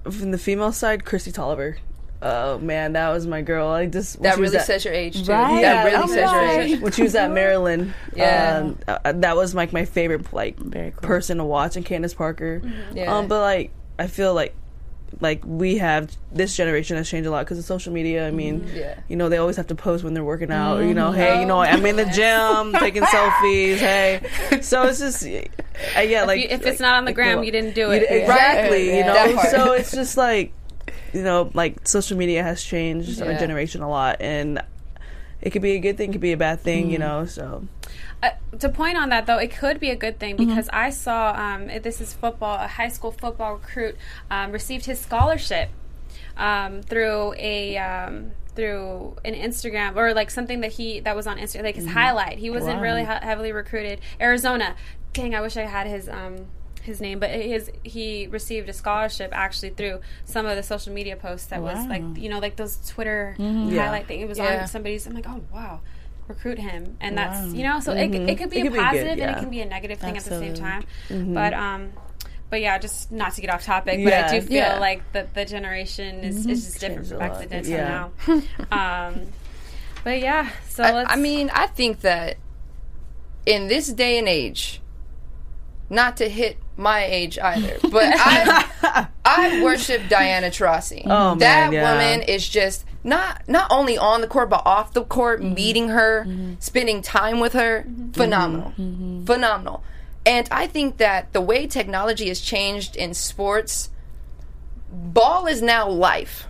from 0.03 0.31
the 0.31 0.37
female 0.39 0.71
side, 0.71 1.05
Chrissy 1.05 1.31
Toliver. 1.31 1.77
Oh 2.21 2.57
man, 2.57 2.93
that 2.93 3.09
was 3.09 3.27
my 3.27 3.41
girl. 3.43 3.67
I 3.67 3.85
just 3.85 4.21
that 4.23 4.37
really 4.37 4.57
at- 4.57 4.65
says 4.65 4.83
your 4.83 4.93
age, 4.93 5.23
too. 5.25 5.31
Right. 5.31 5.61
That 5.61 5.83
really 5.83 5.95
I'm 5.95 6.07
says 6.07 6.31
your 6.31 6.41
age. 6.75 6.79
when 6.81 6.91
she 6.91 7.03
was 7.03 7.13
at 7.15 7.31
Maryland. 7.31 7.93
Yeah. 8.15 8.57
um, 8.63 8.79
uh, 8.87 9.11
that 9.13 9.35
was 9.35 9.53
like 9.53 9.71
my 9.71 9.85
favorite 9.85 10.33
like 10.33 10.57
Very 10.57 10.91
cool. 10.91 11.01
person 11.07 11.37
to 11.37 11.43
watch, 11.43 11.75
and 11.75 11.85
Candace 11.85 12.15
Parker. 12.15 12.61
Yeah. 12.95 13.15
Um, 13.15 13.27
but 13.27 13.41
like 13.41 13.71
I 13.99 14.07
feel 14.07 14.33
like 14.33 14.55
like 15.21 15.41
we 15.45 15.77
have 15.77 16.11
this 16.33 16.55
generation 16.57 16.97
has 16.97 17.07
changed 17.09 17.27
a 17.27 17.31
lot 17.31 17.45
because 17.45 17.59
of 17.59 17.65
social 17.65 17.93
media. 17.93 18.27
I 18.27 18.31
mean, 18.31 18.67
Yeah. 18.73 18.99
you 19.07 19.15
know, 19.15 19.29
they 19.29 19.37
always 19.37 19.55
have 19.55 19.67
to 19.67 19.75
post 19.75 20.03
when 20.03 20.13
they're 20.15 20.23
working 20.23 20.51
out. 20.51 20.79
You 20.79 20.93
know, 20.95 21.11
hey, 21.11 21.39
you 21.39 21.45
know, 21.45 21.61
I'm 21.61 21.85
in 21.85 21.95
the 21.95 22.05
gym 22.05 22.73
taking 22.79 23.03
selfies. 23.03 23.77
Hey, 23.77 24.21
so 24.61 24.83
it's 24.87 24.99
just 24.99 25.23
uh, 25.23 26.01
yeah, 26.01 26.25
like 26.25 26.39
you- 26.41 26.47
if 26.49 26.61
like- 26.63 26.71
it's 26.73 26.81
not 26.81 26.95
on 26.95 27.05
the 27.05 27.09
like 27.09 27.15
gram, 27.15 27.43
you 27.43 27.51
didn't 27.51 27.75
do 27.75 27.91
it. 27.91 28.01
You- 28.01 28.17
Exactly, 28.21 28.89
Right. 28.89 28.97
you 28.97 29.03
know. 29.05 29.35
part. 29.35 29.49
So 29.51 29.71
it's 29.73 29.91
just 29.91 30.17
like 30.17 30.51
you 31.17 31.23
know, 31.23 31.49
like 31.53 31.87
social 31.87 32.15
media 32.17 32.43
has 32.43 32.63
changed 32.63 33.21
our 33.21 33.33
generation 33.33 33.81
a 33.81 33.89
lot, 33.89 34.17
and 34.21 34.61
it 35.41 35.49
could 35.51 35.61
be 35.61 35.73
a 35.73 35.79
good 35.79 35.97
thing, 35.97 36.09
it 36.09 36.13
could 36.13 36.21
be 36.21 36.31
a 36.31 36.37
bad 36.37 36.61
thing, 36.61 36.87
Mm. 36.87 36.91
you 36.91 36.97
know. 36.99 37.25
So 37.25 37.67
Uh, 38.23 38.31
to 38.59 38.69
point 38.69 38.97
on 38.97 39.09
that 39.09 39.25
though, 39.27 39.37
it 39.37 39.51
could 39.55 39.79
be 39.79 39.89
a 39.91 39.95
good 39.95 40.19
thing 40.19 40.35
Mm-hmm. 40.37 40.49
because 40.49 40.69
I 40.73 40.89
saw 40.91 41.33
um, 41.37 41.67
this 41.81 41.99
is 42.01 42.13
football. 42.13 42.55
A 42.63 42.67
high 42.67 42.89
school 42.89 43.11
football 43.11 43.53
recruit 43.55 43.95
um, 44.31 44.51
received 44.51 44.85
his 44.85 44.99
scholarship 44.99 45.69
um, 46.37 46.81
through 46.81 47.33
a 47.37 47.77
um, 47.77 48.31
through 48.55 49.15
an 49.23 49.35
Instagram 49.35 49.95
or 49.95 50.13
like 50.15 50.31
something 50.31 50.61
that 50.61 50.71
he 50.73 50.99
that 51.01 51.15
was 51.15 51.27
on 51.27 51.37
Instagram, 51.37 51.63
like 51.63 51.75
his 51.75 51.85
Mm-hmm. 51.85 51.93
highlight. 51.93 52.37
He 52.39 52.49
wasn't 52.49 52.77
Wow. 52.77 52.81
really 52.83 53.01
he- 53.01 53.25
heavily 53.29 53.51
recruited. 53.51 53.99
Arizona. 54.19 54.75
Dang, 55.13 55.33
I 55.35 55.41
wish 55.41 55.57
I 55.57 55.63
had 55.63 55.87
his 55.87 56.09
um, 56.09 56.45
his 56.87 56.99
name, 56.99 57.19
but 57.19 57.29
his 57.29 57.69
he 57.83 58.25
received 58.27 58.67
a 58.69 58.73
scholarship 58.73 59.29
actually 59.33 59.69
through 59.69 59.99
some 60.25 60.45
of 60.47 60.55
the 60.55 60.63
social 60.63 60.91
media 60.93 61.15
posts 61.15 61.47
that 61.47 61.61
was 61.61 61.85
like 61.87 62.03
you 62.15 62.29
know 62.29 62.39
like 62.39 62.55
those 62.55 62.77
Twitter 62.89 63.35
Yeah. 63.37 63.83
highlight 63.83 64.07
thing. 64.07 64.21
It 64.21 64.27
was 64.27 64.39
Yeah. 64.39 64.61
on 64.61 64.67
somebody's. 64.67 65.05
I'm 65.05 65.13
like, 65.13 65.27
oh 65.27 65.41
wow, 65.53 65.81
recruit 66.27 66.57
him, 66.59 66.97
and 66.99 67.15
that's 67.17 67.53
you 67.53 67.61
know. 67.63 67.79
So 67.79 67.91
it, 67.93 68.13
it 68.15 68.37
could 68.39 68.49
be 68.49 68.57
It 68.57 68.61
a 68.61 68.63
could 68.63 68.73
be 68.73 68.77
good, 68.79 68.83
positive 68.85 69.19
and 69.19 69.31
it 69.37 69.39
can 69.39 69.49
be 69.51 69.61
a 69.61 69.65
negative 69.65 69.99
thing 69.99 70.17
at 70.17 70.23
the 70.23 70.31
same 70.31 70.51
Absolutely. 70.55 70.61
time. 71.09 71.33
But 71.33 71.53
um, 71.53 71.91
but 72.49 72.61
yeah, 72.61 72.77
just 72.77 73.11
not 73.11 73.33
to 73.33 73.41
get 73.41 73.49
off 73.49 73.63
topic, 73.65 74.01
but 74.03 74.13
I 74.13 74.31
do 74.39 74.41
feel 74.41 74.57
Yeah. 74.57 74.79
like 74.79 75.11
the 75.11 75.27
the 75.33 75.45
generation 75.45 76.23
is, 76.23 76.45
is 76.47 76.65
just 76.65 76.79
different 76.79 77.07
from 77.07 77.19
back 77.19 77.47
then 77.49 77.63
to 77.63 77.69
Yeah. 77.69 78.07
now. 78.27 78.37
um, 79.07 79.27
but 80.03 80.21
yeah, 80.21 80.49
so 80.69 80.83
I, 80.83 80.91
let's. 80.93 81.11
I 81.11 81.15
mean, 81.17 81.49
I 81.53 81.67
think 81.67 81.99
that 82.01 82.37
in 83.45 83.67
this 83.67 83.87
day 83.91 84.17
and 84.17 84.27
age, 84.29 84.81
not 85.89 86.15
to 86.17 86.29
hit 86.29 86.57
my 86.77 87.03
age 87.05 87.37
either, 87.39 87.77
but 87.89 88.13
I 88.15 89.07
I 89.25 89.63
worship 89.63 90.07
Diana 90.09 90.47
Taurasi. 90.47 91.03
Oh, 91.05 91.29
man, 91.29 91.37
that 91.39 91.73
yeah. 91.73 91.91
woman 91.91 92.21
is 92.27 92.47
just 92.47 92.85
not 93.03 93.47
not 93.47 93.71
only 93.71 93.97
on 93.97 94.21
the 94.21 94.27
court 94.27 94.49
but 94.49 94.61
off 94.65 94.93
the 94.93 95.03
court, 95.03 95.41
mm-hmm. 95.41 95.53
meeting 95.53 95.89
her, 95.89 96.25
mm-hmm. 96.25 96.53
spending 96.59 97.01
time 97.01 97.39
with 97.39 97.53
her, 97.53 97.85
mm-hmm. 97.87 98.11
phenomenal, 98.11 98.73
phenomenal. 99.25 99.83
And 100.25 100.47
I 100.51 100.67
think 100.67 100.97
that 100.97 101.31
the 101.31 101.41
way 101.41 101.67
technology 101.67 102.27
has 102.27 102.41
changed 102.41 102.97
in 102.97 103.13
sports, 103.13 103.89
ball 104.91 105.47
is 105.47 105.61
now 105.61 105.89
life. 105.89 106.47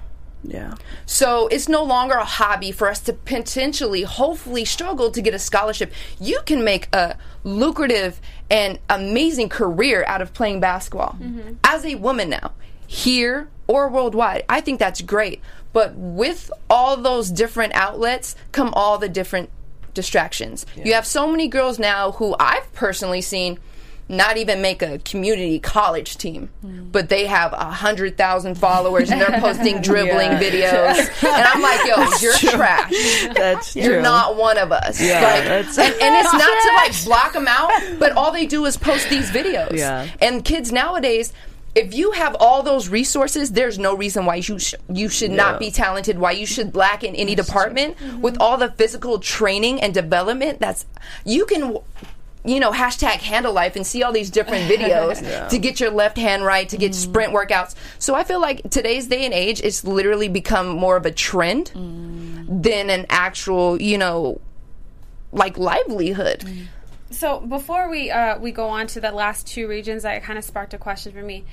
Yeah. 0.48 0.76
So 1.06 1.48
it's 1.48 1.68
no 1.68 1.84
longer 1.84 2.16
a 2.16 2.26
hobby 2.26 2.72
for 2.72 2.90
us 2.90 3.00
to 3.02 3.14
potentially, 3.14 4.04
hopefully, 4.04 4.64
struggle 4.66 5.12
to 5.12 5.22
get 5.22 5.34
a 5.34 5.40
scholarship. 5.40 5.92
You 6.20 6.40
can 6.46 6.64
make 6.64 6.88
a 6.96 7.18
lucrative 7.44 8.22
and 8.50 8.80
amazing 8.90 9.50
career 9.50 10.06
out 10.08 10.22
of 10.22 10.34
playing 10.34 10.62
basketball 10.62 11.18
mm-hmm. 11.20 11.54
as 11.64 11.86
a 11.86 11.96
woman 11.96 12.30
now, 12.30 12.54
here 12.88 13.50
or 13.68 13.90
worldwide. 13.90 14.46
I 14.48 14.62
think 14.62 14.80
that's 14.80 15.02
great. 15.02 15.42
But 15.74 15.96
with 15.96 16.50
all 16.70 16.98
those 16.98 17.30
different 17.30 17.74
outlets 17.76 18.36
come 18.54 18.74
all 18.74 18.98
the 18.98 19.10
different 19.10 19.50
distractions. 19.94 20.66
You 20.76 20.94
have 20.94 21.06
so 21.06 21.30
many 21.30 21.48
girls 21.48 21.78
now 21.80 22.14
who 22.14 22.36
I've 22.40 22.72
personally 22.74 23.22
seen 23.22 23.60
not 24.10 24.38
even 24.38 24.62
make 24.62 24.82
a 24.82 25.00
community 25.00 25.60
college 25.60 26.16
team, 26.18 26.50
but 26.92 27.10
they 27.10 27.26
have 27.26 27.52
a 27.54 27.66
hundred 27.72 28.18
thousand 28.18 28.56
followers 28.56 29.12
and 29.12 29.20
they're 29.20 29.40
posting 29.42 29.82
dribbling 29.82 30.32
Yeah. 30.32 30.40
videos, 30.42 31.24
and 31.24 31.44
I'm 31.46 31.62
like, 31.62 31.86
yo, 31.86 32.04
you're 32.22 32.34
trash. 32.56 33.28
That's 33.36 33.76
You're 33.76 33.96
true. 33.96 34.02
not 34.02 34.38
one 34.38 34.58
of 34.58 34.72
us. 34.72 35.02
Yeah, 35.02 35.22
Like, 35.22 35.44
that's- 35.44 35.78
and, 35.78 35.94
and 36.02 36.16
it's 36.16 36.34
not 36.34 36.40
to 36.42 36.74
like 36.76 37.04
block 37.06 37.34
them 37.34 37.48
out, 37.48 37.72
but 38.00 38.14
all 38.14 38.32
they 38.32 38.46
do 38.46 38.66
is 38.66 38.78
post 38.78 39.10
these 39.10 39.30
videos. 39.30 39.74
Yeah. 39.74 40.08
And 40.22 40.44
kids 40.46 40.72
nowadays, 40.72 41.34
if 41.76 41.94
you 41.94 42.12
have 42.12 42.36
all 42.40 42.64
those 42.64 42.90
resources, 42.90 43.52
there's 43.52 43.78
no 43.78 43.96
reason 43.96 44.26
why 44.26 44.36
you 44.36 44.58
sh- 44.58 44.74
you 44.92 45.10
should 45.10 45.30
not 45.32 45.60
be 45.60 45.70
talented. 45.70 46.18
Why 46.18 46.32
you 46.32 46.46
should 46.48 46.76
lack 46.76 47.04
in 47.04 47.14
any 47.14 47.36
department 47.36 47.98
mm-hmm. 47.98 48.22
with 48.22 48.38
all 48.40 48.58
the 48.58 48.72
physical 48.72 49.20
training 49.20 49.80
and 49.82 49.94
development. 49.94 50.60
That's 50.60 50.86
you 51.26 51.46
can. 51.46 51.78
You 52.48 52.60
know, 52.60 52.72
hashtag 52.72 53.18
handle 53.18 53.54
life 53.54 53.76
and 53.76 53.86
see 53.86 54.04
all 54.04 54.12
these 54.12 54.30
different 54.30 54.72
videos 54.72 55.50
to 55.50 55.60
get 55.60 55.80
your 55.80 55.92
left 55.92 56.18
hand 56.18 56.44
right, 56.44 56.68
to 56.70 56.78
get 56.78 56.94
mm. 56.94 56.96
sprint 56.96 57.34
workouts. 57.34 57.76
So 58.00 58.16
I 58.16 58.24
feel 58.24 58.40
like 58.42 58.70
today's 58.70 59.08
day 59.08 59.26
and 59.26 59.34
age, 59.34 59.62
it's 59.62 59.84
literally 59.84 60.30
become 60.30 60.70
more 60.70 60.96
of 60.96 61.06
a 61.06 61.12
trend 61.12 61.72
mm. 61.76 62.64
than 62.64 62.90
an 62.90 63.06
actual, 63.10 63.82
you 63.82 63.98
know, 63.98 64.42
like 65.32 65.58
livelihood. 65.58 66.40
Mm. 66.40 66.68
So 67.10 67.40
before 67.40 67.90
we 67.90 68.12
uh, 68.12 68.38
we 68.40 68.52
go 68.52 68.68
on 68.68 68.88
to 68.88 69.02
the 69.02 69.12
last 69.12 69.48
two 69.48 69.68
regions, 69.68 70.04
that 70.04 70.24
kind 70.24 70.38
of 70.38 70.46
sparked 70.46 70.74
a 70.74 70.78
question 70.78 71.14
for 71.14 71.24
me. 71.24 71.46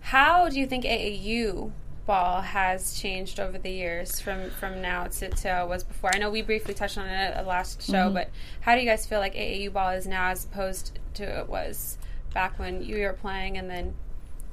How 0.00 0.48
do 0.48 0.58
you 0.58 0.66
think 0.66 0.84
AAU 0.84 1.72
ball 2.06 2.40
has 2.40 2.98
changed 2.98 3.38
over 3.40 3.58
the 3.58 3.70
years 3.70 4.20
from 4.20 4.50
from 4.50 4.80
now 4.80 5.06
to, 5.06 5.28
to 5.28 5.48
how 5.48 5.64
it 5.64 5.68
was 5.68 5.84
before? 5.84 6.10
I 6.14 6.18
know 6.18 6.30
we 6.30 6.42
briefly 6.42 6.74
touched 6.74 6.98
on 6.98 7.06
it 7.06 7.34
at 7.34 7.46
last 7.46 7.82
show, 7.82 7.92
mm-hmm. 7.92 8.14
but 8.14 8.30
how 8.60 8.74
do 8.74 8.80
you 8.80 8.88
guys 8.88 9.06
feel 9.06 9.20
like 9.20 9.34
AAU 9.34 9.72
ball 9.72 9.90
is 9.90 10.06
now 10.06 10.28
as 10.30 10.44
opposed 10.44 10.98
to 11.14 11.24
it 11.24 11.48
was 11.48 11.98
back 12.34 12.58
when 12.58 12.82
you 12.82 13.02
were 13.02 13.12
playing, 13.12 13.58
and 13.58 13.68
then 13.70 13.94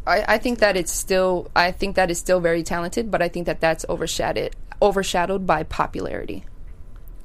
I, 0.06 0.36
I 0.36 0.38
think 0.38 0.60
that 0.60 0.78
it's 0.78 0.92
still 0.92 1.50
I 1.56 1.72
think 1.72 1.96
that 1.96 2.12
it's 2.12 2.20
still 2.20 2.40
very 2.40 2.64
talented, 2.64 3.12
but 3.12 3.22
I 3.22 3.30
think 3.30 3.46
that 3.46 3.62
that's 3.62 3.86
overshadowed 3.90 4.56
overshadowed 4.82 5.46
by 5.46 5.64
popularity. 5.64 6.46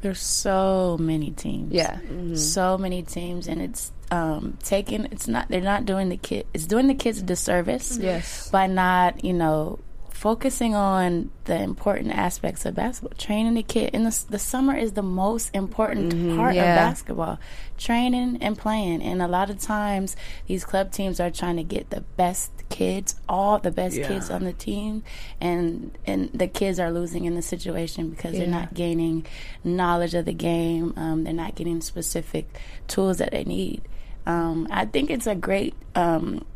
There's 0.00 0.20
so 0.20 0.98
many 1.00 1.30
teams. 1.30 1.72
Yeah. 1.72 1.94
Mm-hmm. 1.94 2.14
Mm-hmm. 2.14 2.34
So 2.36 2.76
many 2.76 3.02
teams, 3.02 3.48
and 3.48 3.62
it's 3.62 3.90
um, 4.10 4.58
taking. 4.62 5.06
It's 5.06 5.26
not. 5.26 5.48
They're 5.48 5.62
not 5.62 5.86
doing 5.86 6.10
the 6.10 6.18
kid. 6.18 6.46
It's 6.52 6.66
doing 6.66 6.88
the 6.88 6.94
kids 6.94 7.20
a 7.20 7.22
disservice. 7.22 7.96
Yes. 7.96 8.50
By 8.50 8.66
not, 8.66 9.24
you 9.24 9.32
know, 9.32 9.78
focusing 10.24 10.74
on 10.74 11.30
the 11.44 11.60
important 11.60 12.10
aspects 12.10 12.64
of 12.64 12.74
basketball. 12.74 13.14
Training 13.18 13.52
the 13.52 13.62
kid 13.62 13.90
in 13.92 14.04
the 14.04 14.24
the 14.30 14.38
summer 14.38 14.74
is 14.74 14.92
the 14.92 15.02
most 15.02 15.50
important 15.54 16.12
part 16.38 16.54
Yeah. 16.54 16.62
of 16.72 16.78
basketball. 16.78 17.38
Training 17.76 18.38
and 18.40 18.56
playing, 18.56 19.02
and 19.02 19.20
a 19.20 19.28
lot 19.28 19.50
of 19.50 19.58
times 19.58 20.16
these 20.46 20.64
club 20.64 20.92
teams 20.92 21.20
are 21.20 21.30
trying 21.30 21.56
to 21.58 21.62
get 21.62 21.90
the 21.90 22.00
best 22.16 22.50
kids, 22.70 23.16
all 23.28 23.58
the 23.58 23.70
best 23.70 23.96
Yeah. 23.96 24.08
kids 24.08 24.30
on 24.30 24.44
the 24.44 24.54
team, 24.54 25.02
and 25.42 25.90
and 26.06 26.30
the 26.32 26.48
kids 26.48 26.80
are 26.80 26.90
losing 26.90 27.26
in 27.26 27.34
the 27.34 27.42
situation 27.42 28.08
because 28.08 28.32
they're 28.32 28.46
not 28.60 28.72
gaining 28.72 29.26
knowledge 29.62 30.14
of 30.14 30.24
the 30.24 30.32
game. 30.32 30.94
Um, 30.96 31.24
they're 31.24 31.34
not 31.34 31.54
getting 31.54 31.82
specific 31.82 32.46
tools 32.88 33.18
that 33.18 33.32
they 33.32 33.44
need. 33.44 33.82
Um, 34.24 34.68
I 34.70 34.86
think 34.86 35.10
it's 35.10 35.26
a 35.26 35.34
great. 35.34 35.74
Um, 35.94 36.46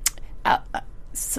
s- 0.47 0.59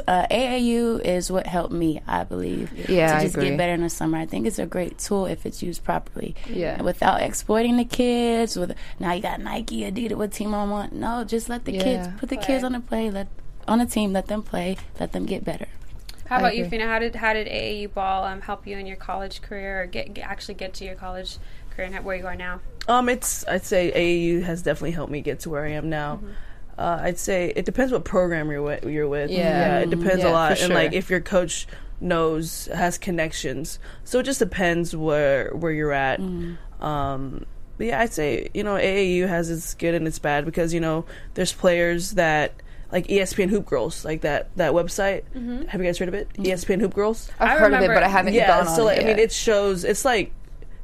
uh, 0.08 0.28
AAU 0.30 1.00
is 1.02 1.32
what 1.32 1.48
helped 1.48 1.74
me, 1.74 2.02
I 2.08 2.24
believe. 2.24 2.72
Yeah, 2.89 3.12
to 3.12 3.18
I 3.18 3.24
just 3.24 3.36
agree. 3.36 3.50
get 3.50 3.58
better 3.58 3.74
in 3.74 3.82
the 3.82 3.89
summer. 3.89 4.18
I 4.18 4.26
think 4.26 4.48
it's 4.48 4.60
a 4.60 4.65
great 4.65 4.98
tool 4.98 5.26
if 5.26 5.46
it's 5.46 5.62
used 5.62 5.84
properly. 5.84 6.36
Yeah. 6.50 6.82
Without 6.82 7.22
exploiting 7.22 7.78
the 7.78 7.86
kids. 7.86 8.56
With 8.56 8.76
now 9.00 9.13
you 9.13 9.22
got 9.22 9.39
Nike, 9.42 9.82
Adidas, 9.82 10.15
what 10.15 10.32
team 10.32 10.54
I 10.54 10.65
want. 10.65 10.94
No, 10.94 11.24
just 11.24 11.50
let 11.50 11.65
the 11.65 11.74
kids 11.74 12.08
put 12.18 12.30
the 12.30 12.38
kids 12.38 12.63
on 12.63 12.74
the 12.74 12.80
play. 12.80 13.10
Let 13.10 13.28
on 13.68 13.80
a 13.82 13.86
team. 13.86 14.13
Let 14.13 14.28
them 14.28 14.44
play. 14.44 14.78
Let 15.00 15.12
them 15.12 15.26
get 15.26 15.44
better. 15.46 15.68
how 16.28 16.39
about 16.39 16.56
you, 16.56 16.65
agree. 16.65 16.80
Fina? 16.80 16.92
How 16.92 17.00
did 17.00 17.15
how 17.15 17.34
did 17.34 17.48
AAU 17.48 17.94
ball 17.94 18.24
um, 18.26 18.42
help 18.42 18.68
you 18.68 18.78
in 18.78 18.86
your 18.86 18.98
college 18.98 19.42
career, 19.42 19.84
or 19.84 19.86
get, 19.86 20.13
get 20.13 20.26
actually 20.26 20.56
get 20.56 20.74
to 20.76 20.86
your 20.86 20.96
college 20.96 21.38
career 21.76 21.89
and 21.92 22.06
where 22.06 22.15
you 22.15 22.28
are 22.28 22.36
now? 22.36 22.62
Um, 22.88 23.08
it's 23.10 23.48
I'd 23.48 23.65
say 23.65 23.92
AAU 23.92 24.44
has 24.44 24.62
definitely 24.62 24.92
helped 24.92 25.12
me 25.12 25.22
get 25.22 25.42
to 25.42 25.50
where 25.50 25.65
I 25.65 25.72
am 25.72 25.89
now. 25.89 26.15
Mm-hmm. 26.15 26.32
Uh, 26.80 27.00
I'd 27.04 27.20
say 27.20 27.52
it 27.56 27.65
depends 27.65 27.92
what 27.92 28.06
program 28.06 28.50
you're 28.50 28.62
with. 28.62 28.86
You're 28.86 29.08
with. 29.08 29.30
Yeah. 29.30 29.80
it 29.80 29.89
depends 29.89 30.24
Yeah, 30.24 30.30
a 30.30 30.32
lot, 30.32 30.58
for 30.58 30.63
and 30.65 30.74
like 30.74 30.94
if 30.94 31.10
your 31.10 31.20
coach 31.20 31.68
knows 32.00 32.70
has 32.74 32.98
connections. 32.98 33.80
So 34.06 34.20
it 34.20 34.24
just 34.24 34.39
depends 34.39 34.96
where 34.96 35.52
where 35.54 35.72
you're 35.72 35.92
at. 35.92 36.20
Mm. 36.22 36.58
Um, 36.82 37.46
but 37.78 37.88
yeah, 37.88 38.00
I'd 38.00 38.13
say 38.13 38.50
you 38.54 38.63
know 38.63 38.76
AAU 38.76 39.28
has 39.28 39.50
its 39.50 39.74
good 39.74 39.94
and 39.94 40.08
its 40.08 40.20
bad 40.20 40.46
because 40.46 40.74
you 40.74 40.80
know 40.80 41.06
there's 41.34 41.52
players 41.52 42.12
that 42.12 42.54
like 42.92 43.08
ESPN 43.08 43.52
HoopGurlz, 43.52 44.06
like 44.06 44.22
that 44.22 44.50
that 44.56 44.72
website. 44.72 45.24
Have 45.68 45.82
you 45.82 45.88
guys 45.88 45.98
heard 45.98 46.08
of 46.08 46.13
it? 46.13 46.30
E 46.39 46.44
ESPN 46.46 46.82
HoopGurlz. 46.82 47.30
I've 47.39 47.50
I 47.50 47.60
heard 47.60 47.74
of 47.74 47.82
it, 47.82 47.88
but 47.89 48.04
I 48.04 48.08
haven't 48.08 48.34
Yeah, 48.34 48.48
gone 48.48 48.68
on 48.68 48.76
so 48.76 48.86
like, 48.86 48.98
it 49.00 49.04
I 49.04 49.08
mean, 49.08 49.20
it 49.20 49.32
shows. 49.32 49.84
It's 49.84 50.06
like 50.06 50.32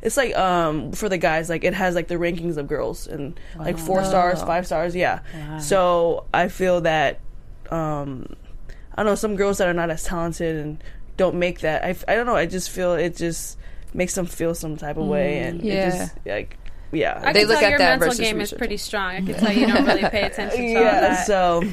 it's 0.05 0.15
like 0.17 0.33
um 0.37 0.91
for 0.93 1.09
the 1.09 1.17
guys 1.17 1.49
like 1.49 1.63
it 1.65 1.73
has 1.73 1.95
like 1.95 2.07
the 2.07 2.15
rankings 2.15 2.55
of 2.57 2.67
girls 2.67 3.07
and 3.07 3.37
like 3.57 3.77
four 3.77 4.03
stars 4.05 4.41
five 4.43 4.65
stars 4.65 4.95
yeah 4.95 5.19
so 5.59 6.25
i 6.33 6.47
feel 6.47 6.81
that 6.81 7.19
um 7.71 8.27
i 8.93 8.97
don't 8.97 9.07
know 9.07 9.15
some 9.15 9.35
girls 9.35 9.57
that 9.57 9.67
are 9.67 9.73
not 9.73 9.89
as 9.89 10.03
talented 10.03 10.55
and 10.57 10.83
don't 11.17 11.35
make 11.35 11.59
that 11.61 11.83
I, 11.83 11.95
I 12.07 12.15
don't 12.15 12.25
know 12.25 12.35
i 12.35 12.45
just 12.45 12.69
feel 12.69 12.93
it 12.93 13.15
just 13.17 13.57
makes 13.93 14.13
them 14.15 14.25
feel 14.25 14.53
some 14.55 14.77
type 14.77 14.97
of 14.97 15.07
way 15.07 15.39
and 15.39 15.61
Yeah. 15.61 15.73
it 15.73 15.91
just 15.99 16.15
like 16.25 16.57
yeah 16.91 17.19
I 17.23 17.33
They 17.33 17.39
can 17.41 17.49
look 17.49 17.57
tell 17.59 17.65
at 17.65 17.69
your 17.71 17.79
that 17.79 17.89
mental 17.99 18.07
versus 18.09 18.19
game 18.19 18.39
is 18.41 18.53
pretty 18.53 18.77
strong. 18.77 19.15
I 19.15 19.21
can 19.21 19.33
tell 19.41 19.51
you 19.51 19.65
don't 19.67 19.85
really 19.85 20.07
pay 20.09 20.21
attention 20.21 20.59
to 20.59 20.75
all 20.75 20.83
yeah 20.83 21.01
that. 21.01 21.25
so 21.27 21.63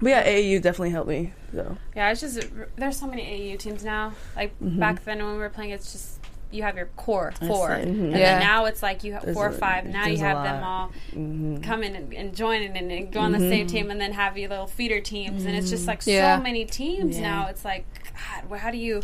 but 0.00 0.08
yeah 0.10 0.26
AAU 0.26 0.60
definitely 0.60 0.90
helped 0.90 1.08
me 1.08 1.32
so 1.54 1.76
Yeah, 1.96 2.10
it's 2.12 2.20
just 2.20 2.42
there's 2.76 2.98
so 2.98 3.06
many 3.06 3.22
AAU 3.22 3.58
teams 3.58 3.82
now. 3.82 4.12
Like 4.36 4.52
Mm-hmm. 4.60 4.78
back 4.78 5.04
then 5.04 5.18
when 5.24 5.32
we 5.32 5.38
were 5.38 5.48
playing, 5.48 5.70
it's 5.70 5.90
just 5.92 6.15
you 6.50 6.62
have 6.62 6.76
your 6.76 6.86
core 6.96 7.32
four, 7.46 7.72
it. 7.72 7.86
and 7.86 7.96
mm-hmm. 7.96 8.10
Yeah. 8.10 8.38
then 8.38 8.40
now 8.40 8.64
it's 8.66 8.82
like 8.82 9.04
you 9.04 9.14
have 9.14 9.24
four 9.34 9.46
or 9.46 9.50
a- 9.50 9.52
five. 9.52 9.84
Now 9.84 10.06
you 10.06 10.18
have 10.18 10.42
them 10.42 10.62
all 10.62 10.88
mm-hmm. 11.10 11.60
come 11.62 11.82
in 11.82 11.96
and, 11.96 12.14
and 12.14 12.34
join 12.34 12.62
in 12.62 12.76
and, 12.76 12.90
and 12.90 13.12
go 13.12 13.20
on 13.20 13.32
the 13.32 13.38
same 13.38 13.66
mm-hmm. 13.66 13.76
team, 13.76 13.90
and 13.90 14.00
then 14.00 14.12
have 14.12 14.38
your 14.38 14.48
little 14.48 14.66
feeder 14.66 15.00
teams, 15.00 15.44
and 15.44 15.56
it's 15.56 15.70
just 15.70 15.86
like 15.86 16.02
Yeah. 16.06 16.36
so 16.36 16.42
many 16.42 16.64
teams 16.64 17.16
Yeah. 17.16 17.28
now. 17.28 17.46
It's 17.48 17.64
like, 17.64 17.84
God, 18.04 18.44
wh- 18.50 18.60
how 18.60 18.70
do 18.70 18.78
you, 18.78 19.02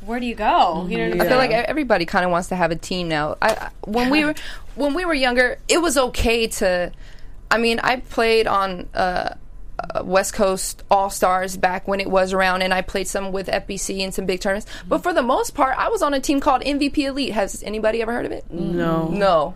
where 0.00 0.20
do 0.20 0.26
you 0.26 0.34
go? 0.34 0.86
You 0.88 0.98
know 0.98 1.10
what 1.10 1.20
I 1.20 1.28
feel 1.28 1.38
like 1.38 1.50
everybody 1.50 2.04
kind 2.06 2.24
of 2.24 2.30
wants 2.30 2.48
to 2.48 2.56
have 2.56 2.70
a 2.70 2.76
team 2.76 3.08
now. 3.08 3.36
I, 3.40 3.50
I 3.50 3.70
when 3.86 4.10
we 4.10 4.24
were 4.24 4.34
when 4.74 4.94
we 4.94 5.04
were 5.04 5.14
younger, 5.14 5.58
it 5.68 5.78
was 5.78 5.96
okay 5.96 6.46
to. 6.46 6.92
I 7.50 7.58
mean, 7.58 7.78
I 7.80 7.96
played 7.96 8.48
on 8.48 8.88
uh, 8.94 9.34
Uh, 9.94 10.04
West 10.04 10.32
Coast 10.32 10.82
All 10.90 11.10
Stars 11.10 11.56
back 11.56 11.86
when 11.88 12.00
it 12.00 12.10
was 12.10 12.32
around, 12.32 12.62
and 12.62 12.72
I 12.72 12.82
played 12.82 13.08
some 13.08 13.32
with 13.32 13.48
FBC 13.48 14.00
and 14.00 14.14
some 14.14 14.26
big 14.26 14.40
tournaments. 14.40 14.70
But 14.88 15.02
for 15.02 15.12
the 15.12 15.22
most 15.22 15.54
part, 15.54 15.76
I 15.78 15.88
was 15.88 16.02
on 16.02 16.14
a 16.14 16.20
team 16.20 16.40
called 16.40 16.62
MVP 16.62 16.98
Elite. 16.98 17.32
Has 17.32 17.62
anybody 17.62 18.02
ever 18.02 18.12
heard 18.12 18.26
of 18.26 18.32
it? 18.32 18.50
no 18.50 19.08
No. 19.08 19.54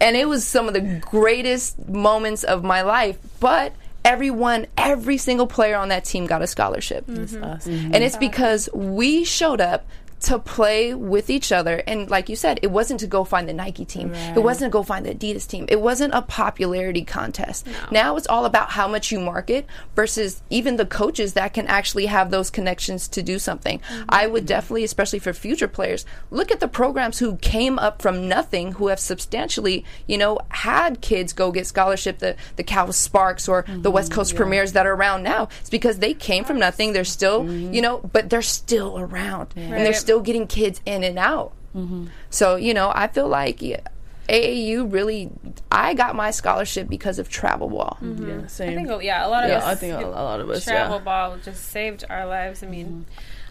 and 0.00 0.16
it 0.16 0.28
was 0.28 0.46
some 0.46 0.68
of 0.68 0.74
the 0.74 1.00
greatest 1.00 1.88
moments 1.88 2.44
of 2.44 2.62
my 2.62 2.82
life. 2.82 3.18
But 3.40 3.72
everyone, 4.04 4.66
every 4.76 5.18
single 5.18 5.46
player 5.46 5.76
on 5.76 5.88
that 5.88 6.04
team 6.04 6.26
got 6.26 6.42
a 6.42 6.46
scholarship. 6.46 7.04
That's 7.06 7.32
mm-hmm. 7.32 7.44
us. 7.44 7.66
And 7.66 7.96
it's 7.96 8.16
because 8.16 8.68
we 8.72 9.24
showed 9.24 9.60
up 9.60 9.86
to 10.20 10.38
play 10.38 10.94
with 10.94 11.30
each 11.30 11.52
other. 11.52 11.82
And 11.86 12.10
like 12.10 12.28
you 12.28 12.36
said, 12.36 12.60
it 12.62 12.70
wasn't 12.70 13.00
to 13.00 13.06
go 13.06 13.24
find 13.24 13.48
the 13.48 13.52
Nike 13.52 13.84
team. 13.84 14.14
It 14.14 14.42
wasn't 14.42 14.72
to 14.72 14.72
go 14.72 14.82
find 14.82 15.06
the 15.06 15.14
Adidas 15.14 15.46
team. 15.46 15.66
It 15.68 15.80
wasn't 15.80 16.14
a 16.14 16.22
popularity 16.22 17.04
contest. 17.04 17.66
Now 17.90 18.16
it's 18.16 18.26
all 18.26 18.44
about 18.44 18.70
how 18.70 18.88
much 18.88 19.12
you 19.12 19.20
market 19.20 19.66
versus 19.94 20.42
even 20.50 20.76
the 20.76 20.86
coaches 20.86 21.34
that 21.34 21.54
can 21.54 21.66
actually 21.66 22.06
have 22.06 22.30
those 22.30 22.50
connections 22.50 23.08
to 23.08 23.22
do 23.22 23.38
something. 23.38 23.80
I 24.08 24.26
would 24.26 24.42
mm-hmm. 24.42 24.48
definitely, 24.48 24.84
especially 24.84 25.18
for 25.18 25.32
future 25.32 25.68
players, 25.68 26.04
look 26.30 26.50
at 26.50 26.60
the 26.60 26.68
programs 26.68 27.18
who 27.18 27.36
came 27.36 27.78
up 27.78 28.02
from 28.02 28.28
nothing, 28.28 28.72
who 28.72 28.88
have 28.88 29.00
substantially, 29.00 29.84
you 30.06 30.18
know, 30.18 30.38
had 30.48 31.00
kids 31.00 31.32
go 31.32 31.52
get 31.52 31.66
scholarship, 31.66 32.18
the, 32.18 32.36
the 32.56 32.64
Cal 32.64 32.92
Sparks 32.92 33.48
or 33.48 33.64
the 33.68 33.90
West 33.90 34.12
Coast 34.12 34.30
mm-hmm. 34.30 34.38
Premiers 34.38 34.72
that 34.72 34.86
are 34.86 34.94
around 34.94 35.22
now. 35.22 35.48
It's 35.60 35.70
because 35.70 35.98
they 35.98 36.14
came 36.14 36.44
from 36.44 36.58
nothing. 36.58 36.92
They're 36.92 37.04
still, 37.04 37.44
mm-hmm. 37.44 37.72
you 37.72 37.82
know, 37.82 37.98
but 37.98 38.30
they're 38.30 38.42
still 38.42 38.98
around. 38.98 39.52
And 39.56 39.72
they're 39.72 39.88
Right. 39.88 39.96
Still 40.08 40.20
getting 40.22 40.46
kids 40.46 40.80
in 40.86 41.04
and 41.04 41.18
out. 41.18 41.52
So, 42.30 42.56
you 42.56 42.72
know, 42.74 42.90
I 42.94 43.08
feel 43.08 43.28
like 43.28 43.60
yeah, 43.62 43.80
AAU 44.28 44.90
really, 44.90 45.30
I 45.70 45.92
got 45.94 46.16
my 46.16 46.30
scholarship 46.30 46.88
because 46.88 47.18
of 47.18 47.28
Travel 47.28 47.68
Ball. 47.68 47.98
Yeah, 48.02 48.40
I 48.42 48.46
same. 48.48 48.86
think, 48.86 49.02
yeah, 49.04 49.24
a 49.24 49.28
lot 49.28 49.44
of 49.44 49.50
Yeah, 49.50 49.58
us. 49.58 49.64
I 49.64 49.74
think 49.76 49.92
a- 49.94 50.04
a 50.04 50.08
lot 50.08 50.40
of 50.40 50.48
us, 50.50 50.64
Travel 50.64 50.96
yeah. 50.96 51.02
ball 51.04 51.36
just 51.44 51.66
saved 51.68 52.04
our 52.08 52.26
lives. 52.26 52.62
I 52.62 52.66
mean, 52.68 53.04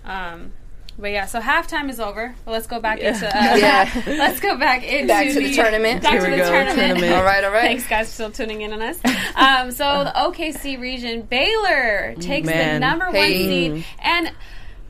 um, 0.03 0.51
but 0.99 1.11
yeah. 1.11 1.25
So 1.27 1.39
halftime 1.39 1.89
is 1.89 1.99
over. 2.01 2.33
But 2.43 2.51
let's 2.51 2.65
go 2.67 2.79
back 2.81 2.99
into. 2.99 3.27
Uh, 3.37 3.55
Yeah. 3.55 3.89
let's 4.07 4.39
go 4.41 4.57
back 4.57 4.83
into 4.83 5.07
Back 5.07 5.27
to 5.27 5.33
the 5.39 5.53
tournament. 5.53 6.01
Back 6.03 6.13
Here 6.13 6.21
to 6.21 6.27
we 6.27 6.31
the 6.37 6.37
go, 6.43 6.49
tournament. 6.49 6.79
tournament. 6.79 7.13
All 7.13 7.23
right, 7.23 7.43
all 7.45 7.51
right. 7.51 7.61
Thanks, 7.61 7.87
guys, 7.87 8.07
for 8.07 8.13
still 8.13 8.31
tuning 8.31 8.61
in 8.61 8.73
on 8.73 8.81
us. 8.81 8.97
Um, 9.35 9.71
so 9.71 10.03
the 10.03 10.11
OKC 10.15 10.79
region, 10.81 11.21
Baylor 11.21 12.15
takes 12.19 12.47
the 12.47 12.53
Man. 12.53 12.81
number 12.81 13.05
one 13.05 13.13
Hey. 13.15 13.37
seed, 13.77 13.85
and 13.99 14.31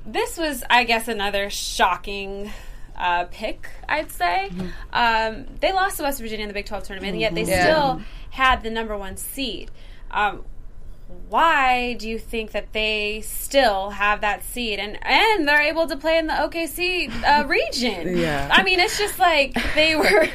this 0.08 0.38
was, 0.38 0.64
I 0.70 0.84
guess, 0.86 1.08
another 1.08 1.50
shocking. 1.50 2.52
Uh, 2.96 3.26
pick, 3.30 3.70
I'd 3.88 4.10
say. 4.12 4.50
Um, 4.92 5.46
they 5.60 5.72
lost 5.72 5.98
to 5.98 6.04
West 6.04 6.20
Virginia 6.20 6.42
in 6.46 6.48
the 6.48 6.54
Big 6.56 6.66
12 6.66 6.84
tournament, 6.86 7.12
and 7.12 7.22
yet 7.22 7.36
they 7.36 7.44
Yeah. 7.44 7.62
still 7.62 8.02
had 8.32 8.64
the 8.64 8.72
number 8.72 8.98
one 8.98 9.18
seed. 9.18 9.70
Um, 10.10 10.46
why 11.30 11.94
do 11.94 12.10
you 12.10 12.18
think 12.18 12.52
that 12.54 12.74
they 12.74 13.22
still 13.22 13.92
have 13.92 14.22
that 14.22 14.44
seed 14.44 14.80
and 14.80 14.98
and 15.06 15.48
they're 15.48 15.62
able 15.62 15.88
to 15.88 15.96
play 15.96 16.18
in 16.18 16.26
the 16.28 16.34
OKC 16.34 17.10
uh, 17.24 17.46
region? 17.46 18.18
Yeah. 18.28 18.50
I 18.52 18.64
mean, 18.64 18.80
it's 18.80 18.98
just 18.98 19.20
like 19.20 19.56
they 19.76 19.96
were 19.96 20.28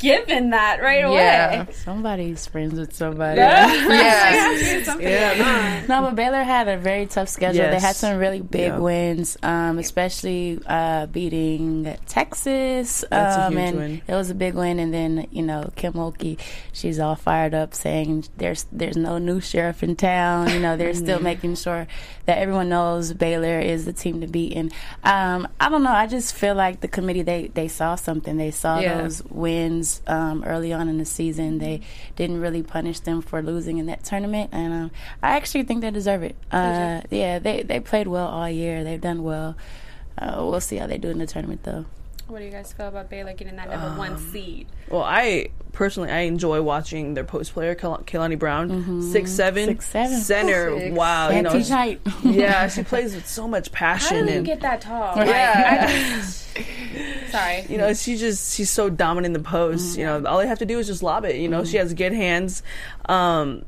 given 0.00 0.50
that 0.50 0.82
right 0.82 1.04
away. 1.04 1.14
Yeah. 1.16 1.66
Somebody's 1.84 2.46
friends 2.46 2.78
with 2.78 2.94
somebody. 2.94 3.38
Yeah. 3.40 4.82
Something 4.84 5.06
Yeah. 5.06 5.84
No, 5.88 6.02
but 6.02 6.16
Baylor 6.16 6.42
had 6.42 6.68
a 6.68 6.76
very 6.78 7.06
tough 7.06 7.28
schedule. 7.28 7.70
They 7.70 7.78
had 7.78 7.94
some 7.96 8.16
really 8.18 8.40
big 8.40 8.72
Yeah. 8.72 8.78
wins, 8.78 9.36
um, 9.42 9.78
especially 9.78 10.58
uh, 10.66 11.06
beating 11.06 11.96
Texas. 12.06 13.04
That's 13.10 13.36
a 13.36 13.42
um, 13.46 13.52
huge 13.52 13.62
and 13.68 13.76
win. 13.78 14.02
It 14.08 14.14
was 14.14 14.30
a 14.30 14.34
big 14.34 14.54
win. 14.54 14.78
And 14.78 14.92
then 14.92 15.26
you 15.30 15.42
know 15.42 15.70
Kim 15.76 15.92
Mulkey, 15.92 16.38
she's 16.72 16.98
all 16.98 17.14
fired 17.16 17.54
up, 17.54 17.74
saying 17.74 18.24
there's 18.38 18.66
there's 18.72 18.96
no 18.96 19.18
new 19.18 19.40
sheriff 19.40 19.82
in 19.82 19.96
town. 19.96 20.48
You 20.50 20.60
know 20.60 20.76
they're 20.76 20.94
still 20.94 21.20
making 21.30 21.56
sure 21.56 21.86
that 22.26 22.38
everyone 22.38 22.68
knows 22.68 23.12
Baylor 23.12 23.58
is 23.60 23.84
the 23.84 23.92
team 23.92 24.20
to 24.22 24.26
beat. 24.26 24.54
And 24.56 24.72
um, 25.04 25.46
I 25.60 25.68
don't 25.68 25.82
know. 25.82 25.92
I 25.92 26.06
just 26.06 26.34
feel 26.34 26.54
like 26.54 26.80
the 26.80 26.88
committee 26.88 27.22
they 27.22 27.48
they 27.48 27.68
saw 27.68 27.94
something. 27.96 28.36
They 28.36 28.50
saw 28.50 28.78
Yeah. 28.80 29.02
those 29.02 29.22
wins 29.24 29.89
um, 30.06 30.44
early 30.44 30.72
on 30.72 30.88
in 30.88 30.98
the 30.98 31.04
season. 31.04 31.58
They 31.58 31.80
didn't 32.16 32.40
really 32.40 32.62
punish 32.62 33.00
them 33.00 33.22
for 33.22 33.42
losing 33.42 33.78
in 33.78 33.86
that 33.86 34.04
tournament, 34.04 34.50
and 34.52 34.72
um, 34.72 34.90
I 35.22 35.36
actually 35.36 35.64
think 35.64 35.80
they 35.80 35.90
deserve 35.90 36.22
it. 36.22 36.36
Uh, 36.50 37.02
yeah, 37.10 37.38
they 37.38 37.62
they 37.62 37.80
played 37.80 38.06
well 38.06 38.28
all 38.28 38.48
year. 38.48 38.84
They've 38.84 39.00
done 39.00 39.22
well. 39.22 39.56
Uh, 40.18 40.36
we'll 40.38 40.60
see 40.60 40.76
how 40.76 40.86
they 40.86 40.98
do 40.98 41.08
in 41.08 41.18
the 41.18 41.26
tournament, 41.26 41.62
though. 41.62 41.86
What 42.30 42.38
do 42.38 42.44
you 42.44 42.50
guys 42.50 42.72
feel 42.72 42.86
about 42.88 43.10
Baylor 43.10 43.32
getting 43.34 43.56
that 43.56 43.68
number 43.68 43.98
one 43.98 44.12
Um, 44.12 44.30
seed? 44.32 44.66
Well, 44.88 45.02
I 45.02 45.48
personally 45.72 46.10
I 46.10 46.20
enjoy 46.20 46.62
watching 46.62 47.14
their 47.14 47.24
post 47.24 47.52
player, 47.52 47.74
Kal- 47.74 48.02
Kalani 48.06 48.38
Brown, 48.38 49.02
six 49.12 49.30
seven, 49.32 49.66
Six, 49.68 49.86
seven. 49.86 50.20
center. 50.20 50.78
Six. 50.78 50.96
Wow, 50.96 51.30
you 51.30 51.42
know, 51.42 51.50
teach 51.52 51.68
height. 51.68 52.00
yeah, 52.22 52.68
she 52.68 52.82
plays 52.84 53.14
with 53.14 53.26
so 53.26 53.48
much 53.48 53.72
passion. 53.72 54.16
How 54.18 54.24
passion 54.24 54.26
do 54.26 54.32
you 54.32 54.38
and 54.38 54.46
get 54.46 54.60
that 54.60 54.80
tall? 54.80 55.16
Yeah. 55.16 55.86
Like, 55.86 55.96
just, 55.96 56.48
sorry. 57.32 57.66
you 57.68 57.78
know 57.78 57.92
she 57.94 58.16
just 58.16 58.54
she's 58.56 58.70
so 58.70 58.88
dominant 58.90 59.34
in 59.36 59.42
the 59.42 59.48
post. 59.48 59.98
You 59.98 60.04
know, 60.06 60.24
all 60.26 60.38
they 60.38 60.46
have 60.46 60.58
to 60.60 60.66
do 60.66 60.78
is 60.78 60.86
just 60.86 61.02
lob 61.02 61.24
it. 61.24 61.36
You 61.36 61.48
know, 61.48 61.64
she 61.64 61.76
has 61.78 61.92
good 61.94 62.12
hands. 62.12 62.62
Um, 63.06 63.64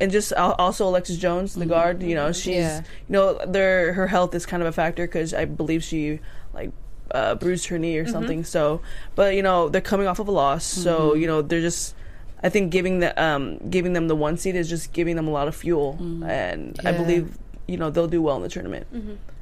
and 0.00 0.10
just 0.10 0.32
also 0.32 0.88
Alexis 0.88 1.18
Jones, 1.18 1.54
the 1.54 1.66
guard. 1.66 2.02
You 2.02 2.14
know, 2.14 2.32
she's 2.32 2.56
Yeah. 2.56 2.78
you 2.80 3.12
know 3.12 3.38
their 3.46 3.92
her 3.92 4.06
health 4.06 4.34
is 4.34 4.46
kind 4.46 4.62
of 4.62 4.68
a 4.68 4.72
factor 4.72 5.06
because 5.06 5.32
I 5.34 5.44
believe 5.44 5.84
she 5.84 6.20
like 6.54 6.70
uh, 7.12 7.34
bruised 7.34 7.66
her 7.68 7.78
knee 7.78 7.96
or 7.98 8.06
something. 8.06 8.44
So, 8.44 8.80
but 9.14 9.34
you 9.34 9.42
know 9.42 9.68
they're 9.68 9.80
coming 9.80 10.06
off 10.06 10.18
of 10.18 10.28
a 10.28 10.32
loss, 10.32 10.64
so 10.64 11.14
you 11.14 11.26
know 11.26 11.42
they're 11.42 11.60
just. 11.60 11.94
I 12.42 12.48
think 12.48 12.72
giving 12.72 13.00
the 13.00 13.22
um, 13.22 13.58
giving 13.68 13.92
them 13.92 14.08
the 14.08 14.16
one 14.16 14.38
seed 14.38 14.56
is 14.56 14.68
just 14.68 14.94
giving 14.94 15.14
them 15.16 15.28
a 15.28 15.30
lot 15.30 15.46
of 15.46 15.54
fuel, 15.54 15.98
and 16.24 16.78
I 16.84 16.92
believe 16.92 17.36
you 17.66 17.76
know 17.76 17.90
they'll 17.90 18.08
do 18.08 18.22
well 18.22 18.36
in 18.36 18.42
the 18.42 18.48
tournament. 18.48 18.86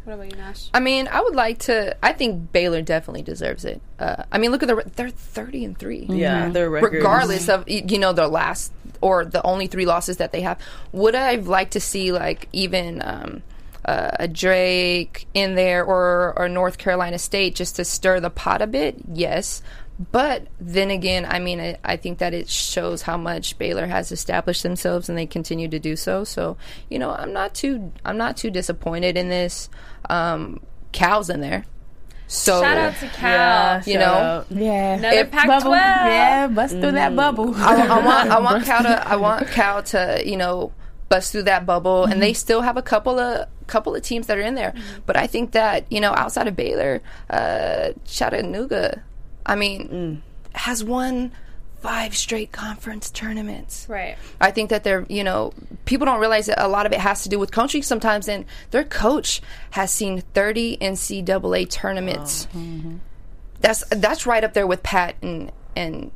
What 0.05 0.15
about 0.15 0.31
you, 0.33 0.37
Nash? 0.39 0.71
I 0.73 0.81
mean, 0.81 1.07
I 1.07 1.21
would 1.21 1.37
like 1.37 1.59
to. 1.61 1.95
I 2.03 2.13
think 2.13 2.51
Baylor 2.51 2.81
definitely 2.83 3.23
deserves 3.23 3.65
it. 3.65 3.81
Uh, 4.01 4.25
I 4.33 4.39
mean, 4.39 4.51
look 4.51 4.63
at 4.63 4.69
the 4.69 4.83
they're 4.97 5.11
thirty 5.11 5.65
and 5.65 5.77
3 5.79 6.07
Yeah, 6.09 6.49
their 6.49 6.71
record. 6.71 6.95
regardless 6.95 7.49
of 7.49 7.69
you 7.69 7.99
know 7.99 8.13
their 8.15 8.27
last 8.27 8.73
or 9.01 9.25
the 9.25 9.43
only 9.47 9.67
three 9.67 9.87
losses 9.87 10.17
that 10.17 10.33
they 10.33 10.41
have. 10.41 10.59
Would 10.93 11.15
I've 11.15 11.47
liked 11.47 11.73
to 11.75 11.81
see 11.81 12.11
like 12.11 12.49
even 12.53 13.03
um, 13.05 13.43
uh, 13.89 14.11
a 14.21 14.29
Drake 14.29 15.27
in 15.35 15.55
there 15.55 15.85
or 15.85 16.35
or 16.37 16.49
North 16.49 16.77
Carolina 16.79 17.19
State 17.19 17.55
just 17.55 17.77
to 17.77 17.85
stir 17.85 18.21
the 18.21 18.31
pot 18.31 18.61
a 18.63 18.67
bit? 18.67 18.97
Yes. 19.13 19.63
But 20.13 20.47
then 20.61 20.93
again, 20.93 21.27
I 21.29 21.41
mean, 21.41 21.59
I, 21.61 21.77
I 21.83 21.97
think 21.97 22.19
that 22.19 22.33
it 22.33 22.49
shows 22.49 23.03
how 23.03 23.17
much 23.17 23.59
Baylor 23.59 23.87
has 23.87 24.13
established 24.13 24.63
themselves, 24.63 25.09
and 25.09 25.19
they 25.19 25.27
continue 25.27 25.67
to 25.69 25.79
do 25.81 25.97
so. 25.97 26.23
So, 26.23 26.57
you 26.89 27.01
know, 27.01 27.11
I'm 27.11 27.33
not 27.33 27.53
too 27.55 27.93
I'm 28.05 28.17
not 28.17 28.37
too 28.37 28.51
disappointed 28.51 29.17
in 29.17 29.29
this. 29.29 29.69
Um, 30.09 30.61
Cal's 30.93 31.29
in 31.31 31.41
there, 31.41 31.65
so 32.29 32.61
Shout 32.63 32.77
out 32.77 32.95
to 32.97 33.09
Cal. 33.09 33.33
Yeah, 33.33 33.83
You 33.87 33.99
know? 33.99 34.05
out. 34.05 34.47
Yeah, 34.51 34.95
Another 34.99 35.17
If 35.17 35.31
Pac-12. 35.33 35.49
bubble, 35.49 35.73
yeah, 35.73 36.47
bust 36.47 36.73
through 36.75 36.93
that 36.93 37.17
bubble. 37.17 37.55
I, 37.57 37.87
I 37.87 38.05
want 38.05 38.31
I 38.31 38.39
want 38.47 38.65
Cal 38.65 38.83
to 38.85 39.09
I 39.09 39.17
want 39.17 39.49
Cal 39.49 39.83
to 39.83 40.23
you 40.25 40.37
know 40.37 40.73
bust 41.09 41.33
through 41.33 41.45
that 41.45 41.67
bubble, 41.67 42.05
and 42.05 42.21
they 42.23 42.33
mm-hmm. 42.33 42.37
still 42.37 42.63
have 42.63 42.77
a 42.77 42.83
couple 42.83 43.19
of 43.19 43.49
couple 43.67 43.95
of 43.95 44.03
teams 44.03 44.27
that 44.27 44.39
are 44.39 44.43
in 44.43 44.55
there. 44.55 44.73
Mm-hmm. 44.73 45.01
But 45.07 45.17
I 45.17 45.27
think 45.27 45.53
that 45.53 45.87
you 45.91 46.01
know 46.01 46.13
outside 46.13 46.49
of 46.49 46.57
Baylor, 46.57 47.01
uh, 47.31 47.91
Chattanooga, 48.07 49.03
I 49.47 49.57
mean, 49.57 49.89
mm. 49.89 50.57
has 50.59 50.85
won 50.85 51.33
five 51.81 52.17
straight 52.17 52.53
conference 52.53 53.11
tournaments. 53.11 53.87
Right. 53.89 54.17
I 54.41 54.51
think 54.51 54.71
that 54.71 54.85
they're, 54.85 55.07
you 55.09 55.23
know, 55.23 55.53
people 55.85 56.07
don't 56.07 56.21
realize 56.21 56.47
that 56.47 56.63
a 56.63 56.69
lot 56.69 56.87
of 56.87 56.93
it 56.93 56.99
has 56.99 57.23
to 57.23 57.29
do 57.29 57.39
with 57.39 57.53
coaching 57.53 57.83
sometimes, 57.83 58.29
and 58.29 58.45
their 58.71 58.85
coach 58.85 59.41
has 59.71 59.91
seen 59.91 60.21
30 60.35 60.79
NCAA 60.79 61.71
tournaments. 61.71 62.49
Oh, 62.53 62.59
mm-hmm. 62.59 62.97
That's 63.61 63.85
that's 63.91 64.27
right 64.27 64.45
up 64.45 64.55
there 64.55 64.67
with 64.67 64.83
Pat 64.83 65.17
and 65.21 65.51
and 65.75 66.13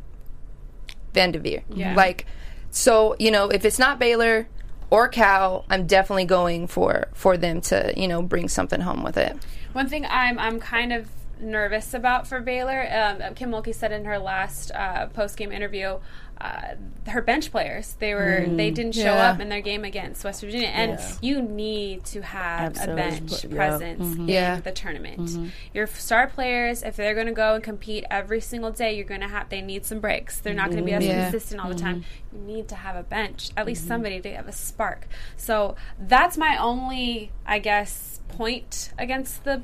VanDerveer. 1.13 1.63
Yeah. 1.71 1.95
Like, 1.95 2.27
so 2.71 3.17
you 3.19 3.31
know, 3.31 3.49
if 3.49 3.65
it's 3.65 3.79
not 3.79 3.99
Baylor 3.99 4.47
or 4.93 5.09
Cal, 5.09 5.65
I'm 5.71 5.87
definitely 5.87 6.27
going 6.27 6.67
for 6.67 7.09
for 7.15 7.39
them 7.39 7.63
to 7.63 7.95
you 7.97 8.07
know 8.07 8.21
bring 8.21 8.47
something 8.49 8.83
home 8.83 9.03
with 9.03 9.17
it. 9.17 9.35
One 9.73 9.89
thing 9.89 10.07
I'm 10.09 10.39
I'm 10.39 10.61
kind 10.61 10.93
of 10.93 11.09
nervous 11.41 11.95
about 11.95 12.29
for 12.29 12.41
Baylor. 12.41 12.87
Um, 12.93 13.35
Kim 13.35 13.51
Mulkey 13.51 13.75
said 13.75 13.91
in 13.91 14.05
her 14.05 14.19
last 14.19 14.71
uh, 14.73 15.07
post 15.07 15.39
game 15.39 15.51
interview, 15.51 15.99
uh, 16.43 16.75
her 17.07 17.23
bench 17.23 17.53
players 17.53 17.95
they 18.01 18.15
were 18.15 18.45
mm, 18.47 18.57
they 18.57 18.71
didn't 18.73 18.95
show 18.95 19.15
Yeah. 19.15 19.31
up 19.31 19.41
in 19.41 19.49
their 19.49 19.61
game 19.61 19.85
against 19.85 20.25
West 20.25 20.41
Virginia, 20.41 20.69
and 20.69 20.93
Yeah. 20.93 21.15
you 21.21 21.43
need 21.43 22.05
to 22.07 22.23
have 22.23 22.77
Absolutely. 22.77 22.93
a 22.93 22.97
bench 22.97 23.31
mm-hmm. 23.31 23.53
Yeah. 23.53 23.57
presence 23.57 24.17
Yeah. 24.29 24.57
in 24.57 24.63
the 24.63 24.73
tournament. 24.73 25.21
Mm-hmm. 25.21 25.47
Your 25.73 25.87
star 25.87 26.27
players, 26.27 26.83
if 26.83 26.97
they're 26.97 27.15
going 27.15 27.29
to 27.29 27.33
go 27.33 27.55
and 27.55 27.63
compete 27.63 28.05
every 28.11 28.41
single 28.41 28.73
day, 28.73 28.95
you're 28.97 29.05
going 29.05 29.21
to 29.21 29.29
have 29.29 29.49
they 29.51 29.61
need 29.61 29.85
some 29.87 30.01
breaks. 30.01 30.41
They're 30.41 30.55
not 30.55 30.71
going 30.71 30.81
to 30.81 30.85
be 30.85 30.93
as 30.93 31.03
mm-hmm. 31.03 31.11
Yeah. 31.13 31.31
consistent 31.31 31.61
all 31.61 31.69
the 31.69 31.77
time. 31.77 32.05
You 32.33 32.41
need 32.41 32.69
to 32.69 32.75
have 32.75 32.97
a 32.97 33.05
bench, 33.05 33.51
at 33.57 33.65
least 33.67 33.87
somebody 33.87 34.21
to 34.21 34.35
have 34.35 34.49
a 34.49 34.53
spark. 34.53 35.07
So 35.37 35.77
that's 36.01 36.37
my 36.37 36.57
only, 36.57 37.31
I 37.47 37.61
guess, 37.61 38.21
point 38.29 38.91
against 38.99 39.45
the 39.45 39.63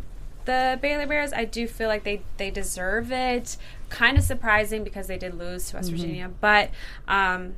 the 0.49 0.79
Baylor 0.83 1.07
Bears. 1.07 1.33
I 1.33 1.45
do 1.45 1.69
feel 1.69 1.89
like 1.89 2.03
they 2.03 2.23
they 2.39 2.51
deserve 2.51 3.13
it. 3.13 3.57
Kind 3.91 4.19
of 4.19 4.25
surprising 4.25 4.83
because 4.83 5.07
they 5.07 5.19
did 5.19 5.35
lose 5.39 5.71
to 5.71 5.77
West 5.77 5.91
Virginia, 5.91 6.31
but. 6.41 6.71
um 7.07 7.55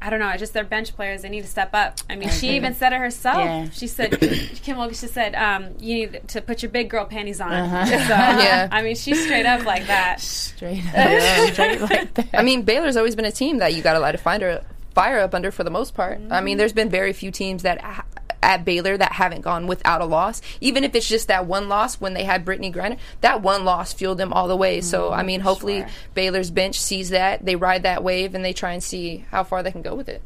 I 0.00 0.10
don't 0.10 0.20
know. 0.20 0.28
I 0.28 0.36
just 0.36 0.52
their 0.52 0.62
bench 0.62 0.94
players. 0.94 1.22
They 1.22 1.28
need 1.28 1.40
to 1.40 1.48
step 1.48 1.70
up. 1.74 1.98
I 2.08 2.14
mean, 2.14 2.28
she 2.28 2.50
even 2.50 2.72
said 2.72 2.92
it 2.92 3.00
herself. 3.00 3.38
Yeah. 3.38 3.68
She 3.70 3.88
said, 3.88 4.12
Kim 4.62 4.76
Mulkey 4.76 4.90
just 5.00 5.12
said, 5.12 5.34
um, 5.34 5.74
"You 5.80 5.94
need 5.96 6.28
to 6.28 6.40
put 6.40 6.62
your 6.62 6.70
big 6.70 6.88
girl 6.88 7.04
panties 7.04 7.40
on." 7.40 7.52
Uh-huh. 7.52 7.84
So, 7.84 7.94
Yeah. 7.96 8.68
I 8.70 8.82
mean, 8.82 8.94
she's 8.94 9.20
straight 9.24 9.44
up 9.44 9.64
like 9.66 9.88
that. 9.88 10.20
straight 10.20 10.84
up, 10.94 11.50
straight 11.52 11.80
like 11.90 12.14
that. 12.14 12.28
I 12.32 12.44
mean, 12.44 12.62
Baylor's 12.62 12.96
always 12.96 13.16
been 13.16 13.24
a 13.24 13.32
team 13.32 13.58
that 13.58 13.74
you 13.74 13.82
got 13.82 13.94
to 13.94 13.98
light 13.98 14.14
a 14.14 14.18
fire, 14.18 14.62
fire 14.98 15.20
up 15.20 15.32
under 15.34 15.50
for 15.52 15.62
the 15.64 15.70
most 15.70 15.94
part. 15.94 16.20
I 16.30 16.40
mean, 16.40 16.58
there's 16.58 16.72
been 16.72 16.88
very 16.88 17.12
few 17.12 17.30
teams 17.30 17.62
that 17.62 17.80
ha- 17.80 18.04
at 18.42 18.64
Baylor 18.64 18.96
that 18.96 19.12
haven't 19.12 19.42
gone 19.42 19.66
without 19.66 20.00
a 20.00 20.04
loss. 20.04 20.40
Even 20.60 20.84
if 20.84 20.94
it's 20.94 21.08
just 21.08 21.28
that 21.28 21.46
one 21.46 21.68
loss 21.68 22.00
when 22.00 22.14
they 22.14 22.24
had 22.24 22.44
Brittney 22.44 22.72
Griner, 22.72 22.96
that 23.20 23.42
one 23.42 23.64
loss 23.64 23.92
fueled 23.92 24.18
them 24.18 24.32
all 24.32 24.48
the 24.48 24.56
way. 24.56 24.80
So 24.80 25.12
I 25.12 25.22
mean, 25.22 25.40
hopefully 25.40 25.84
Baylor's 26.14 26.50
bench 26.50 26.78
sees 26.80 27.10
that, 27.10 27.44
they 27.44 27.56
ride 27.56 27.82
that 27.82 28.02
wave, 28.02 28.34
and 28.34 28.44
they 28.44 28.52
try 28.52 28.72
and 28.72 28.82
see 28.82 29.24
how 29.30 29.44
far 29.44 29.62
they 29.62 29.72
can 29.72 29.82
go 29.82 29.94
with 29.94 30.08
it. 30.08 30.22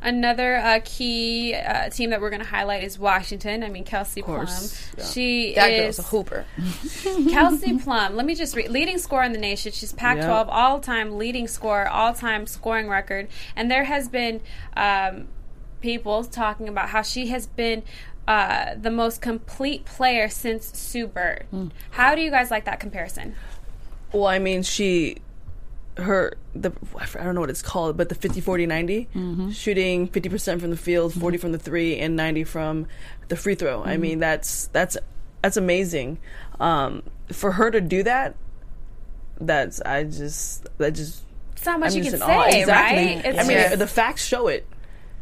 Another 0.00 0.56
uh, 0.56 0.80
key 0.84 1.54
uh, 1.54 1.88
team 1.90 2.10
that 2.10 2.20
we're 2.20 2.30
going 2.30 2.42
to 2.42 2.46
highlight 2.48 2.84
is 2.84 2.98
Washington. 2.98 3.64
I 3.64 3.68
mean, 3.68 3.84
Kelsey 3.84 4.22
Plum. 4.22 4.46
course, 4.46 4.88
yeah. 4.96 5.04
She 5.04 5.54
That 5.54 5.70
is 5.72 5.96
girl's 5.96 5.98
a 5.98 6.02
hooper. 6.10 6.44
Kelsey 7.30 7.78
Plum. 7.78 8.14
Let 8.16 8.26
me 8.26 8.34
just 8.34 8.54
read. 8.56 8.70
Leading 8.70 8.98
scorer 8.98 9.24
in 9.24 9.32
the 9.32 9.38
nation. 9.38 9.72
She's 9.72 9.92
Pac-12 9.92 10.18
Yep. 10.46 10.46
all-time 10.50 11.18
leading 11.18 11.48
scorer, 11.48 11.88
all-time 11.88 12.46
scoring 12.46 12.88
record. 12.88 13.28
And 13.56 13.70
there 13.70 13.84
has 13.84 14.07
been 14.10 14.40
um, 14.76 15.28
people 15.80 16.24
talking 16.24 16.68
about 16.68 16.88
how 16.88 17.02
she 17.02 17.28
has 17.28 17.46
been 17.46 17.82
uh, 18.26 18.74
the 18.74 18.90
most 18.90 19.22
complete 19.22 19.84
player 19.84 20.28
since 20.28 20.66
Sue 20.78 21.06
Bird. 21.06 21.46
How 21.90 22.14
do 22.14 22.20
you 22.20 22.30
guys 22.30 22.50
like 22.50 22.64
that 22.66 22.78
comparison? 22.80 23.34
Well, 24.12 24.26
I 24.26 24.38
mean, 24.38 24.62
she, 24.62 25.18
her, 25.96 26.34
the 26.54 26.72
I 26.98 27.24
don't 27.24 27.34
know 27.34 27.40
what 27.40 27.50
it's 27.50 27.62
called, 27.62 27.96
but 27.96 28.08
the 28.08 28.14
50 28.14 28.40
40 28.40 28.66
90, 28.66 29.08
shooting 29.52 30.08
50% 30.08 30.60
from 30.60 30.70
the 30.70 30.76
field, 30.76 31.14
40 31.14 31.38
from 31.38 31.52
the 31.52 31.58
three, 31.58 31.98
and 31.98 32.16
90 32.16 32.44
from 32.44 32.86
the 33.28 33.36
free 33.36 33.54
throw. 33.54 33.82
I 33.84 33.96
mean, 33.96 34.18
that's 34.18 34.66
that's 34.68 34.96
that's 35.42 35.56
amazing. 35.56 36.18
Um, 36.60 37.02
for 37.32 37.52
her 37.52 37.70
to 37.70 37.80
do 37.80 38.02
that, 38.02 38.34
that's 39.40 39.80
I 39.82 40.04
just 40.04 40.66
that 40.78 40.92
just 40.92 41.24
It's 41.58 41.66
not 41.66 41.80
much 41.80 41.92
I'm 41.92 41.98
you 41.98 42.04
can 42.04 42.14
in 42.14 42.22
awe. 42.22 42.50
say, 42.50 42.60
exactly. 42.60 43.06
right? 43.16 43.24
It's 43.24 43.38
I 43.38 43.42
mean, 43.48 43.58
just- 43.58 43.78
the 43.78 43.86
facts 43.86 44.24
show 44.24 44.46
it. 44.48 44.66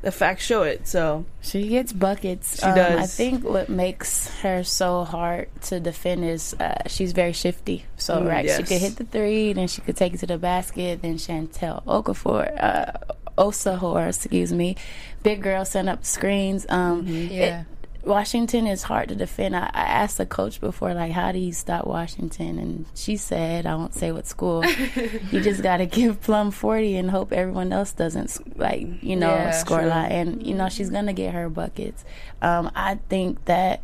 The 0.02 0.12
facts 0.12 0.44
show 0.44 0.62
it. 0.62 0.86
So 0.86 1.24
She 1.40 1.66
gets 1.68 1.92
buckets. 1.92 2.60
She 2.60 2.66
um, 2.66 2.76
does. 2.76 3.00
I 3.00 3.06
think 3.06 3.42
what 3.42 3.68
makes 3.68 4.28
her 4.42 4.62
so 4.62 5.02
hard 5.04 5.48
to 5.62 5.80
defend 5.80 6.22
is 6.24 6.54
uh, 6.60 6.82
she's 6.86 7.12
very 7.12 7.32
shifty. 7.32 7.86
So 7.96 8.20
Mm, 8.20 8.28
right, 8.28 8.48
she 8.50 8.62
could 8.62 8.80
hit 8.80 8.96
the 8.96 9.04
three, 9.04 9.52
then 9.54 9.66
she 9.66 9.80
could 9.80 9.96
take 9.96 10.14
it 10.14 10.20
to 10.20 10.26
the 10.26 10.38
basket. 10.38 11.02
Then 11.02 11.16
Chantel 11.16 11.82
Okafor, 11.86 12.44
uh, 12.62 12.92
Osahor, 13.38 14.08
excuse 14.08 14.52
me, 14.52 14.76
big 15.22 15.42
girl 15.42 15.64
send 15.64 15.88
up 15.88 16.04
screens. 16.04 16.66
Um, 16.68 17.04
Mm-hmm. 17.06 17.32
Yeah. 17.32 17.60
it- 17.62 17.66
Washington 18.06 18.66
is 18.68 18.82
hard 18.84 19.08
to 19.08 19.14
defend. 19.16 19.56
I, 19.56 19.68
I 19.74 19.82
asked 19.82 20.18
the 20.18 20.26
coach 20.26 20.60
before, 20.60 20.94
like, 20.94 21.12
how 21.12 21.32
do 21.32 21.38
you 21.38 21.52
stop 21.52 21.86
Washington? 21.86 22.58
And 22.58 22.86
she 22.94 23.16
said, 23.16 23.66
I 23.66 23.74
won't 23.74 23.94
say 23.94 24.12
what 24.12 24.26
school. 24.26 24.64
you 25.32 25.40
just 25.40 25.62
got 25.62 25.78
to 25.78 25.86
give 25.86 26.20
Plum 26.22 26.50
40 26.52 26.96
and 26.96 27.10
hope 27.10 27.32
everyone 27.32 27.72
else 27.72 27.92
doesn't, 27.92 28.58
like, 28.58 28.86
you 29.02 29.16
know, 29.16 29.30
Yeah, 29.30 29.50
score 29.50 29.80
a 29.82 29.86
lot. 29.86 30.12
And, 30.12 30.46
you 30.46 30.54
know, 30.54 30.68
she's 30.68 30.88
going 30.90 31.06
to 31.06 31.12
get 31.12 31.34
her 31.34 31.48
buckets. 31.50 32.04
Um, 32.40 32.70
I 32.76 33.00
think 33.08 33.44
that 33.46 33.82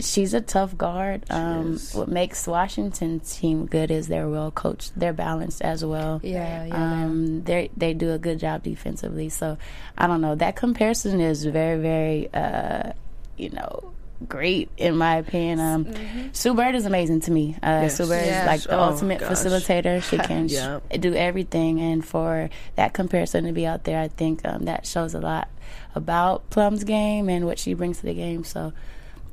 she's 0.00 0.32
a 0.34 0.40
tough 0.40 0.76
guard. 0.76 1.24
Um, 1.30 1.78
what 1.92 2.08
makes 2.08 2.46
Washington's 2.46 3.36
team 3.38 3.66
good 3.66 3.90
is 3.90 4.08
they're 4.08 4.28
well 4.28 4.50
coached, 4.50 4.92
they're 4.96 5.12
balanced 5.12 5.60
as 5.62 5.84
well. 5.84 6.20
Yeah, 6.22 6.64
yeah, 6.64 6.74
Um, 7.04 7.42
they 7.44 7.70
they 7.76 7.94
do 7.94 8.12
a 8.12 8.18
good 8.18 8.38
job 8.38 8.62
defensively. 8.62 9.28
So 9.28 9.56
I 9.96 10.06
don't 10.06 10.20
know. 10.20 10.34
That 10.34 10.56
comparison 10.56 11.20
is 11.20 11.44
very 11.44 11.80
very 11.80 12.32
uh, 12.34 12.92
you 13.38 13.50
know 13.50 13.92
great 14.26 14.68
in 14.76 14.96
my 14.96 15.16
opinion. 15.16 15.60
Um, 15.60 15.94
Sue 16.32 16.52
Bird 16.54 16.74
is 16.74 16.86
amazing 16.86 17.20
to 17.22 17.30
me. 17.30 17.54
Uh, 17.62 17.82
Yes. 17.82 17.96
Sue 17.96 18.06
Bird 18.08 18.26
Yeah. 18.26 18.40
is 18.42 18.46
like 18.46 18.62
the 18.62 18.76
Oh, 18.76 18.90
ultimate 18.90 19.20
gosh. 19.20 19.30
facilitator. 19.30 20.02
She 20.10 20.18
can 20.18 20.48
sh- 20.48 20.98
do 20.98 21.14
everything, 21.14 21.80
and 21.80 22.04
for 22.04 22.50
that 22.74 22.94
comparison 22.94 23.44
to 23.44 23.52
be 23.52 23.64
out 23.64 23.84
there, 23.84 24.00
I 24.00 24.08
think 24.08 24.44
um, 24.44 24.64
that 24.64 24.86
shows 24.86 25.14
a 25.14 25.20
lot 25.20 25.48
about 25.94 26.50
Plum's 26.50 26.82
game 26.84 27.28
and 27.28 27.46
what 27.46 27.58
she 27.60 27.74
brings 27.74 27.98
to 27.98 28.06
the 28.06 28.14
game. 28.14 28.44
So. 28.44 28.72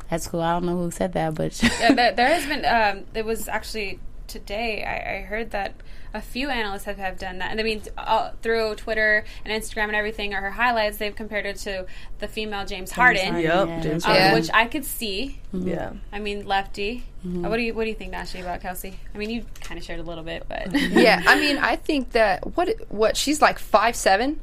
That's 0.07 0.27
cool. 0.27 0.41
I 0.41 0.53
don't 0.53 0.67
know 0.67 0.77
who 0.77 0.91
said 0.91 1.13
that, 1.13 1.33
but 1.33 1.59
Yeah, 1.63 1.93
there, 1.95 2.11
there 2.13 2.27
has 2.27 2.45
been. 2.45 2.63
Um, 2.63 3.05
it 3.15 3.25
was 3.25 3.47
actually 3.47 3.99
today. 4.27 4.83
I, 4.85 5.17
I 5.17 5.21
heard 5.23 5.49
that 5.49 5.73
a 6.15 6.21
few 6.21 6.49
analysts 6.49 6.85
have, 6.85 6.97
have 6.97 7.19
done 7.19 7.39
that, 7.39 7.51
and 7.51 7.59
I 7.59 7.63
mean 7.63 7.81
uh, 7.97 8.31
through 8.41 8.75
Twitter 8.75 9.25
and 9.43 9.61
Instagram 9.61 9.85
and 9.85 9.95
everything, 9.95 10.33
or 10.33 10.41
her 10.41 10.51
highlights, 10.51 10.97
they've 10.97 11.15
compared 11.15 11.45
her 11.45 11.53
to 11.53 11.85
the 12.19 12.27
female 12.27 12.65
James 12.65 12.91
Harden, 12.91 13.33
Harden. 13.33 13.41
yep, 13.41 13.67
Yeah. 13.67 13.81
James 13.81 14.05
um, 14.05 14.11
Harden. 14.11 14.33
which 14.33 14.49
I 14.53 14.65
could 14.65 14.85
see. 14.85 15.39
yeah. 15.51 15.91
I 16.11 16.19
mean, 16.19 16.45
lefty. 16.47 17.03
Uh, 17.25 17.49
what 17.49 17.57
do 17.57 17.63
you 17.63 17.73
What 17.73 17.83
do 17.83 17.89
you 17.89 17.95
think, 17.95 18.13
Ashley, 18.13 18.41
about 18.41 18.61
Kelsey? 18.61 18.97
I 19.13 19.17
mean, 19.17 19.29
you 19.29 19.45
kind 19.61 19.77
of 19.77 19.83
shared 19.83 19.99
a 19.99 20.03
little 20.03 20.23
bit, 20.23 20.45
but 20.47 20.71
yeah, 20.73 21.21
I 21.25 21.39
mean, 21.39 21.57
I 21.57 21.75
think 21.75 22.11
that 22.11 22.55
what 22.55 22.69
what 22.89 23.17
she's 23.17 23.41
like 23.41 23.59
five 23.59 23.95
seven, 23.95 24.39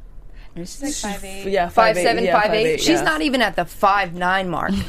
she's 0.56 0.82
like 0.82 0.92
five 0.94 1.24
eight. 1.24 1.46
Yeah, 1.48 1.68
five 1.68 1.96
eight, 1.96 2.02
seven, 2.02 2.24
yeah, 2.24 2.40
five 2.40 2.52
eight. 2.52 2.80
She's 2.80 2.98
yeah. 2.98 3.02
not 3.02 3.22
even 3.22 3.40
at 3.40 3.56
the 3.56 3.64
five 3.64 4.14
nine 4.14 4.48
mark. 4.50 4.72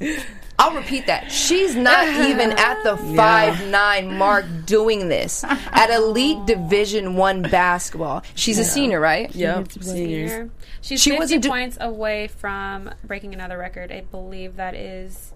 I'll 0.58 0.74
repeat 0.74 1.06
that. 1.06 1.30
She's 1.30 1.76
not 1.76 2.08
even 2.28 2.52
at 2.52 2.82
the 2.82 2.96
five 3.16 3.66
nine 3.68 4.16
mark 4.16 4.44
doing 4.64 5.08
this 5.08 5.44
at 5.44 5.90
elite 5.90 6.46
Division 6.46 7.16
One 7.16 7.42
basketball. 7.42 8.22
She's 8.34 8.58
a 8.58 8.64
senior, 8.64 8.98
right? 9.00 9.34
Yep. 9.34 9.72
Senior. 9.72 10.50
She's 10.80 11.02
She 11.02 11.10
50 11.10 11.18
wasn't 11.20 11.42
do- 11.42 11.48
points 11.50 11.76
away 11.80 12.28
from 12.28 12.90
breaking 13.04 13.34
another 13.34 13.58
record. 13.58 13.92
I 13.92 14.00
believe 14.02 14.56
that 14.56 14.74
is 14.74 15.32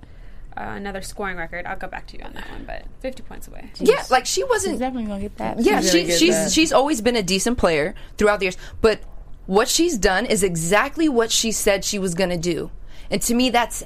uh, 0.56 0.62
another 0.62 1.02
scoring 1.02 1.36
record. 1.36 1.66
I'll 1.66 1.76
go 1.76 1.86
back 1.88 2.06
to 2.08 2.18
you 2.18 2.24
on 2.24 2.32
that 2.34 2.48
one, 2.50 2.64
but 2.64 2.84
50 3.00 3.22
points 3.24 3.46
away. 3.48 3.70
Yeah, 3.78 4.04
like 4.10 4.26
she 4.26 4.42
wasn't. 4.44 4.78
definitely 4.78 5.06
gonna 5.08 5.20
get 5.20 5.36
that. 5.38 5.60
Yeah, 5.60 5.80
She's 5.80 5.90
she, 5.92 6.02
gonna 6.02 6.16
she's 6.18 6.34
that. 6.34 6.52
she's 6.52 6.72
always 6.72 7.00
been 7.02 7.16
a 7.16 7.22
decent 7.22 7.58
player 7.58 7.94
throughout 8.16 8.38
the 8.40 8.46
years, 8.46 8.56
but 8.80 9.00
what 9.46 9.68
she's 9.68 9.98
done 9.98 10.24
is 10.26 10.42
exactly 10.42 11.08
what 11.08 11.30
she 11.30 11.50
said 11.52 11.84
she 11.84 11.98
was 11.98 12.14
going 12.14 12.30
to 12.30 12.36
do, 12.36 12.70
and 13.10 13.20
to 13.22 13.34
me, 13.34 13.50
that's 13.50 13.82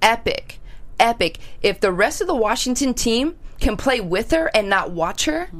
epic, 0.00 0.58
epic. 1.02 1.38
If 1.62 1.80
the 1.80 1.92
rest 1.92 2.20
of 2.20 2.26
the 2.26 2.34
Washington 2.34 2.94
team 2.94 3.36
can 3.60 3.76
play 3.76 4.00
with 4.00 4.30
her 4.30 4.50
and 4.54 4.68
not 4.70 4.90
watch 4.90 5.26
her, 5.26 5.50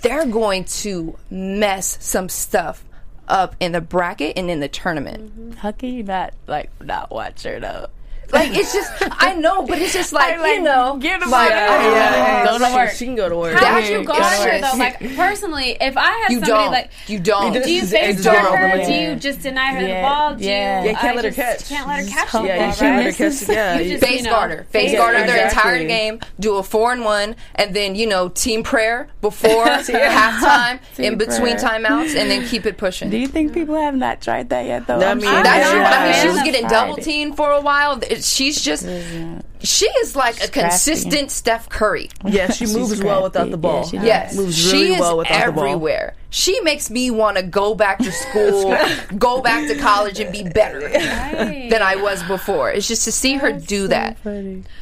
they're 0.00 0.26
going 0.26 0.64
to 0.64 1.18
mess 1.30 1.98
some 2.00 2.28
stuff 2.28 2.84
up 3.28 3.54
in 3.60 3.72
the 3.72 3.80
bracket 3.80 4.36
and 4.36 4.50
in 4.50 4.60
the 4.60 4.68
tournament. 4.68 5.56
How 5.56 5.72
can 5.72 5.90
you 5.90 6.02
not 6.02 6.34
like 6.46 6.70
not 6.82 7.10
watch 7.10 7.42
her 7.44 7.60
though? 7.60 7.88
Like 8.32 8.50
it's 8.56 8.72
just, 8.72 8.92
I 9.10 9.34
know, 9.34 9.62
but 9.62 9.78
it's 9.78 9.92
just 9.92 10.12
like, 10.12 10.36
you 10.56 10.62
know, 10.62 10.96
get 11.00 11.22
him 11.22 11.30
like, 11.30 11.50
out. 11.52 11.82
Yeah, 11.92 12.44
Go 12.46 12.58
to 12.58 12.74
work. 12.74 12.90
She 12.90 13.04
can 13.06 13.14
go 13.14 13.28
to 13.28 13.36
work. 13.36 13.54
How 13.58 13.74
would 13.74 13.84
That- 13.84 13.90
you 13.90 14.04
guard 14.04 14.18
Yes. 14.20 14.44
her 14.44 14.60
though? 14.72 14.78
Like 14.78 15.16
personally, 15.16 15.76
if 15.80 15.96
I 15.96 16.10
had 16.10 16.30
you 16.30 16.38
somebody 16.40 16.46
don't, 16.62 16.70
like, 16.72 16.90
you 17.06 17.18
don't. 17.18 17.52
Do 17.52 17.70
you 17.72 17.80
Just- 17.80 17.92
face 17.92 18.24
guard 18.24 18.38
her? 18.38 18.74
over 18.74 18.84
Do 18.84 18.92
you 18.92 19.14
just 19.16 19.42
deny 19.42 19.72
her 19.74 19.80
the 19.82 19.88
Yeah. 19.88 20.08
ball? 20.08 20.34
Do 20.34 20.44
Yeah. 20.44 20.82
you? 20.82 20.88
Yeah, 20.90 20.94
can't 21.00 21.12
I 21.12 21.16
let 21.16 21.24
her 21.24 21.30
catch. 21.32 21.68
Can't 21.68 21.88
let 21.88 21.98
her 22.04 22.10
catch 22.10 22.34
Yeah, 22.34 22.40
ball, 22.40 22.42
you 22.42 22.72
can't 22.74 22.80
let 22.80 23.06
her 23.06 23.12
catch. 23.30 23.48
Yeah, 23.48 23.74
You 23.78 23.84
you- 23.84 23.90
just, 23.98 24.04
face 24.04 24.18
you 24.18 24.24
know, 24.24 24.30
guard 24.30 24.50
her. 24.50 24.66
Face 24.70 24.90
face 24.90 24.98
guard 24.98 25.14
her 25.14 25.20
guard 25.20 25.28
their 25.30 25.46
entire 25.48 25.84
game. 25.86 26.20
Do 26.38 26.56
a 26.56 26.62
four 26.62 26.92
and 26.92 27.04
one, 27.04 27.36
and 27.56 27.74
then 27.74 27.94
you 27.94 28.06
know 28.06 28.28
team 28.28 28.62
prayer 28.62 29.08
before 29.20 29.64
halftime, 29.66 30.78
in 30.98 31.16
between 31.18 31.56
timeouts, 31.56 32.14
and 32.16 32.30
then 32.30 32.46
keep 32.46 32.66
it 32.66 32.76
pushing. 32.76 33.10
Do 33.10 33.16
you 33.18 33.26
think 33.26 33.52
people 33.52 33.74
have 33.76 33.94
not 33.94 34.20
tried 34.20 34.48
that 34.50 34.66
yet 34.66 34.86
though? 34.86 35.00
I 35.00 35.14
mean, 35.14 35.24
That's 35.24 35.70
true. 35.70 35.80
I 35.80 36.12
mean, 36.12 36.22
she 36.22 36.28
was 36.28 36.42
getting 36.42 36.66
double 36.68 36.96
it. 36.96 37.02
teamed 37.04 37.36
for 37.36 37.50
a 37.52 37.60
while. 37.60 38.00
It- 38.20 38.24
She's 38.24 38.60
just, 38.62 38.86
uh, 38.86 39.40
she 39.60 39.86
is 39.86 40.14
like 40.16 40.36
a 40.36 40.48
crafty. 40.48 40.60
consistent 40.60 41.30
Steph 41.30 41.68
Curry. 41.68 42.08
Yeah, 42.24 42.46
she 42.50 42.66
She's 42.66 42.76
moves 42.76 43.02
well 43.02 43.22
without 43.24 43.50
the 43.50 43.56
ball. 43.56 43.82
Yeah, 43.84 44.00
she. 44.00 44.06
Yes, 44.06 44.36
Moves 44.36 44.72
really 44.72 44.86
she 44.86 44.92
is 44.94 45.00
well 45.00 45.18
without 45.18 45.46
the 45.46 45.52
ball. 45.52 45.64
everywhere. 45.64 46.14
She 46.32 46.60
makes 46.60 46.90
me 46.90 47.10
want 47.10 47.36
to 47.38 47.42
go 47.42 47.74
back 47.74 47.98
to 47.98 48.12
school, 48.12 48.76
go 49.18 49.40
back 49.42 49.66
to 49.68 49.76
college, 49.78 50.20
and 50.20 50.30
be 50.32 50.44
better 50.44 50.88
than 50.88 51.82
I 51.82 51.96
was 51.96 52.22
before. 52.22 52.70
It's 52.70 52.86
just 52.86 53.04
to 53.04 53.12
see 53.12 53.34
her 53.34 53.52
do 53.52 53.88
that. 53.88 54.16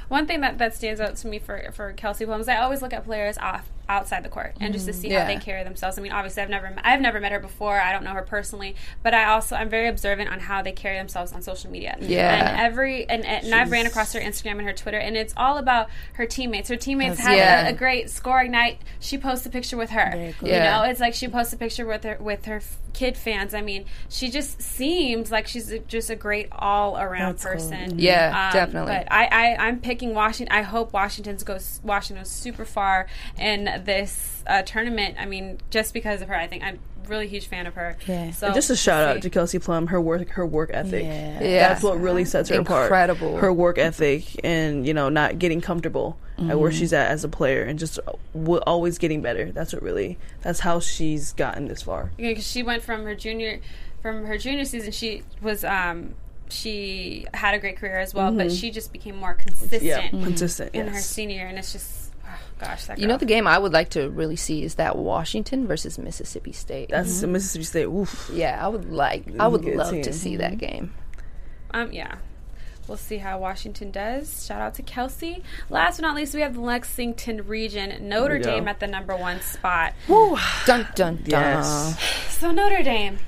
One 0.08 0.26
thing 0.26 0.40
that, 0.42 0.58
that 0.58 0.74
stands 0.74 1.00
out 1.00 1.16
to 1.16 1.26
me 1.28 1.38
for 1.38 1.70
for 1.72 1.92
Kelsey 1.94 2.26
Plum 2.26 2.40
is 2.42 2.48
I 2.48 2.56
always 2.58 2.82
look 2.82 2.92
at 2.92 3.04
players 3.04 3.38
off 3.38 3.68
outside 3.88 4.22
the 4.22 4.28
court 4.28 4.54
and 4.60 4.72
just 4.74 4.86
to 4.86 4.92
see 4.92 5.08
Yeah. 5.08 5.20
how 5.22 5.26
they 5.26 5.36
carry 5.38 5.64
themselves. 5.64 5.98
I 5.98 6.02
mean, 6.02 6.12
obviously, 6.12 6.42
I've 6.42 6.50
never 6.50 6.74
I've 6.82 7.00
never 7.00 7.20
met 7.20 7.32
her 7.32 7.40
before. 7.40 7.80
I 7.80 7.92
don't 7.92 8.04
know 8.04 8.12
her 8.12 8.22
personally, 8.22 8.76
but 9.02 9.14
I 9.14 9.24
also 9.26 9.56
I'm 9.56 9.68
very 9.68 9.88
observant 9.88 10.30
on 10.30 10.40
how 10.40 10.62
they 10.62 10.72
carry 10.72 10.96
themselves 10.98 11.32
on 11.32 11.42
social 11.42 11.70
media. 11.70 11.96
Yeah. 12.00 12.50
and 12.50 12.60
every 12.60 13.08
and, 13.08 13.24
and 13.24 13.54
I've 13.54 13.70
ran 13.70 13.86
across 13.86 14.12
her 14.12 14.20
Instagram 14.20 14.52
and 14.58 14.62
her 14.62 14.72
Twitter, 14.72 14.98
and 14.98 15.16
it's 15.16 15.32
all 15.36 15.56
about 15.58 15.88
her 16.14 16.26
teammates. 16.26 16.68
Her 16.68 16.76
teammates 16.76 17.18
had 17.20 17.36
Yeah. 17.36 17.66
a, 17.66 17.70
a 17.70 17.72
great 17.72 18.10
scoring 18.10 18.50
night. 18.52 18.80
She 19.00 19.16
posts 19.18 19.46
a 19.46 19.50
picture 19.50 19.76
with 19.76 19.90
her. 19.90 20.34
Cool. 20.38 20.48
You 20.48 20.54
know, 20.58 20.82
it's 20.82 21.00
like 21.00 21.14
she 21.14 21.28
posts 21.28 21.52
a 21.52 21.56
picture 21.56 21.86
with 21.86 22.04
her 22.04 22.16
with 22.20 22.44
her 22.44 22.60
kid 22.94 23.16
fans. 23.16 23.54
I 23.54 23.60
mean, 23.60 23.84
she 24.08 24.28
just 24.30 24.60
seems 24.60 25.30
like 25.30 25.46
she's 25.46 25.70
a, 25.70 25.78
just 25.80 26.10
a 26.10 26.16
great 26.16 26.48
all 26.52 26.96
around 26.98 27.32
That's 27.32 27.44
cool. 27.44 27.52
person. 27.54 27.98
Yeah, 27.98 28.48
Um, 28.48 28.52
definitely. 28.52 28.92
But 28.92 29.12
I, 29.12 29.24
I, 29.26 29.66
I'm 29.68 29.78
picking 29.80 30.14
Washington. 30.14 30.54
I 30.56 30.62
hope 30.62 30.92
Washington's 30.92 31.44
goes 31.44 31.80
Washington 31.84 32.24
super 32.24 32.64
far 32.64 33.06
in 33.80 33.84
this 33.86 34.42
uh, 34.46 34.62
tournament. 34.62 35.16
I 35.18 35.26
mean, 35.26 35.58
just 35.70 35.92
because 35.94 36.22
of 36.22 36.28
her, 36.28 36.34
I 36.34 36.46
think 36.46 36.62
I'm 36.62 36.78
a 37.04 37.08
really 37.08 37.28
huge 37.28 37.46
fan 37.46 37.66
of 37.66 37.74
her. 37.74 37.96
Yeah. 38.06 38.30
So 38.32 38.46
And 38.46 38.54
just 38.54 38.70
a 38.70 38.76
shout 38.76 39.02
out 39.16 39.22
to 39.22 39.30
Kelsey 39.30 39.58
Plum, 39.58 39.86
her 39.88 40.00
work, 40.00 40.28
her 40.30 40.46
work 40.46 40.70
ethic. 40.72 41.04
Yeah. 41.04 41.42
Yeah. 41.42 41.68
That's 41.68 41.82
what 41.82 42.00
really 42.00 42.24
sets 42.24 42.48
her 42.50 42.56
Incredible. 42.56 43.28
apart. 43.28 43.40
Her 43.42 43.52
work 43.52 43.78
ethic 43.78 44.24
and 44.44 44.86
you 44.86 44.94
know 44.94 45.08
not 45.08 45.38
getting 45.38 45.60
comfortable 45.60 46.18
at 46.48 46.56
where 46.60 46.70
she's 46.70 46.92
at 46.92 47.10
as 47.10 47.24
a 47.24 47.28
player 47.28 47.64
and 47.64 47.80
just 47.80 47.98
w- 48.32 48.60
always 48.64 48.96
getting 48.98 49.20
better. 49.22 49.50
That's 49.50 49.72
what 49.72 49.82
really. 49.82 50.18
That's 50.42 50.60
how 50.60 50.78
she's 50.78 51.32
gotten 51.32 51.66
this 51.66 51.82
far. 51.82 52.12
because 52.16 52.46
she 52.46 52.62
went 52.62 52.82
from 52.84 53.02
her 53.04 53.14
junior 53.16 53.60
from 54.02 54.24
her 54.26 54.38
junior 54.38 54.64
season 54.64 54.92
she 54.92 55.24
was 55.42 55.64
um 55.64 56.14
she 56.48 57.26
had 57.34 57.54
a 57.54 57.58
great 57.58 57.76
career 57.76 57.98
as 57.98 58.14
well, 58.14 58.32
but 58.32 58.50
she 58.52 58.70
just 58.70 58.92
became 58.92 59.16
more 59.16 59.34
consistent 59.34 59.82
Yeah, 59.82 60.08
consistent. 60.08 60.74
in 60.74 60.86
her 60.88 61.00
senior 61.00 61.46
and 61.46 61.58
it's 61.58 61.72
just, 61.72 62.07
gosh, 62.58 62.86
that 62.86 62.98
You 62.98 63.06
know, 63.06 63.16
the 63.16 63.26
game 63.26 63.46
I 63.46 63.58
would 63.58 63.72
like 63.72 63.90
to 63.90 64.10
really 64.10 64.36
see 64.36 64.62
is 64.62 64.76
that 64.76 64.96
Washington 64.96 65.66
versus 65.66 65.98
Mississippi 65.98 66.52
State. 66.52 66.90
That's 66.90 67.22
Mississippi 67.22 67.64
State. 67.64 67.84
Oof. 67.86 68.30
yeah, 68.32 68.64
I 68.64 68.68
would 68.68 68.90
like. 68.90 69.24
I 69.38 69.46
would 69.46 69.64
love 69.64 69.92
team. 69.92 70.02
to 70.02 70.12
see 70.12 70.36
that 70.36 70.58
game. 70.58 70.92
Um, 71.70 71.92
yeah. 71.92 72.16
We'll 72.86 72.96
see 72.96 73.18
how 73.18 73.38
Washington 73.38 73.90
does. 73.90 74.46
Shout 74.46 74.62
out 74.62 74.74
to 74.74 74.82
Kelsey. 74.82 75.42
Last 75.68 75.98
but 75.98 76.06
not 76.06 76.16
least, 76.16 76.34
we 76.34 76.40
have 76.40 76.54
the 76.54 76.62
Lexington 76.62 77.46
region. 77.46 78.08
Notre. 78.08 78.38
Dame 78.38 78.66
at 78.66 78.80
the 78.80 78.86
number 78.86 79.14
one 79.14 79.42
spot. 79.42 79.92
Woo. 80.08 80.38
Dun 80.64 80.88
dun 80.94 81.16
dun. 81.16 81.26
Yes. 81.26 82.00
So 82.38 82.50
Notre 82.50 82.82
Dame, 82.82 83.18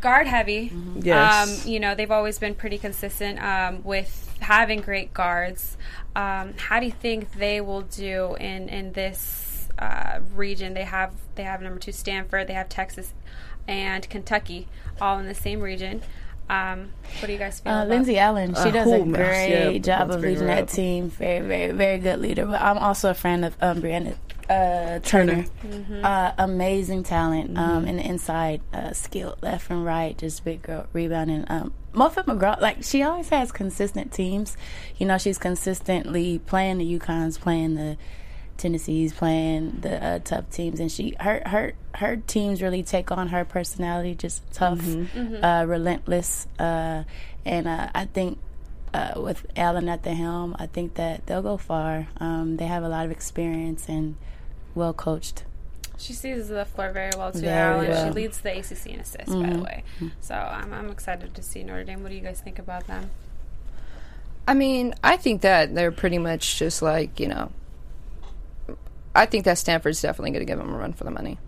guard 0.00 0.26
heavy. 0.26 0.72
Yes. 0.96 1.64
Um, 1.64 1.70
you 1.70 1.78
know 1.78 1.94
they've 1.94 2.10
always 2.10 2.40
been 2.40 2.56
pretty 2.56 2.78
consistent 2.78 3.40
um, 3.40 3.84
with 3.84 4.34
having 4.40 4.80
great 4.80 5.14
guards. 5.14 5.76
Um, 6.16 6.54
how 6.56 6.80
do 6.80 6.86
you 6.86 6.92
think 6.92 7.32
they 7.34 7.60
will 7.60 7.82
do 7.82 8.36
in 8.38 8.68
in 8.68 8.92
this 8.92 9.68
uh, 9.78 10.20
region? 10.34 10.74
They 10.74 10.84
have 10.84 11.12
they 11.34 11.42
have 11.42 11.60
number 11.60 11.78
two 11.80 11.92
Stanford. 11.92 12.46
They 12.46 12.54
have 12.54 12.68
Texas 12.68 13.12
and 13.66 14.08
Kentucky 14.08 14.68
all 15.00 15.18
in 15.18 15.26
the 15.26 15.34
same 15.34 15.60
region. 15.60 16.02
Um, 16.48 16.90
what 17.20 17.26
do 17.28 17.32
you 17.32 17.38
guys 17.38 17.60
feel? 17.60 17.72
Uh, 17.72 17.76
about 17.78 17.88
Lindsay 17.88 18.18
Allen, 18.18 18.54
she 18.54 18.60
Uh, 18.68 18.70
does 18.70 18.92
a 18.92 18.98
who- 18.98 19.12
great 19.14 19.72
yeah, 19.72 19.78
job 19.78 20.10
of 20.10 20.20
leading 20.20 20.40
her 20.40 20.46
that 20.46 20.68
team. 20.68 21.08
Very, 21.08 21.40
very, 21.40 21.72
very 21.72 21.98
good 21.98 22.20
leader. 22.20 22.44
But 22.44 22.60
I'm 22.60 22.76
also 22.78 23.08
a 23.10 23.14
fan 23.14 23.44
of 23.44 23.56
um, 23.62 23.80
Brianna 23.80 24.14
uh, 24.50 24.98
Turner. 24.98 25.46
Uh, 26.02 26.32
amazing 26.36 27.02
talent 27.02 27.56
um, 27.56 27.86
in 27.86 27.96
the 27.96 28.06
inside, 28.06 28.60
uh, 28.74 28.92
skilled 28.92 29.38
left 29.42 29.70
and 29.70 29.86
right, 29.86 30.16
just 30.18 30.44
big 30.44 30.60
girl 30.62 30.86
rebounding. 30.92 31.46
Um, 31.48 31.72
Muffet 31.94 32.26
McGraw, 32.26 32.60
like 32.60 32.82
she 32.82 33.02
always 33.02 33.28
has 33.30 33.52
consistent 33.52 34.12
teams. 34.12 34.56
You 34.98 35.06
know, 35.06 35.18
she's 35.18 35.38
consistently 35.38 36.38
playing 36.40 36.78
the 36.78 36.98
UConns, 36.98 37.38
playing 37.40 37.74
the 37.76 37.96
Tennessee's 38.56 39.12
playing 39.12 39.80
the 39.80 40.02
uh, 40.04 40.18
tough 40.20 40.48
teams, 40.50 40.78
and 40.78 40.90
she 40.90 41.14
her 41.20 41.42
her 41.46 41.72
her 41.96 42.16
teams 42.16 42.62
really 42.62 42.82
take 42.84 43.10
on 43.10 43.28
her 43.28 43.44
personality, 43.44 44.14
just 44.14 44.42
tough, 44.52 44.80
Uh, 45.42 45.64
relentless, 45.66 46.46
uh, 46.58 47.04
and 47.44 47.66
uh, 47.68 47.88
I 47.94 48.06
think. 48.06 48.38
Uh, 48.94 49.20
with 49.20 49.44
Allen 49.56 49.88
at 49.88 50.04
the 50.04 50.14
helm, 50.14 50.54
I 50.56 50.66
think 50.66 50.94
that 50.94 51.26
they'll 51.26 51.42
go 51.42 51.56
far. 51.56 52.06
Um, 52.18 52.58
they 52.58 52.66
have 52.66 52.84
a 52.84 52.88
lot 52.88 53.04
of 53.04 53.10
experience 53.10 53.88
and 53.88 54.14
well 54.76 54.92
coached. 54.92 55.42
She 56.04 56.12
sees 56.12 56.48
the 56.48 56.66
floor 56.66 56.90
very 56.92 57.12
well 57.16 57.32
too, 57.32 57.40
Very. 57.40 57.86
She 57.86 57.92
well. 57.92 58.12
leads 58.12 58.38
the 58.40 58.58
ACC 58.58 58.86
in 58.88 59.00
assists, 59.00 59.34
by 59.34 59.40
the 59.40 59.46
mm-hmm. 59.46 59.62
way. 59.62 59.84
So 60.20 60.34
I'm, 60.34 60.70
I'm 60.74 60.90
excited 60.90 61.34
to 61.34 61.42
see 61.42 61.62
Notre 61.62 61.82
Dame. 61.82 62.02
What 62.02 62.10
do 62.10 62.14
you 62.14 62.20
guys 62.20 62.42
think 62.42 62.58
about 62.58 62.86
them? 62.86 63.08
I 64.46 64.52
mean, 64.52 64.94
I 65.02 65.16
think 65.16 65.40
that 65.40 65.74
they're 65.74 65.90
pretty 65.90 66.18
much 66.18 66.58
just 66.58 66.82
like 66.82 67.18
you 67.18 67.28
know. 67.28 67.52
I 69.14 69.24
think 69.24 69.46
that 69.46 69.56
Stanford's 69.56 70.02
definitely 70.02 70.32
going 70.32 70.40
to 70.40 70.46
give 70.46 70.58
them 70.58 70.74
a 70.74 70.76
run 70.76 70.92
for 70.92 71.04
the 71.04 71.10
money. 71.10 71.38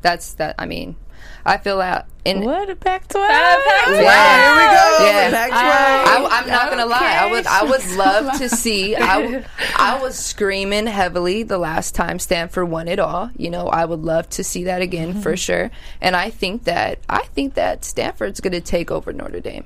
That's 0.00 0.32
that. 0.34 0.54
I 0.58 0.64
mean, 0.64 0.96
I 1.44 1.56
feel 1.56 1.80
out 1.80 2.06
in. 2.24 2.42
What 2.44 2.68
a 2.68 2.76
Pac 2.76 3.08
twelve! 3.08 3.28
Yeah. 3.28 3.86
Here 3.86 3.96
we 3.96 4.02
go. 4.02 5.06
Yeah. 5.06 5.30
Pac-12. 5.30 5.54
I, 5.54 6.40
am 6.42 6.48
not 6.48 6.70
gonna 6.70 6.86
lie. 6.86 7.16
I 7.20 7.30
would. 7.30 7.46
I 7.46 7.62
would 7.64 7.90
love 7.96 8.38
to 8.38 8.48
see. 8.48 8.96
I, 8.96 9.22
w- 9.22 9.44
I 9.76 10.00
was 10.00 10.18
screaming 10.18 10.86
heavily 10.86 11.42
the 11.42 11.58
last 11.58 11.94
time 11.94 12.18
Stanford 12.18 12.68
won 12.68 12.88
it 12.88 12.98
all. 12.98 13.30
You 13.36 13.50
know, 13.50 13.68
I 13.68 13.84
would 13.84 14.00
love 14.02 14.28
to 14.30 14.44
see 14.44 14.64
that 14.64 14.82
again 14.82 15.20
for 15.20 15.36
sure. 15.36 15.70
And 16.00 16.16
I 16.16 16.30
think 16.30 16.64
that 16.64 16.98
I 17.08 17.22
think 17.22 17.54
that 17.54 17.84
Stanford's 17.84 18.40
going 18.40 18.52
to 18.52 18.60
take 18.60 18.90
over 18.90 19.12
Notre 19.12 19.40
Dame. 19.40 19.64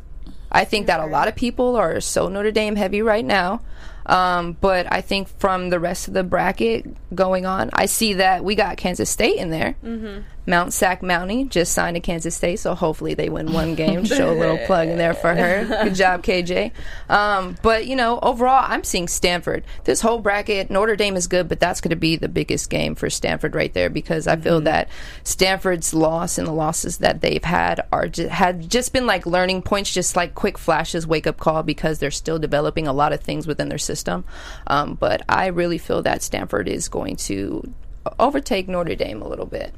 I 0.50 0.64
think 0.64 0.86
that 0.86 1.00
a 1.00 1.06
lot 1.06 1.28
of 1.28 1.34
people 1.34 1.76
are 1.76 2.00
so 2.00 2.28
Notre 2.28 2.50
Dame 2.52 2.76
heavy 2.76 3.02
right 3.02 3.24
now. 3.24 3.62
Um, 4.04 4.56
but 4.60 4.92
I 4.92 5.00
think 5.00 5.28
from 5.38 5.70
the 5.70 5.78
rest 5.78 6.08
of 6.08 6.14
the 6.14 6.24
bracket 6.24 6.86
going 7.14 7.46
on, 7.46 7.70
I 7.72 7.86
see 7.86 8.14
that 8.14 8.44
we 8.44 8.54
got 8.54 8.76
Kansas 8.76 9.08
State 9.08 9.36
in 9.36 9.50
there. 9.50 9.76
Mm-hmm. 9.84 10.22
Mount 10.44 10.72
Sac 10.72 11.02
Mountie 11.02 11.48
just 11.48 11.72
signed 11.72 11.94
to 11.94 12.00
Kansas 12.00 12.34
State, 12.34 12.58
so 12.58 12.74
hopefully 12.74 13.14
they 13.14 13.28
win 13.28 13.52
one 13.52 13.74
game. 13.76 14.04
Show 14.04 14.32
a 14.32 14.34
little 14.34 14.58
plug 14.66 14.88
in 14.88 14.98
there 14.98 15.14
for 15.14 15.34
her. 15.34 15.64
Good 15.84 15.94
job, 15.94 16.22
KJ. 16.22 16.72
Um, 17.08 17.56
but 17.62 17.86
you 17.86 17.94
know, 17.94 18.18
overall, 18.20 18.64
I'm 18.66 18.82
seeing 18.82 19.06
Stanford. 19.06 19.64
This 19.84 20.00
whole 20.00 20.18
bracket, 20.18 20.70
Notre 20.70 20.96
Dame 20.96 21.14
is 21.14 21.28
good, 21.28 21.48
but 21.48 21.60
that's 21.60 21.80
going 21.80 21.90
to 21.90 21.96
be 21.96 22.16
the 22.16 22.28
biggest 22.28 22.70
game 22.70 22.96
for 22.96 23.08
Stanford 23.08 23.54
right 23.54 23.72
there 23.72 23.88
because 23.88 24.26
I 24.26 24.36
feel 24.36 24.60
that 24.62 24.88
Stanford's 25.22 25.94
loss 25.94 26.38
and 26.38 26.46
the 26.46 26.52
losses 26.52 26.98
that 26.98 27.20
they've 27.20 27.44
had 27.44 27.86
are 27.92 28.08
just, 28.08 28.30
had 28.30 28.68
just 28.68 28.92
been 28.92 29.06
like 29.06 29.26
learning 29.26 29.62
points, 29.62 29.92
just 29.92 30.16
like 30.16 30.34
quick 30.34 30.58
flashes, 30.58 31.06
wake 31.06 31.26
up 31.28 31.38
call 31.38 31.62
because 31.62 32.00
they're 32.00 32.10
still 32.10 32.40
developing 32.40 32.88
a 32.88 32.92
lot 32.92 33.12
of 33.12 33.20
things 33.20 33.46
within 33.46 33.68
their 33.68 33.78
system. 33.78 34.24
Um, 34.66 34.94
but 34.94 35.22
I 35.28 35.46
really 35.46 35.78
feel 35.78 36.02
that 36.02 36.22
Stanford 36.22 36.68
is 36.68 36.88
going 36.88 37.16
to 37.16 37.72
overtake 38.18 38.68
Notre 38.68 38.96
Dame 38.96 39.22
a 39.22 39.28
little 39.28 39.46
bit. 39.46 39.72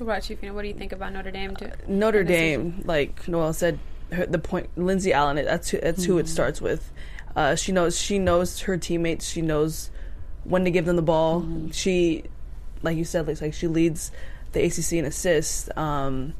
What 0.00 0.06
about 0.14 0.30
you, 0.30 0.36
Fina? 0.36 0.54
What 0.54 0.62
do 0.62 0.68
you 0.68 0.74
think 0.74 0.92
about 0.92 1.12
Notre 1.12 1.30
Dame? 1.30 1.52
Do- 1.52 1.70
Notre 1.86 2.24
Dame, 2.24 2.80
like 2.86 3.28
Noelle 3.28 3.52
said, 3.52 3.78
her, 4.12 4.24
the 4.24 4.38
point 4.38 4.70
Lindsay 4.76 5.12
Allen. 5.12 5.36
That's 5.36 5.68
who, 5.68 5.78
that's 5.78 6.04
who 6.04 6.16
it 6.16 6.26
starts 6.26 6.58
with. 6.60 6.90
Uh, 7.36 7.54
she 7.54 7.70
knows 7.70 7.98
she 8.00 8.18
knows 8.18 8.60
her 8.60 8.78
teammates. 8.78 9.28
She 9.28 9.42
knows 9.42 9.90
when 10.44 10.64
to 10.64 10.70
give 10.70 10.86
them 10.86 10.96
the 10.96 11.02
ball. 11.02 11.46
She, 11.72 12.24
like 12.82 12.96
you 12.96 13.04
said, 13.04 13.26
like, 13.28 13.42
like 13.42 13.52
she 13.52 13.66
leads 13.66 14.10
the 14.52 14.64
ACC 14.64 14.94
in 14.94 15.04
assists. 15.04 15.68
Um, 15.76 16.32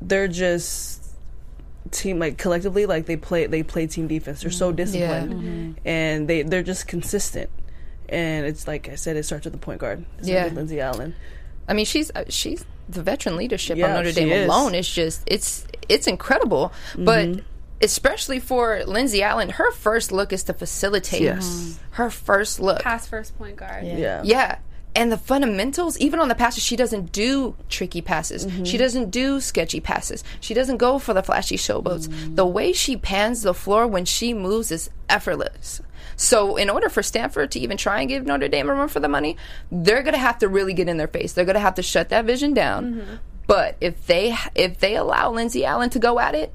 they're 0.00 0.26
just 0.28 1.02
team 1.90 2.18
like 2.18 2.38
collectively 2.38 2.86
like 2.86 3.04
they 3.04 3.16
play 3.18 3.46
they 3.46 3.62
play 3.62 3.86
team 3.86 4.08
defense. 4.08 4.40
They're 4.40 4.50
so 4.50 4.72
disciplined 4.72 5.78
and 5.84 6.26
they 6.26 6.40
they're 6.42 6.62
just 6.62 6.88
consistent. 6.88 7.50
And 8.08 8.46
it's 8.46 8.66
like 8.66 8.88
I 8.88 8.94
said, 8.94 9.16
it 9.16 9.24
starts 9.24 9.44
with 9.44 9.52
the 9.52 9.58
point 9.60 9.80
guard. 9.80 10.00
It 10.00 10.04
starts 10.24 10.28
Yeah. 10.28 10.44
with 10.44 10.54
Lindsay 10.54 10.80
Allen. 10.80 11.14
I 11.68 11.72
mean, 11.72 11.86
she's 11.86 12.10
uh, 12.14 12.24
she's 12.28 12.64
the 12.88 13.02
veteran 13.02 13.36
leadership 13.36 13.78
Yeah, 13.78 13.86
on 13.88 13.94
Notre 13.94 14.12
Dame 14.12 14.30
is. 14.30 14.46
alone 14.46 14.74
is 14.74 14.88
just 14.88 15.22
it's 15.26 15.66
it's 15.88 16.06
incredible. 16.06 16.72
But 16.96 17.40
especially 17.80 18.40
for 18.40 18.82
Lindsay 18.86 19.22
Allen, 19.22 19.50
her 19.50 19.72
first 19.72 20.12
look 20.12 20.32
is 20.32 20.44
to 20.44 20.54
facilitate. 20.54 21.22
Yes. 21.22 21.78
Her 21.90 22.10
first 22.10 22.60
look. 22.60 22.82
Pass 22.82 23.06
first 23.06 23.36
point 23.38 23.56
guard. 23.56 23.84
Yeah. 23.84 24.22
Yeah. 24.24 24.58
And 24.96 25.10
the 25.10 25.18
fundamentals, 25.18 25.98
even 25.98 26.20
on 26.20 26.28
the 26.28 26.34
passes, 26.36 26.62
she 26.62 26.76
doesn't 26.76 27.10
do 27.10 27.56
tricky 27.68 28.00
passes. 28.00 28.46
Mm-hmm. 28.46 28.64
She 28.64 28.76
doesn't 28.76 29.10
do 29.10 29.40
sketchy 29.40 29.80
passes. 29.80 30.22
She 30.40 30.54
doesn't 30.54 30.76
go 30.76 31.00
for 31.00 31.12
the 31.12 31.22
flashy 31.22 31.56
showboats. 31.56 32.06
Mm. 32.06 32.36
The 32.36 32.46
way 32.46 32.72
she 32.72 32.96
pans 32.96 33.42
the 33.42 33.54
floor 33.54 33.88
when 33.88 34.04
she 34.04 34.32
moves 34.32 34.70
is 34.70 34.90
effortless. 35.08 35.82
So, 36.16 36.54
in 36.56 36.70
order 36.70 36.88
for 36.88 37.02
Stanford 37.02 37.50
to 37.52 37.58
even 37.58 37.76
try 37.76 38.00
and 38.00 38.08
give 38.08 38.24
Notre 38.24 38.46
Dame 38.46 38.70
a 38.70 38.74
run 38.74 38.88
for 38.88 39.00
the 39.00 39.08
money, 39.08 39.36
they're 39.72 40.02
going 40.02 40.14
to 40.14 40.20
have 40.20 40.38
to 40.38 40.48
really 40.48 40.72
get 40.72 40.88
in 40.88 40.96
their 40.96 41.08
face. 41.08 41.32
They're 41.32 41.44
going 41.44 41.54
to 41.54 41.60
have 41.60 41.74
to 41.74 41.82
shut 41.82 42.10
that 42.10 42.24
vision 42.24 42.54
down. 42.54 42.94
Mm-hmm. 42.94 43.14
But 43.46 43.76
if 43.80 44.06
they 44.06 44.36
if 44.54 44.78
they 44.78 44.96
allow 44.96 45.32
Lindsay 45.32 45.64
Allen 45.64 45.90
to 45.90 45.98
go 45.98 46.20
at 46.20 46.34
it, 46.34 46.52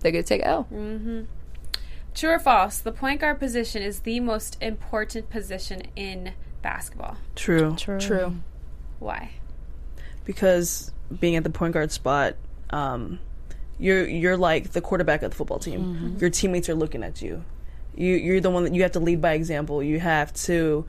they're 0.00 0.12
going 0.12 0.24
to 0.24 0.28
take 0.28 0.42
a 0.42 0.48
L. 0.48 0.68
Mm-hmm. 0.72 1.22
True 2.14 2.30
or 2.30 2.38
false? 2.38 2.78
The 2.78 2.92
point 2.92 3.20
guard 3.20 3.38
position 3.38 3.82
is 3.82 4.00
the 4.00 4.20
most 4.20 4.56
important 4.62 5.28
position 5.28 5.82
in 5.94 6.32
basketball. 6.70 7.16
True. 7.36 7.76
True. 7.76 8.34
Why? 8.98 9.30
because 10.24 10.90
being 11.20 11.36
at 11.36 11.44
the 11.44 11.50
point 11.50 11.72
guard 11.72 11.92
spot, 11.92 12.34
um, 12.70 13.20
you're 13.78 14.04
you're 14.08 14.36
like 14.36 14.72
the 14.72 14.80
quarterback 14.80 15.22
of 15.22 15.30
the 15.30 15.36
football 15.36 15.60
team. 15.60 16.16
Your 16.20 16.30
teammates 16.30 16.68
are 16.68 16.74
looking 16.74 17.04
at 17.04 17.22
you. 17.22 17.44
You 17.94 18.14
you're 18.16 18.40
the 18.40 18.50
one 18.50 18.64
that 18.64 18.74
you 18.74 18.82
have 18.82 18.92
to 18.92 19.00
lead 19.00 19.20
by 19.22 19.34
example. 19.34 19.80
You 19.84 20.00
have 20.00 20.32
to 20.48 20.84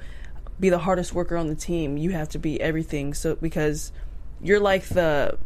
be 0.60 0.70
the 0.70 0.80
hardest 0.80 1.14
worker 1.14 1.38
on 1.38 1.46
the 1.48 1.56
team. 1.56 1.98
You 1.98 2.10
have 2.12 2.30
to 2.30 2.40
be 2.40 2.60
everything. 2.60 3.14
So 3.14 3.36
because 3.36 3.92
you're 4.42 4.60
like 4.60 4.86
the 4.88 5.38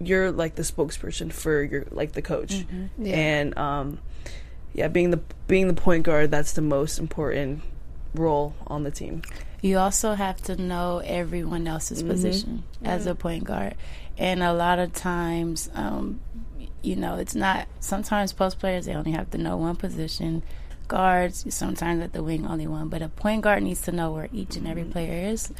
you're 0.00 0.30
like 0.30 0.54
the 0.56 0.62
spokesperson 0.62 1.32
for 1.32 1.62
your 1.62 1.86
like 1.90 2.12
the 2.12 2.22
coach, 2.22 2.66
Yeah. 2.98 3.16
and 3.16 3.56
um, 3.58 3.98
yeah, 4.74 4.88
being 4.88 5.10
the 5.10 5.20
being 5.46 5.68
the 5.68 5.74
point 5.74 6.02
guard 6.04 6.30
that's 6.30 6.52
the 6.52 6.60
most 6.62 6.98
important 6.98 7.62
role 8.18 8.54
on 8.66 8.82
the 8.82 8.90
team. 8.90 9.22
You 9.60 9.78
also 9.78 10.14
have 10.14 10.40
to 10.42 10.56
know 10.56 10.98
everyone 10.98 11.66
else's 11.66 12.02
position 12.02 12.62
as 12.84 13.06
a 13.06 13.14
point 13.14 13.44
guard. 13.44 13.74
And 14.16 14.42
a 14.42 14.52
lot 14.52 14.78
of 14.78 14.92
times, 14.92 15.68
um, 15.74 16.20
you 16.82 16.96
know, 16.96 17.16
it's 17.16 17.34
not, 17.34 17.66
sometimes 17.80 18.32
post 18.32 18.58
players, 18.58 18.86
they 18.86 18.94
only 18.94 19.12
have 19.12 19.30
to 19.30 19.38
know 19.38 19.56
one 19.56 19.76
position. 19.76 20.42
Guards, 20.86 21.52
sometimes 21.54 22.02
at 22.02 22.12
the 22.12 22.22
wing, 22.22 22.46
only 22.46 22.66
one. 22.66 22.88
But 22.88 23.02
a 23.02 23.08
point 23.08 23.42
guard 23.42 23.62
needs 23.62 23.82
to 23.82 23.92
know 23.92 24.12
where 24.12 24.28
each 24.32 24.56
and 24.56 24.66
every 24.66 24.84
player 24.84 25.28
is. 25.30 25.52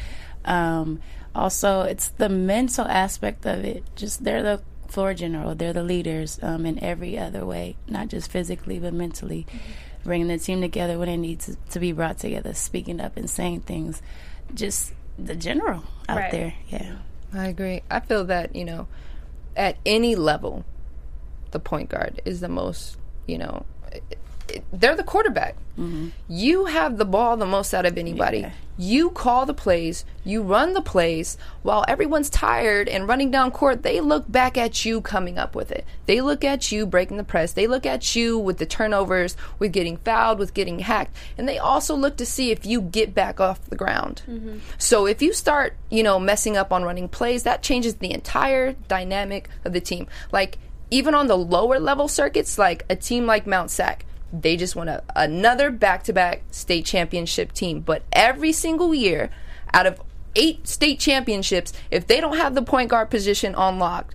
Um, 0.44 1.00
also, 1.34 1.82
it's 1.82 2.09
the 2.09 2.28
mental 2.28 2.86
aspect 2.86 3.44
of 3.46 3.64
it. 3.64 3.84
Just 3.94 4.24
they're 4.24 4.42
the 4.42 4.62
floor 4.88 5.12
general, 5.12 5.54
they're 5.54 5.74
the 5.74 5.82
leaders 5.82 6.38
um, 6.42 6.64
in 6.64 6.82
every 6.82 7.18
other 7.18 7.44
way, 7.44 7.76
not 7.86 8.09
just 8.09 8.30
physically, 8.30 8.78
but 8.78 8.94
mentally 8.94 9.46
bringing 10.05 10.28
the 10.28 10.38
team 10.38 10.61
together 10.61 10.99
when 10.99 11.09
it 11.09 11.16
needs 11.18 11.46
to, 11.46 11.57
to 11.72 11.80
be 11.80 11.92
brought 11.92 12.18
together, 12.18 12.55
speaking 12.55 13.01
up 13.01 13.16
and 13.16 13.28
saying 13.28 13.61
things. 13.61 14.01
Just 14.55 14.92
the 15.18 15.34
general 15.36 15.82
out 16.09 16.16
Right. 16.18 16.30
there, 16.30 16.55
yeah. 16.68 16.96
I 17.32 17.46
agree. 17.49 17.82
I 17.90 18.01
feel 18.01 18.24
that, 18.26 18.57
you 18.57 18.64
know, 18.64 18.86
at 19.57 19.76
any 19.84 20.14
level, 20.16 20.64
the 21.51 21.59
point 21.61 21.90
guard 21.90 22.22
is 22.24 22.40
the 22.40 22.49
most, 22.49 22.96
you 23.26 23.36
know, 23.38 23.66
it, 23.92 24.03
it, 24.11 24.18
they're 24.72 24.96
the 24.96 25.03
quarterback. 25.03 25.57
Mm-hmm. 25.78 26.09
You 26.28 26.66
have 26.66 26.99
the 26.99 27.05
ball 27.05 27.36
the 27.36 27.46
most 27.46 27.72
out 27.72 27.86
of 27.86 27.96
anybody. 27.96 28.40
Yeah. 28.40 28.53
You 28.80 29.11
call 29.11 29.44
the 29.44 29.55
plays, 29.55 30.05
you 30.24 30.40
run 30.40 30.72
the 30.72 30.80
plays. 30.80 31.36
While 31.62 31.84
everyone's 31.88 32.30
tired 32.30 32.88
and 32.88 33.09
running 33.09 33.32
down 33.32 33.51
court, 33.51 33.82
they 33.82 34.01
look 34.01 34.30
back 34.30 34.57
at 34.57 34.84
you 34.84 35.01
coming 35.01 35.36
up 35.36 35.57
with 35.57 35.72
it. 35.72 35.84
They 36.07 36.20
look 36.20 36.44
at 36.44 36.70
you 36.70 36.86
breaking 36.86 37.16
the 37.16 37.24
press. 37.24 37.53
They 37.53 37.66
look 37.66 37.84
at 37.84 38.14
you 38.14 38.38
with 38.38 38.59
the 38.59 38.66
turnovers, 38.66 39.36
with 39.59 39.72
getting 39.72 39.96
fouled, 39.96 40.38
with 40.38 40.55
getting 40.55 40.78
hacked. 40.78 41.16
And 41.36 41.49
they 41.49 41.59
also 41.59 41.96
look 41.96 42.16
to 42.18 42.26
see 42.26 42.53
if 42.53 42.64
you 42.64 42.80
get 42.80 43.14
back 43.14 43.40
off 43.40 43.64
the 43.64 43.74
ground. 43.74 44.22
Mm-hmm. 44.28 44.59
So 44.78 45.07
if 45.07 45.20
you 45.22 45.32
start, 45.32 45.74
you 45.90 46.05
know, 46.05 46.20
messing 46.20 46.57
up 46.57 46.72
on 46.72 46.84
running 46.84 47.09
plays, 47.09 47.42
that 47.42 47.64
changes 47.64 47.96
the 47.96 48.12
entire 48.12 48.74
dynamic 48.86 49.51
of 49.64 49.72
the 49.72 49.80
team. 49.80 50.07
Like, 50.30 50.59
even 50.90 51.14
on 51.14 51.26
the 51.26 51.36
lower 51.36 51.80
level 51.80 52.07
circuits, 52.07 52.59
like 52.59 52.84
a 52.88 52.96
team 52.96 53.26
like 53.26 53.46
Mount 53.46 53.70
Sac, 53.72 54.05
they 54.33 54.57
just 54.57 54.76
won 54.76 54.89
a, 54.89 55.03
another 55.16 55.70
back 55.70 56.05
to 56.05 56.12
back 56.12 56.43
state 56.51 56.85
championship 56.85 57.53
team. 57.53 57.81
But 57.81 58.03
every 58.12 58.53
single 58.53 58.95
year, 58.95 59.31
out 59.72 59.87
of 59.87 60.01
eight 60.37 60.66
state 60.66 61.01
championships, 61.01 61.72
if 61.91 62.07
they 62.07 62.20
don't 62.20 62.37
have 62.37 62.55
the 62.55 62.62
point 62.62 62.91
guard 62.91 63.11
position 63.11 63.55
unlocked, 63.57 64.14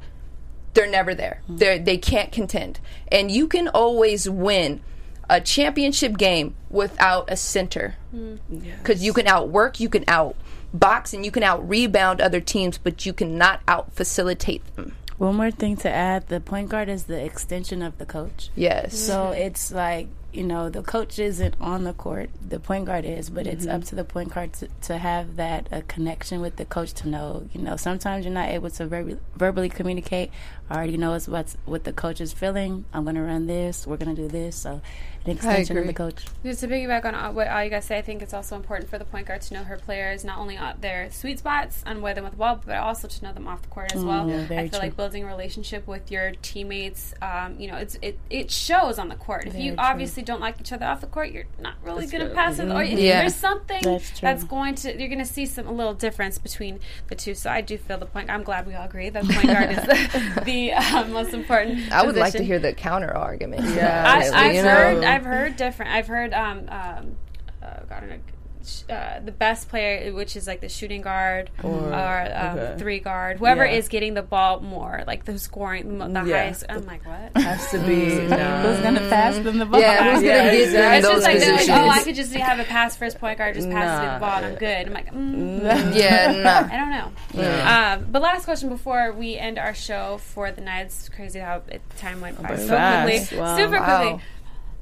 they're 0.73 0.89
never 0.89 1.13
there. 1.13 1.41
Hmm. 1.47 1.57
They 1.57 1.79
they 1.79 1.97
can't 1.97 2.31
contend, 2.31 2.79
and 3.11 3.31
you 3.31 3.47
can 3.47 3.67
always 3.67 4.29
win 4.29 4.81
a 5.29 5.39
championship 5.39 6.17
game 6.17 6.55
without 6.69 7.31
a 7.31 7.37
center 7.37 7.95
hmm. 8.11 8.35
because 8.49 9.03
you 9.03 9.13
can 9.13 9.27
outwork, 9.27 9.79
you 9.79 9.89
can 9.89 10.03
outbox, 10.05 11.13
and 11.13 11.23
you 11.25 11.31
can 11.31 11.43
out 11.43 11.67
rebound 11.67 12.21
other 12.21 12.41
teams, 12.41 12.77
but 12.77 13.05
you 13.05 13.13
cannot 13.13 13.61
out 13.67 13.93
facilitate 13.93 14.63
them. 14.75 14.95
One 15.23 15.37
more 15.37 15.51
thing 15.51 15.77
to 15.77 15.89
add: 15.89 16.27
the 16.27 16.41
point 16.41 16.67
guard 16.67 16.89
is 16.89 17.05
the 17.05 17.23
extension 17.23 17.81
of 17.81 17.97
the 17.97 18.05
coach. 18.05 18.49
Yes. 18.57 18.97
So 18.99 19.29
it's 19.29 19.71
like 19.71 20.09
you 20.33 20.43
know 20.43 20.69
the 20.69 20.81
coach 20.81 21.17
isn't 21.17 21.55
on 21.61 21.85
the 21.85 21.93
court, 21.93 22.29
the 22.45 22.59
point 22.59 22.87
guard 22.87 23.05
is, 23.05 23.29
but 23.29 23.47
it's 23.47 23.65
up 23.65 23.81
mm-hmm. 23.81 23.87
to 23.87 23.95
the 23.95 24.03
point 24.03 24.33
guard 24.33 24.51
to, 24.53 24.67
to 24.81 24.97
have 24.97 25.37
that 25.37 25.69
a 25.71 25.81
connection 25.83 26.41
with 26.41 26.57
the 26.57 26.65
coach 26.65 26.91
to 26.95 27.07
know. 27.07 27.47
You 27.53 27.61
know, 27.61 27.77
sometimes 27.77 28.25
you're 28.25 28.33
not 28.33 28.49
able 28.49 28.69
to 28.71 28.85
verb- 28.85 29.21
verbally 29.37 29.69
communicate. 29.69 30.29
I 30.69 30.75
already 30.75 30.97
know 30.97 31.13
it's 31.13 31.29
what's 31.29 31.55
what 31.63 31.85
the 31.85 31.93
coach 31.93 32.19
is 32.19 32.33
feeling. 32.33 32.83
I'm 32.91 33.03
going 33.03 33.15
to 33.15 33.21
run 33.21 33.47
this. 33.47 33.87
We're 33.87 33.95
going 33.95 34.13
to 34.13 34.21
do 34.21 34.27
this. 34.27 34.57
So 34.57 34.81
an 35.25 35.31
extension 35.31 35.77
of 35.77 35.83
the 35.85 35.89
agree. 35.91 36.11
coach. 36.11 36.25
Just 36.43 36.59
to 36.61 36.67
piggyback 36.67 37.05
on 37.05 37.35
what 37.35 37.47
all 37.47 37.63
you 37.63 37.69
guys 37.69 37.85
say, 37.85 37.97
I 37.97 38.01
think 38.01 38.21
it's 38.21 38.33
also 38.33 38.55
important 38.55 38.89
for 38.89 38.97
the 38.97 39.05
point 39.05 39.27
guard 39.27 39.41
to 39.43 39.53
know 39.53 39.63
her 39.63 39.77
players, 39.77 40.23
not 40.25 40.37
only 40.37 40.57
on 40.57 40.75
their 40.81 41.09
sweet 41.11 41.39
spots 41.39 41.83
and 41.85 42.01
wear 42.01 42.13
them 42.13 42.23
with 42.25 42.33
the 42.33 42.37
ball, 42.37 42.59
but 42.65 42.75
also 42.77 43.07
to 43.07 43.23
know 43.23 43.31
them 43.33 43.47
off 43.47 43.61
the 43.61 43.67
court 43.69 43.93
as 43.95 44.03
well. 44.03 44.27
yeah, 44.29 44.41
I 44.43 44.47
feel 44.47 44.69
true. 44.69 44.79
like 44.79 44.97
building 44.97 45.23
a 45.23 45.27
relationship 45.27 45.87
with 45.87 46.11
your 46.11 46.33
teammates, 46.41 47.13
um, 47.21 47.59
you 47.59 47.67
know, 47.69 47.77
it's 47.77 47.97
it, 48.01 48.19
it 48.29 48.51
shows 48.51 48.99
on 48.99 49.09
the 49.09 49.15
court. 49.15 49.45
If 49.47 49.53
you 49.55 49.61
Very 49.61 49.75
true. 49.75 49.85
obviously 49.85 50.23
don't 50.23 50.41
like 50.41 50.59
each 50.59 50.71
other 50.73 50.85
off 50.85 51.01
the 51.01 51.07
court, 51.07 51.31
you're 51.31 51.45
not 51.59 51.75
really 51.83 52.05
going 52.07 52.27
to 52.27 52.33
pass 52.33 52.59
it. 52.59 52.69
Or 52.69 52.83
Yeah. 52.83 53.21
there's 53.21 53.35
something 53.35 53.81
That's 53.83 54.19
true. 54.19 54.47
going 54.49 54.75
to 54.75 54.97
you're 54.99 55.07
going 55.09 55.19
to 55.19 55.25
see 55.25 55.45
some 55.45 55.67
a 55.67 55.71
little 55.71 55.93
difference 55.93 56.37
between 56.37 56.79
the 57.07 57.15
two. 57.15 57.33
So 57.35 57.49
I 57.49 57.61
do 57.61 57.77
feel 57.77 57.97
the 57.97 58.05
point. 58.05 58.29
I'm 58.29 58.43
glad 58.43 58.67
we 58.67 58.73
all 58.75 58.85
agree 58.85 59.09
that 59.09 59.25
the 59.25 59.33
point 59.33 59.47
guard 59.47 59.71
is 59.71 59.77
the, 59.77 60.41
the 60.45 60.73
uh, 60.73 61.05
most 61.05 61.33
important. 61.33 61.91
I 61.91 62.05
would 62.05 62.15
like 62.15 62.33
to 62.33 62.43
hear 62.43 62.59
the 62.59 62.73
counter 62.73 63.11
argument. 63.15 63.63
Yeah. 63.75 64.03
I, 64.05 64.47
I've, 64.47 64.55
you 64.55 64.63
know? 64.63 64.69
heard. 64.69 65.03
I've 65.15 65.25
heard 65.25 65.55
different. 65.57 65.91
I've 65.91 66.07
heard. 66.07 66.33
Um. 66.33 66.67
Um. 66.69 67.15
Uh, 67.61 67.79
God, 67.89 67.97
I 67.97 67.99
don't 68.01 68.09
know, 68.09 68.93
uh, 68.93 69.19
the 69.21 69.31
best 69.31 69.69
player, 69.69 70.13
which 70.13 70.35
is 70.35 70.47
like 70.47 70.59
the 70.59 70.67
shooting 70.67 71.01
guard 71.01 71.49
or, 71.63 71.93
um, 71.93 72.57
okay. 72.59 72.75
three 72.77 72.99
guard, 72.99 73.37
whoever 73.39 73.65
Yeah. 73.65 73.71
is 73.77 73.87
getting 73.87 74.13
the 74.15 74.21
ball 74.21 74.59
more, 74.59 75.03
like 75.07 75.23
the 75.23 75.39
scoring, 75.39 75.97
the, 75.97 76.07
Yeah. 76.25 76.43
highest. 76.43 76.65
I'm 76.67 76.85
like, 76.85 77.05
what? 77.05 77.41
Has 77.41 77.71
to 77.71 77.79
be. 77.79 78.05
Who's 78.19 78.29
going 78.81 78.95
to 78.95 79.07
pass 79.09 79.37
them 79.37 79.59
the 79.59 79.65
ball? 79.65 79.79
Yeah, 79.79 80.13
who's 80.13 80.23
Yeah, 80.23 80.37
gonna 80.39 80.51
get 80.51 80.51
them 80.51 80.61
exactly. 80.61 80.97
It's 80.97 81.07
those 81.07 81.13
just 81.15 81.25
like 81.25 81.39
they're 81.39 81.55
like, 81.55 81.69
oh, 81.69 81.89
I 81.89 82.03
could 82.03 82.15
just 82.15 82.33
have 82.33 82.59
a 82.59 82.63
pass 82.65 82.97
first 82.97 83.17
point 83.19 83.37
guard, 83.37 83.55
just 83.55 83.69
pass 83.69 84.01
me 84.01 84.07
Nah. 84.07 84.13
the 84.15 84.19
ball, 84.19 84.35
and 84.37 84.45
I'm 84.45 84.55
good. 84.55 84.87
I'm 84.87 84.93
like, 84.93 85.13
mm, 85.13 85.95
yeah, 85.95 86.31
nah. 86.31 86.67
I 86.73 86.77
don't 86.77 86.91
know. 86.91 88.01
Um, 88.03 88.07
but 88.11 88.21
last 88.21 88.43
question 88.43 88.67
before 88.67 89.13
we 89.13 89.37
end 89.37 89.57
our 89.57 89.73
show 89.73 90.17
for 90.17 90.51
the 90.51 90.59
night. 90.61 90.87
It's 90.87 91.07
crazy 91.07 91.39
how 91.39 91.61
it, 91.69 91.81
time 91.97 92.19
went 92.19 92.41
by 92.41 92.57
so 92.57 92.67
fast. 92.67 93.07
quickly, 93.29 93.37
Wow. 93.39 93.57
super 93.57 93.79
Wow. 93.79 94.01
quickly. 94.01 94.25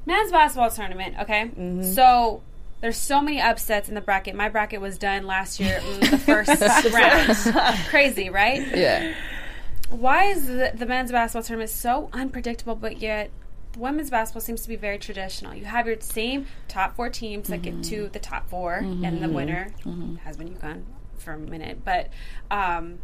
Men's 0.06 0.30
basketball 0.30 0.70
tournament. 0.70 1.16
Okay, 1.20 1.44
mm-hmm. 1.44 1.82
so 1.82 2.42
there's 2.80 2.96
so 2.96 3.20
many 3.20 3.40
upsets 3.40 3.88
in 3.88 3.94
the 3.94 4.00
bracket. 4.00 4.34
My 4.34 4.48
bracket 4.48 4.80
was 4.80 4.98
done 4.98 5.26
last 5.26 5.60
year, 5.60 5.80
in 5.86 6.00
the 6.00 6.18
first 6.26 6.48
round. 6.92 7.78
Crazy, 7.88 8.28
right? 8.28 8.66
Yeah. 8.76 9.14
Why 9.88 10.24
is 10.24 10.46
the, 10.46 10.72
the 10.74 10.86
men's 10.86 11.12
basketball 11.12 11.44
tournament 11.44 11.70
so 11.70 12.08
unpredictable, 12.12 12.74
but 12.74 12.98
yet 12.98 13.30
women's 13.76 14.10
basketball 14.10 14.40
seems 14.40 14.62
to 14.62 14.68
be 14.68 14.76
very 14.76 14.98
traditional? 14.98 15.54
You 15.54 15.66
have 15.66 15.86
your 15.86 16.00
same 16.00 16.46
top 16.66 16.96
four 16.96 17.08
teams 17.08 17.48
that 17.48 17.62
get 17.62 17.84
to 17.84 18.04
mm-hmm. 18.04 18.12
the 18.12 18.18
top 18.18 18.48
4 18.48 18.74
and 18.74 19.02
the 19.02 19.08
mm-hmm. 19.08 19.32
winner 19.32 19.74
has 20.24 20.36
been 20.36 20.54
UConn 20.54 20.82
for 21.18 21.34
a 21.34 21.38
minute. 21.38 21.84
But 21.84 22.08
um, 22.50 22.98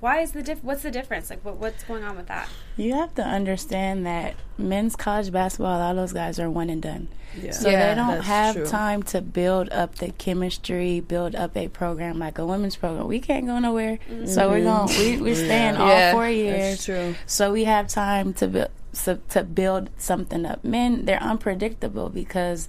why 0.00 0.20
is 0.20 0.32
the 0.32 0.42
diff- 0.42 0.64
What's 0.64 0.82
the 0.82 0.90
difference? 0.90 1.30
Like, 1.30 1.44
what, 1.44 1.56
what's 1.56 1.84
going 1.84 2.02
on 2.04 2.16
with 2.16 2.26
that? 2.28 2.48
You 2.76 2.94
have 2.94 3.14
to 3.16 3.22
understand 3.22 4.06
that 4.06 4.34
men's 4.58 4.96
college 4.96 5.30
basketball, 5.30 5.76
a 5.76 5.80
lot 5.80 5.90
of 5.90 5.96
those 5.96 6.12
guys 6.12 6.38
are 6.40 6.50
one 6.50 6.70
and 6.70 6.82
done. 6.82 7.08
Yeah. 7.40 7.52
So 7.52 7.68
Yeah, 7.70 7.90
they 7.90 7.94
don't 7.94 8.22
have 8.24 8.56
true. 8.56 8.66
time 8.66 9.02
to 9.04 9.20
build 9.20 9.68
up 9.70 9.96
the 9.96 10.10
chemistry, 10.12 10.98
build 11.00 11.34
up 11.36 11.56
a 11.56 11.68
program 11.68 12.18
like 12.18 12.38
a 12.38 12.46
women's 12.46 12.76
program. 12.76 13.06
We 13.06 13.20
can't 13.20 13.46
go 13.46 13.58
nowhere. 13.58 13.98
Mm-hmm. 14.10 14.26
So 14.26 14.48
we're 14.50 14.64
going 14.64 14.88
we 14.98 15.20
we're 15.20 15.34
staying 15.36 15.76
all 15.76 15.88
Yeah, 15.88 16.12
four 16.12 16.24
That's 16.24 16.34
years. 16.36 16.84
true. 16.84 17.14
So 17.26 17.52
we 17.52 17.64
have 17.64 17.86
time 17.88 18.32
to 18.34 18.48
build 18.48 18.68
so, 18.92 19.20
to 19.28 19.44
build 19.44 19.90
something 19.98 20.44
up. 20.44 20.64
Men, 20.64 21.04
they're 21.04 21.22
unpredictable 21.22 22.08
because 22.08 22.66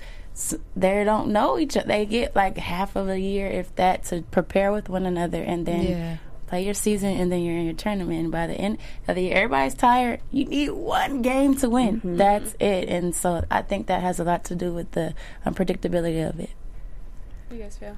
they 0.76 1.04
don't 1.04 1.30
know 1.30 1.58
each 1.58 1.76
other. 1.76 1.88
They 1.88 2.06
get 2.06 2.36
like 2.36 2.58
half 2.58 2.96
of 2.96 3.10
a 3.10 3.20
year, 3.20 3.48
if 3.48 3.74
that, 3.76 4.04
to 4.06 4.22
prepare 4.32 4.72
with 4.72 4.88
one 4.90 5.06
another, 5.08 5.42
and 5.42 5.66
then 5.66 5.84
Yeah. 5.88 6.18
Play 6.52 6.66
your 6.66 6.74
season, 6.74 7.12
and 7.12 7.32
then 7.32 7.44
you're 7.44 7.56
in 7.56 7.64
your 7.64 7.74
tournament. 7.74 8.24
And 8.24 8.30
by 8.30 8.46
the 8.46 8.56
end 8.56 8.78
of 9.08 9.16
the 9.16 9.22
year, 9.22 9.38
everybody's 9.38 9.74
tired. 9.74 10.20
You 10.32 10.44
need 10.44 10.72
one 10.72 11.22
game 11.22 11.56
to 11.60 11.70
win. 11.70 12.00
Mm-hmm. 12.00 12.18
That's 12.18 12.56
it. 12.60 12.90
And 12.90 13.16
so 13.16 13.46
I 13.50 13.62
think 13.62 13.88
that 13.88 14.02
has 14.02 14.20
a 14.20 14.26
lot 14.26 14.44
to 14.46 14.56
do 14.58 14.74
with 14.74 14.92
the 14.92 15.14
unpredictability 15.46 16.28
of 16.28 16.42
it. 16.42 16.50
What 17.48 17.52
do 17.52 17.56
you 17.56 17.64
guys 17.64 17.78
feel? 17.78 17.96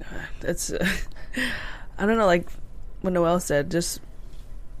It's. 0.42 0.72
I 1.98 2.06
don't 2.06 2.16
know. 2.16 2.26
Like 2.26 2.48
what 3.00 3.12
Noelle 3.12 3.40
said, 3.40 3.68
just 3.68 4.00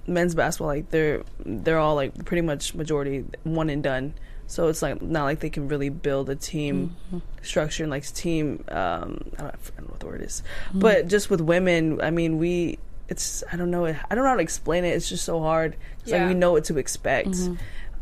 men's 0.06 0.36
basketball. 0.36 0.68
Like 0.68 0.90
they're 0.90 1.24
they're 1.44 1.78
all 1.80 1.96
like 1.96 2.24
pretty 2.24 2.42
much 2.42 2.72
majority 2.76 3.24
one 3.42 3.68
and 3.68 3.82
done. 3.82 4.14
So 4.46 4.68
it's 4.68 4.80
like 4.80 5.02
not 5.02 5.24
like 5.24 5.40
they 5.40 5.50
can 5.50 5.66
really 5.66 5.88
build 5.88 6.30
a 6.30 6.36
team 6.36 6.94
structure 7.42 7.82
and 7.82 7.90
like 7.90 8.06
team. 8.06 8.62
Um, 8.68 9.24
I 9.38 9.42
don't, 9.42 9.48
I 9.48 9.50
don't 9.76 9.86
know 9.86 9.90
what 9.90 9.98
the 9.98 10.06
word 10.06 10.22
is, 10.22 10.44
but 10.72 11.08
just 11.08 11.30
with 11.30 11.40
women, 11.40 12.00
I 12.00 12.10
mean, 12.10 12.38
we. 12.38 12.78
It's 13.08 13.42
I 13.52 13.56
don't 13.56 13.70
know. 13.70 13.86
I 13.86 14.14
don't 14.14 14.24
know 14.24 14.30
how 14.30 14.36
to 14.36 14.42
explain 14.42 14.84
it. 14.84 14.90
It's 14.90 15.08
just 15.08 15.24
so 15.24 15.40
hard. 15.40 15.76
It's 16.00 16.10
Yeah. 16.10 16.18
like 16.18 16.28
we 16.28 16.34
know 16.34 16.52
what 16.52 16.64
to 16.64 16.76
expect. 16.78 17.36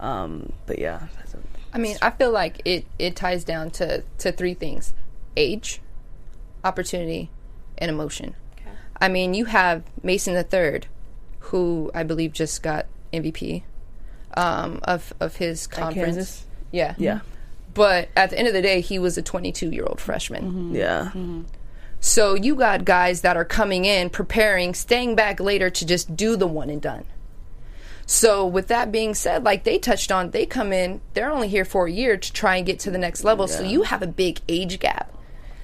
Um, 0.00 0.52
but 0.66 0.78
yeah, 0.78 1.06
I 1.72 1.78
mean, 1.78 1.96
I 2.02 2.10
feel 2.10 2.30
like 2.32 2.60
it, 2.64 2.84
it 2.98 3.16
ties 3.16 3.44
down 3.44 3.70
to, 3.72 4.02
to 4.18 4.32
three 4.32 4.54
things 4.54 4.92
age, 5.36 5.80
opportunity, 6.64 7.30
and 7.78 7.90
emotion. 7.90 8.34
Okay. 8.58 8.70
I 9.00 9.08
mean, 9.08 9.34
you 9.34 9.44
have 9.46 9.82
Mason 10.02 10.34
the 10.34 10.42
Third, 10.42 10.86
who 11.40 11.90
I 11.94 12.02
believe 12.02 12.32
just 12.32 12.62
got 12.62 12.86
MVP 13.12 13.62
um, 14.36 14.80
of 14.82 15.12
of 15.20 15.36
his 15.36 15.66
conference. 15.66 16.16
Kansas? 16.16 16.44
Yeah, 16.72 16.94
yeah, 16.98 17.20
But 17.74 18.08
at 18.16 18.30
the 18.30 18.38
end 18.38 18.48
of 18.48 18.54
the 18.54 18.60
day, 18.62 18.80
he 18.80 18.98
was 18.98 19.16
a 19.16 19.22
22 19.22 19.70
year 19.70 19.84
old 19.84 20.00
freshman. 20.00 20.74
yeah. 20.74 21.10
So 22.06 22.34
you 22.34 22.54
got 22.54 22.84
guys 22.84 23.22
that 23.22 23.36
are 23.36 23.44
coming 23.44 23.84
in, 23.84 24.10
preparing, 24.10 24.74
staying 24.74 25.16
back 25.16 25.40
later 25.40 25.70
to 25.70 25.84
just 25.84 26.14
do 26.14 26.36
the 26.36 26.46
one 26.46 26.70
and 26.70 26.80
done. 26.80 27.04
So 28.06 28.46
with 28.46 28.68
that 28.68 28.92
being 28.92 29.12
said, 29.12 29.42
like 29.42 29.64
they 29.64 29.76
touched 29.76 30.12
on, 30.12 30.30
they 30.30 30.46
come 30.46 30.72
in, 30.72 31.00
they're 31.14 31.32
only 31.32 31.48
here 31.48 31.64
for 31.64 31.88
a 31.88 31.90
year 31.90 32.16
to 32.16 32.32
try 32.32 32.58
and 32.58 32.64
get 32.64 32.78
to 32.80 32.92
the 32.92 32.96
next 32.96 33.24
level. 33.24 33.48
So 33.48 33.64
you 33.64 33.82
have 33.82 34.02
a 34.02 34.06
big 34.06 34.40
age 34.48 34.78
gap. 34.78 35.12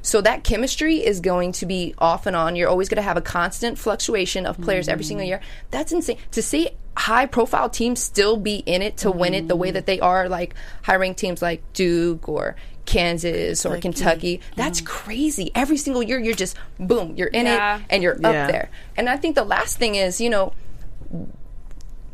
So 0.03 0.21
that 0.21 0.43
chemistry 0.43 0.97
is 0.97 1.21
going 1.21 1.53
to 1.53 1.65
be 1.65 1.95
off 1.99 2.27
and 2.27 2.35
on. 2.35 2.57
You're 2.57 2.69
always 2.69 2.89
going 2.89 2.97
to 2.97 3.03
have 3.03 3.17
a 3.17 3.23
constant 3.23 3.79
fluctuation 3.79 4.45
of 4.45 4.61
players 4.61 4.89
every 4.89 5.05
single 5.05 5.23
mm-hmm. 5.23 5.29
year. 5.29 5.41
That's 5.71 5.93
insane. 5.93 6.19
To 6.33 6.43
see 6.43 6.71
high 6.97 7.27
profile 7.27 7.71
teams 7.71 8.01
still 8.03 8.37
be 8.37 8.57
in 8.57 8.83
it 8.83 8.97
to 8.99 9.13
win 9.13 9.33
it 9.33 9.47
the 9.47 9.55
way 9.55 9.69
mm-hmm. 9.69 9.75
that 9.75 9.87
they 9.87 10.01
are, 10.01 10.29
like 10.29 10.57
high 10.83 10.97
ranked 10.97 11.21
teams 11.21 11.41
like 11.41 11.63
Duke 11.73 12.29
or 12.29 12.57
Kansas 12.85 13.65
or 13.65 13.79
Kentucky, 13.79 14.39
mm-hmm. 14.39 14.55
that's 14.57 14.81
crazy. 14.81 15.51
Every 15.55 15.77
single 15.77 16.03
year, 16.03 16.19
you're 16.19 16.35
just 16.35 16.57
boom, 16.79 17.15
you're 17.17 17.29
in 17.29 17.47
Yeah. 17.47 17.79
it 17.79 17.83
and 17.91 18.03
you're 18.03 18.19
Yeah. 18.21 18.29
up 18.29 18.51
there. 18.51 18.71
And 18.97 19.09
I 19.09 19.17
think 19.17 19.35
the 19.37 19.45
last 19.45 19.79
thing 19.79 19.95
is, 19.95 20.21
you 20.21 20.31
know, 20.31 20.53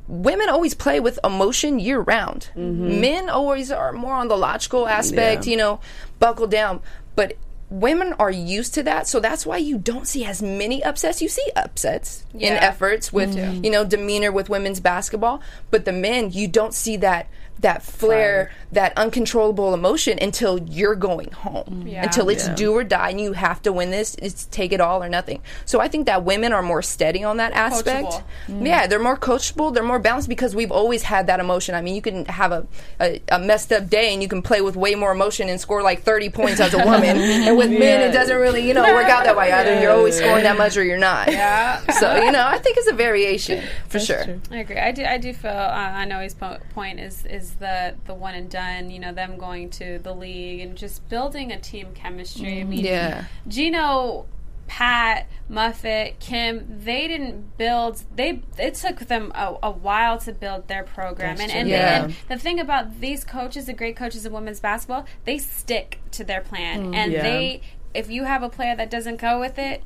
women 0.06 0.48
always 0.48 0.74
play 0.74 1.00
with 1.00 1.18
emotion 1.22 1.78
year 1.78 2.00
round. 2.00 2.50
Mm-hmm. 2.56 3.00
Men 3.00 3.28
always 3.28 3.70
are 3.70 3.92
more 3.92 4.14
on 4.14 4.28
the 4.28 4.36
logical 4.36 4.88
aspect, 4.88 5.46
Yeah. 5.46 5.50
you 5.50 5.56
know, 5.56 5.80
buckle 6.18 6.46
down. 6.46 6.80
But 7.14 7.34
women 7.70 8.14
are 8.18 8.30
used 8.30 8.72
to 8.74 8.82
that, 8.84 9.06
so 9.06 9.20
that's 9.20 9.44
why 9.44 9.58
you 9.58 9.76
don't 9.76 10.06
see 10.06 10.24
as 10.24 10.40
many 10.40 10.82
upsets. 10.82 11.20
You 11.20 11.28
see 11.28 11.46
upsets 11.54 12.24
in 12.32 12.54
efforts 12.54 13.12
with 13.12 13.36
mm-hmm. 13.36 13.64
you 13.64 13.70
know 13.70 13.84
demeanor 13.84 14.32
with 14.32 14.48
women's 14.48 14.80
basketball, 14.80 15.42
but 15.70 15.84
the 15.84 15.92
men 15.92 16.30
you 16.30 16.48
don't 16.48 16.72
see 16.72 16.96
that 16.98 17.28
that 17.60 17.82
flare, 17.82 18.50
that 18.72 18.92
uncontrollable 18.96 19.74
emotion 19.74 20.18
until 20.20 20.58
you're 20.60 20.94
going 20.94 21.30
home. 21.32 21.84
Yeah. 21.86 22.04
Until 22.04 22.28
it's 22.28 22.46
Yeah. 22.46 22.54
do 22.54 22.72
or 22.76 22.84
die 22.84 23.10
and 23.10 23.20
you 23.20 23.32
have 23.32 23.60
to 23.62 23.72
win 23.72 23.90
this. 23.90 24.14
It's 24.20 24.44
take 24.46 24.72
it 24.72 24.80
all 24.80 25.02
or 25.02 25.08
nothing. 25.08 25.40
So 25.64 25.80
I 25.80 25.88
think 25.88 26.06
that 26.06 26.24
women 26.24 26.52
are 26.52 26.62
more 26.62 26.82
steady 26.82 27.24
on 27.24 27.38
that 27.38 27.52
aspect. 27.52 28.06
Coachable. 28.48 28.66
Yeah, 28.66 28.86
they're 28.86 28.98
more 28.98 29.16
coachable, 29.16 29.72
they're 29.74 29.82
more 29.82 29.98
balanced 29.98 30.28
because 30.28 30.54
we've 30.54 30.70
always 30.70 31.02
had 31.02 31.26
that 31.26 31.40
emotion. 31.40 31.74
I 31.74 31.80
mean, 31.82 31.94
you 31.94 32.02
can 32.02 32.24
have 32.26 32.52
a, 32.52 32.66
a, 33.00 33.20
a 33.30 33.38
messed 33.38 33.72
up 33.72 33.88
day 33.90 34.12
and 34.12 34.22
you 34.22 34.28
can 34.28 34.42
play 34.42 34.60
with 34.60 34.76
way 34.76 34.94
more 34.94 35.12
emotion 35.12 35.48
and 35.48 35.60
score 35.60 35.82
like 35.82 36.02
30 36.02 36.30
points 36.30 36.60
as 36.60 36.74
a 36.74 36.78
woman. 36.78 37.16
and 37.18 37.56
with 37.56 37.70
men, 37.70 38.08
it 38.08 38.12
doesn't 38.12 38.36
really, 38.36 38.66
you 38.66 38.74
know, 38.74 38.82
work 38.94 39.08
out 39.08 39.24
that 39.24 39.36
way. 39.36 39.50
Either 39.50 39.80
you're 39.80 39.92
always 39.92 40.16
scoring 40.16 40.44
that 40.44 40.56
much 40.58 40.76
or 40.76 40.84
you're 40.84 40.98
not. 40.98 41.30
Yeah. 41.32 41.80
So, 41.98 42.16
you 42.22 42.30
know, 42.30 42.46
I 42.46 42.58
think 42.58 42.76
it's 42.76 42.88
a 42.88 42.94
variation 42.94 43.64
for 43.88 43.98
sure. 43.98 44.38
I 44.50 44.58
agree. 44.58 44.76
I 44.76 44.92
do. 44.92 45.04
I 45.04 45.18
do 45.18 45.32
feel. 45.32 45.50
Uh, 45.50 45.54
I 45.94 46.04
know 46.04 46.20
his 46.20 46.34
po- 46.34 46.58
point 46.74 47.00
is 47.00 47.24
is 47.26 47.47
the 47.54 47.94
the 48.06 48.14
one 48.14 48.34
and 48.34 48.50
done. 48.50 48.90
You 48.90 48.98
know, 48.98 49.12
them 49.12 49.38
going 49.38 49.70
to 49.70 49.98
the 49.98 50.14
league 50.14 50.60
and 50.60 50.76
just 50.76 51.08
building 51.08 51.52
a 51.52 51.58
team 51.58 51.88
chemistry. 51.94 52.58
I 52.58 52.60
mm-hmm. 52.60 52.70
mean, 52.70 52.84
Yeah. 52.84 53.24
Gino, 53.46 54.26
Pat, 54.66 55.28
Muffet, 55.48 56.16
Kim, 56.20 56.80
they 56.84 57.08
didn't 57.08 57.56
build. 57.56 58.02
They 58.14 58.42
it 58.58 58.74
took 58.74 59.00
them 59.00 59.32
a, 59.34 59.56
a 59.62 59.70
while 59.70 60.18
to 60.18 60.32
build 60.32 60.68
their 60.68 60.84
program. 60.84 61.40
and 61.40 61.50
and, 61.50 61.68
Yeah. 61.68 62.04
and 62.04 62.14
the 62.28 62.36
thing 62.38 62.60
about 62.60 63.00
these 63.00 63.24
coaches, 63.24 63.66
the 63.66 63.72
great 63.72 63.96
coaches 63.96 64.26
of 64.26 64.32
women's 64.32 64.60
basketball, 64.60 65.06
they 65.24 65.38
stick 65.38 66.00
to 66.12 66.24
their 66.24 66.42
plan, 66.42 66.92
mm, 66.92 66.94
and 66.94 67.12
Yeah. 67.12 67.22
they. 67.22 67.62
If 67.94 68.10
you 68.10 68.24
have 68.24 68.42
a 68.42 68.50
player 68.50 68.76
that 68.76 68.90
doesn't 68.90 69.16
go 69.16 69.40
with 69.40 69.58
it, 69.58 69.82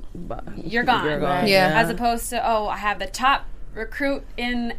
you're 0.56 0.82
gone. 0.82 1.06
You're 1.06 1.20
gone. 1.20 1.46
Yeah. 1.46 1.80
As 1.80 1.88
opposed 1.88 2.30
to, 2.30 2.46
oh, 2.46 2.66
I 2.66 2.76
have 2.76 2.98
the 2.98 3.06
top 3.06 3.46
recruit 3.74 4.24
in 4.36 4.74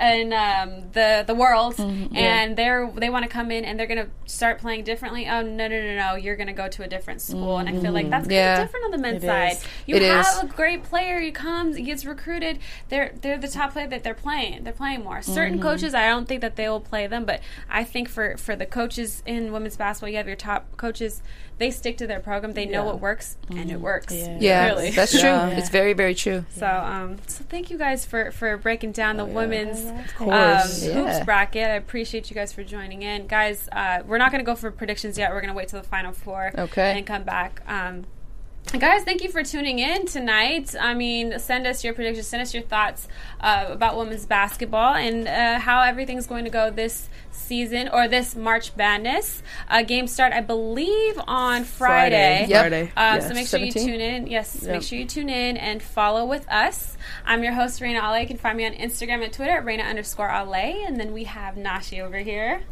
in 0.00 0.32
um, 0.32 0.90
the 0.92 1.24
the 1.26 1.34
world, 1.34 1.76
mm-hmm. 1.76 2.16
and 2.16 2.56
they're 2.56 2.90
they 2.96 3.10
want 3.10 3.24
to 3.24 3.28
come 3.28 3.50
in 3.50 3.64
and 3.64 3.78
they're 3.78 3.86
going 3.86 4.04
to 4.04 4.10
start 4.26 4.58
playing 4.58 4.84
differently. 4.84 5.28
Oh 5.28 5.42
no 5.42 5.68
no 5.68 5.80
no 5.80 5.96
no! 5.96 6.14
You're 6.16 6.36
going 6.36 6.48
to 6.48 6.52
go 6.52 6.68
to 6.68 6.82
a 6.82 6.88
different 6.88 7.20
school, 7.20 7.58
and 7.58 7.68
I 7.68 7.72
feel 7.72 7.92
like 7.92 8.04
mm-hmm. 8.04 8.10
that's 8.10 8.24
kind 8.24 8.32
Yeah. 8.32 8.60
of 8.62 8.66
different 8.66 8.84
on 8.86 8.90
the 8.90 8.98
men's 8.98 9.22
It 9.22 9.26
side. 9.26 9.52
is. 9.52 9.64
You 9.86 9.96
It 9.96 10.02
have 10.02 10.26
is. 10.26 10.42
a 10.42 10.46
great 10.46 10.82
player, 10.82 11.20
he 11.20 11.30
comes, 11.30 11.76
he 11.76 11.82
gets 11.82 12.04
recruited. 12.04 12.58
They're 12.88 13.14
they're 13.20 13.38
the 13.38 13.48
top 13.48 13.72
player 13.72 13.86
that 13.86 14.02
they're 14.02 14.14
playing. 14.14 14.64
They're 14.64 14.72
playing 14.72 15.04
more. 15.04 15.22
Certain 15.22 15.54
mm-hmm. 15.54 15.62
coaches, 15.62 15.94
I 15.94 16.08
don't 16.08 16.26
think 16.26 16.40
that 16.40 16.56
they 16.56 16.68
will 16.68 16.80
play 16.80 17.06
them, 17.06 17.24
but 17.24 17.40
I 17.70 17.84
think 17.84 18.08
for 18.08 18.36
for 18.36 18.56
the 18.56 18.66
coaches 18.66 19.22
in 19.26 19.52
women's 19.52 19.76
basketball, 19.76 20.08
you 20.08 20.16
have 20.16 20.26
your 20.26 20.36
top 20.36 20.76
coaches. 20.76 21.22
They 21.58 21.70
stick 21.70 21.98
to 21.98 22.06
their 22.06 22.18
program. 22.20 22.52
They 22.52 22.66
know 22.66 22.84
what 22.84 23.00
works, 23.00 23.36
and 23.48 23.70
it 23.70 23.80
works. 23.80 24.12
Yeah. 24.12 24.38
Yeah, 24.40 24.66
Really. 24.70 24.90
that's 24.98 25.12
true. 25.12 25.20
Yeah. 25.20 25.48
It's 25.50 25.68
very, 25.68 25.92
very 25.92 26.14
true. 26.14 26.44
So, 26.56 26.66
um, 26.66 27.18
so 27.28 27.44
thank 27.48 27.70
you 27.70 27.78
guys 27.78 28.04
for 28.04 28.32
for 28.32 28.56
breaking 28.56 28.92
down 28.92 29.16
the 29.16 29.24
women's 29.24 29.84
um, 29.86 30.04
course. 30.18 30.84
hoops 30.84 31.20
bracket. 31.24 31.64
I 31.70 31.74
appreciate 31.74 32.28
you 32.30 32.34
guys 32.34 32.52
for 32.52 32.64
joining 32.64 33.02
in, 33.02 33.26
guys. 33.28 33.68
Uh, 33.70 34.02
we're 34.06 34.18
not 34.18 34.32
going 34.32 34.44
to 34.44 34.46
go 34.46 34.56
for 34.56 34.70
predictions 34.70 35.16
yet. 35.16 35.30
We're 35.30 35.40
going 35.40 35.52
to 35.52 35.56
wait 35.56 35.68
till 35.68 35.80
the 35.80 35.86
final 35.88 36.12
four, 36.12 36.52
Okay. 36.58 36.98
and 36.98 37.06
come 37.06 37.22
back. 37.22 37.62
Um, 37.66 37.84
and 37.94 38.06
guys, 38.72 39.04
thank 39.04 39.22
you 39.22 39.30
for 39.30 39.42
tuning 39.44 39.78
in 39.78 40.06
tonight. 40.06 40.74
I 40.78 40.94
mean, 40.94 41.38
send 41.38 41.66
us 41.66 41.84
your 41.84 41.94
predictions, 41.94 42.26
send 42.26 42.42
us 42.42 42.52
your 42.52 42.62
thoughts 42.64 43.06
uh, 43.40 43.66
about 43.68 43.96
women's 43.96 44.26
basketball 44.26 44.94
and 44.94 45.28
uh, 45.28 45.58
how 45.60 45.82
everything's 45.82 46.26
going 46.26 46.44
to 46.44 46.50
go 46.50 46.70
this 46.70 47.08
season 47.30 47.88
or 47.88 48.08
this 48.08 48.34
March 48.34 48.74
Madness. 48.76 49.42
Uh, 49.68 49.82
games 49.82 50.10
start, 50.12 50.32
I 50.32 50.40
believe, 50.40 51.20
on 51.26 51.64
Friday. 51.64 52.46
Friday. 52.46 52.50
Yep. 52.50 52.60
Friday. 52.62 52.82
Uh, 52.96 53.14
Yes. 53.20 53.28
So 53.28 53.34
make 53.34 53.46
sure 53.46 53.60
you 53.60 53.70
tune 53.72 54.00
in. 54.00 54.26
Yes, 54.26 54.60
Yep. 54.62 54.72
make 54.72 54.82
sure 54.82 54.98
you 54.98 55.04
tune 55.06 55.28
in 55.28 55.56
and 55.56 55.80
follow 55.82 56.24
with 56.24 56.48
us. 56.50 56.96
I'm 57.24 57.44
your 57.44 57.52
host, 57.52 57.80
Raina 57.80 58.02
Ale. 58.02 58.20
You 58.22 58.26
can 58.26 58.38
find 58.38 58.56
me 58.56 58.66
on 58.66 58.72
Instagram 58.72 59.22
and 59.22 59.32
Twitter 59.32 59.52
at 59.52 59.64
Raina 59.64 59.84
underscore 59.84 60.28
Ale. 60.30 60.84
And 60.86 60.98
then 60.98 61.12
we 61.12 61.24
have 61.24 61.56
Nashi 61.56 62.00
over 62.00 62.18
here. 62.18 62.62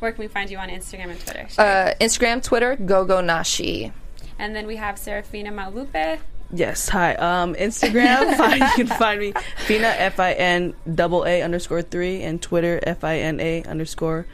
Where 0.00 0.10
can 0.12 0.20
we 0.22 0.28
find 0.28 0.50
you 0.50 0.58
on 0.58 0.68
Instagram 0.70 1.10
and 1.10 1.20
Twitter? 1.20 1.46
Uh, 1.56 1.94
Instagram, 2.00 2.42
Twitter, 2.42 2.76
go 2.76 3.04
go 3.04 3.20
Nashi. 3.20 3.92
And 4.38 4.54
then 4.54 4.66
we 4.66 4.76
have 4.76 4.98
Serafina 4.98 5.50
Maulupe. 5.50 6.18
Yes. 6.52 6.88
Hi. 6.90 7.14
Um, 7.14 7.54
Instagram. 7.54 8.36
find, 8.36 8.60
you 8.78 8.86
can 8.86 8.86
find 8.86 9.20
me 9.20 9.32
Fina 9.58 9.88
F 9.88 10.20
I 10.20 10.32
N 10.32 10.74
double 10.92 11.24
A 11.24 11.42
underscore 11.42 11.82
three 11.82 12.22
and 12.22 12.40
Twitter 12.40 12.80
F 12.82 13.04
I 13.04 13.18
N 13.18 13.40
A 13.40 13.64
underscore 13.64 14.26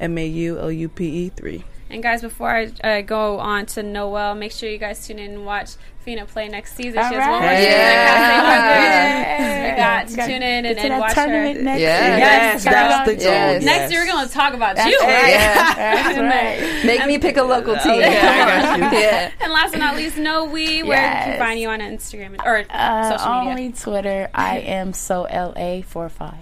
M 0.00 0.16
A 0.16 0.26
U 0.26 0.58
L 0.58 0.72
U 0.72 0.88
P 0.88 1.04
E 1.04 1.28
three. 1.30 1.64
And 1.90 2.02
guys, 2.02 2.20
before 2.20 2.50
I 2.50 2.70
uh, 2.84 3.00
go 3.00 3.38
on 3.38 3.64
to 3.66 3.82
Noelle, 3.82 4.34
make 4.34 4.52
sure 4.52 4.68
you 4.68 4.76
guys 4.78 5.06
tune 5.06 5.18
in 5.18 5.30
and 5.32 5.46
watch 5.46 5.70
Fina 6.00 6.26
play 6.26 6.46
next 6.48 6.74
season. 6.76 6.98
All 6.98 7.08
she 7.08 7.14
has 7.14 7.26
one 7.26 7.40
more 7.42 7.50
season. 7.50 7.72
I 7.72 8.04
can't 8.04 8.28
say 8.28 8.38
what 8.38 8.58
Yeah. 8.78 10.00
it 10.00 10.04
is. 10.04 10.12
We 10.12 10.16
got 10.16 10.26
to 10.26 10.32
tune 10.32 10.42
in 10.42 10.66
and, 10.66 10.78
and 10.78 11.00
watch 11.00 11.12
her. 11.14 11.24
tournament 11.24 11.62
next 11.62 11.80
Yeah. 11.80 12.06
year. 12.08 12.18
Yes, 12.18 12.64
that's 12.64 13.08
the 13.08 13.14
goal. 13.16 13.24
Yes. 13.24 13.64
Next 13.64 13.90
year, 13.92 14.00
we're 14.02 14.06
going 14.12 14.28
to 14.28 14.34
talk 14.34 14.52
about 14.54 14.76
you. 14.76 14.98
right. 15.00 15.28
Yeah. 15.28 15.74
That's 15.74 16.18
right. 16.18 16.84
Make 16.86 17.06
me 17.06 17.18
pick 17.18 17.36
a 17.38 17.42
local 17.42 17.76
team. 17.76 17.92
Okay, 18.02 18.18
I 18.18 18.78
got 18.78 18.92
you. 18.92 18.98
yeah. 18.98 19.30
And 19.40 19.52
last 19.52 19.70
but 19.72 19.78
not 19.80 19.96
least, 19.96 20.16
Noe, 20.18 20.44
where 20.44 20.52
we 20.52 20.82
can 20.82 21.38
find 21.38 21.58
you 21.60 21.68
on 21.70 21.80
Instagram 21.80 22.36
or 22.44 22.64
Uh, 22.70 23.16
social 23.16 23.32
media? 23.40 23.50
only 23.50 23.72
Twitter. 23.72 24.28
I 24.34 24.58
am 24.58 24.92
so 24.92 25.22
la 25.22 25.80
45 25.82 26.34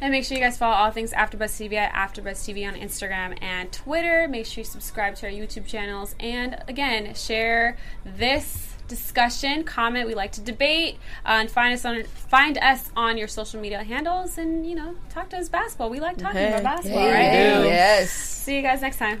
And 0.00 0.12
make 0.12 0.24
sure 0.24 0.36
you 0.38 0.42
guys 0.42 0.56
follow 0.56 0.74
all 0.74 0.90
things 0.92 1.12
AfterBuzz 1.12 1.50
TV 1.58 1.72
at 1.74 1.92
AfterBuzz 1.92 2.38
TV 2.46 2.66
on 2.68 2.74
Instagram 2.74 3.36
and 3.42 3.72
Twitter. 3.72 4.28
Make 4.28 4.46
sure 4.46 4.60
you 4.62 4.64
subscribe 4.64 5.16
to 5.16 5.26
our 5.26 5.32
YouTube 5.32 5.66
channels. 5.66 6.14
And 6.20 6.56
again, 6.68 7.14
share 7.14 7.76
this 8.04 8.74
discussion, 8.86 9.64
comment. 9.64 10.06
We 10.06 10.14
like 10.14 10.32
to 10.32 10.40
debate. 10.40 10.98
Uh, 11.26 11.38
and 11.40 11.50
find 11.50 11.74
us 11.74 11.84
on 11.84 12.04
find 12.04 12.56
us 12.58 12.90
on 12.96 13.18
your 13.18 13.28
social 13.28 13.60
media 13.60 13.82
handles. 13.82 14.38
And 14.38 14.64
you 14.68 14.76
know, 14.76 14.94
talk 15.10 15.30
to 15.30 15.36
us 15.36 15.48
basketball. 15.48 15.90
We 15.90 15.98
like 16.00 16.16
talking 16.16 16.38
Hey. 16.38 16.48
about 16.50 16.62
basketball, 16.62 17.02
Yeah, 17.04 17.58
right? 17.58 17.66
Yes. 17.66 18.10
See 18.12 18.56
you 18.56 18.62
guys 18.62 18.80
next 18.80 18.98
time. 18.98 19.20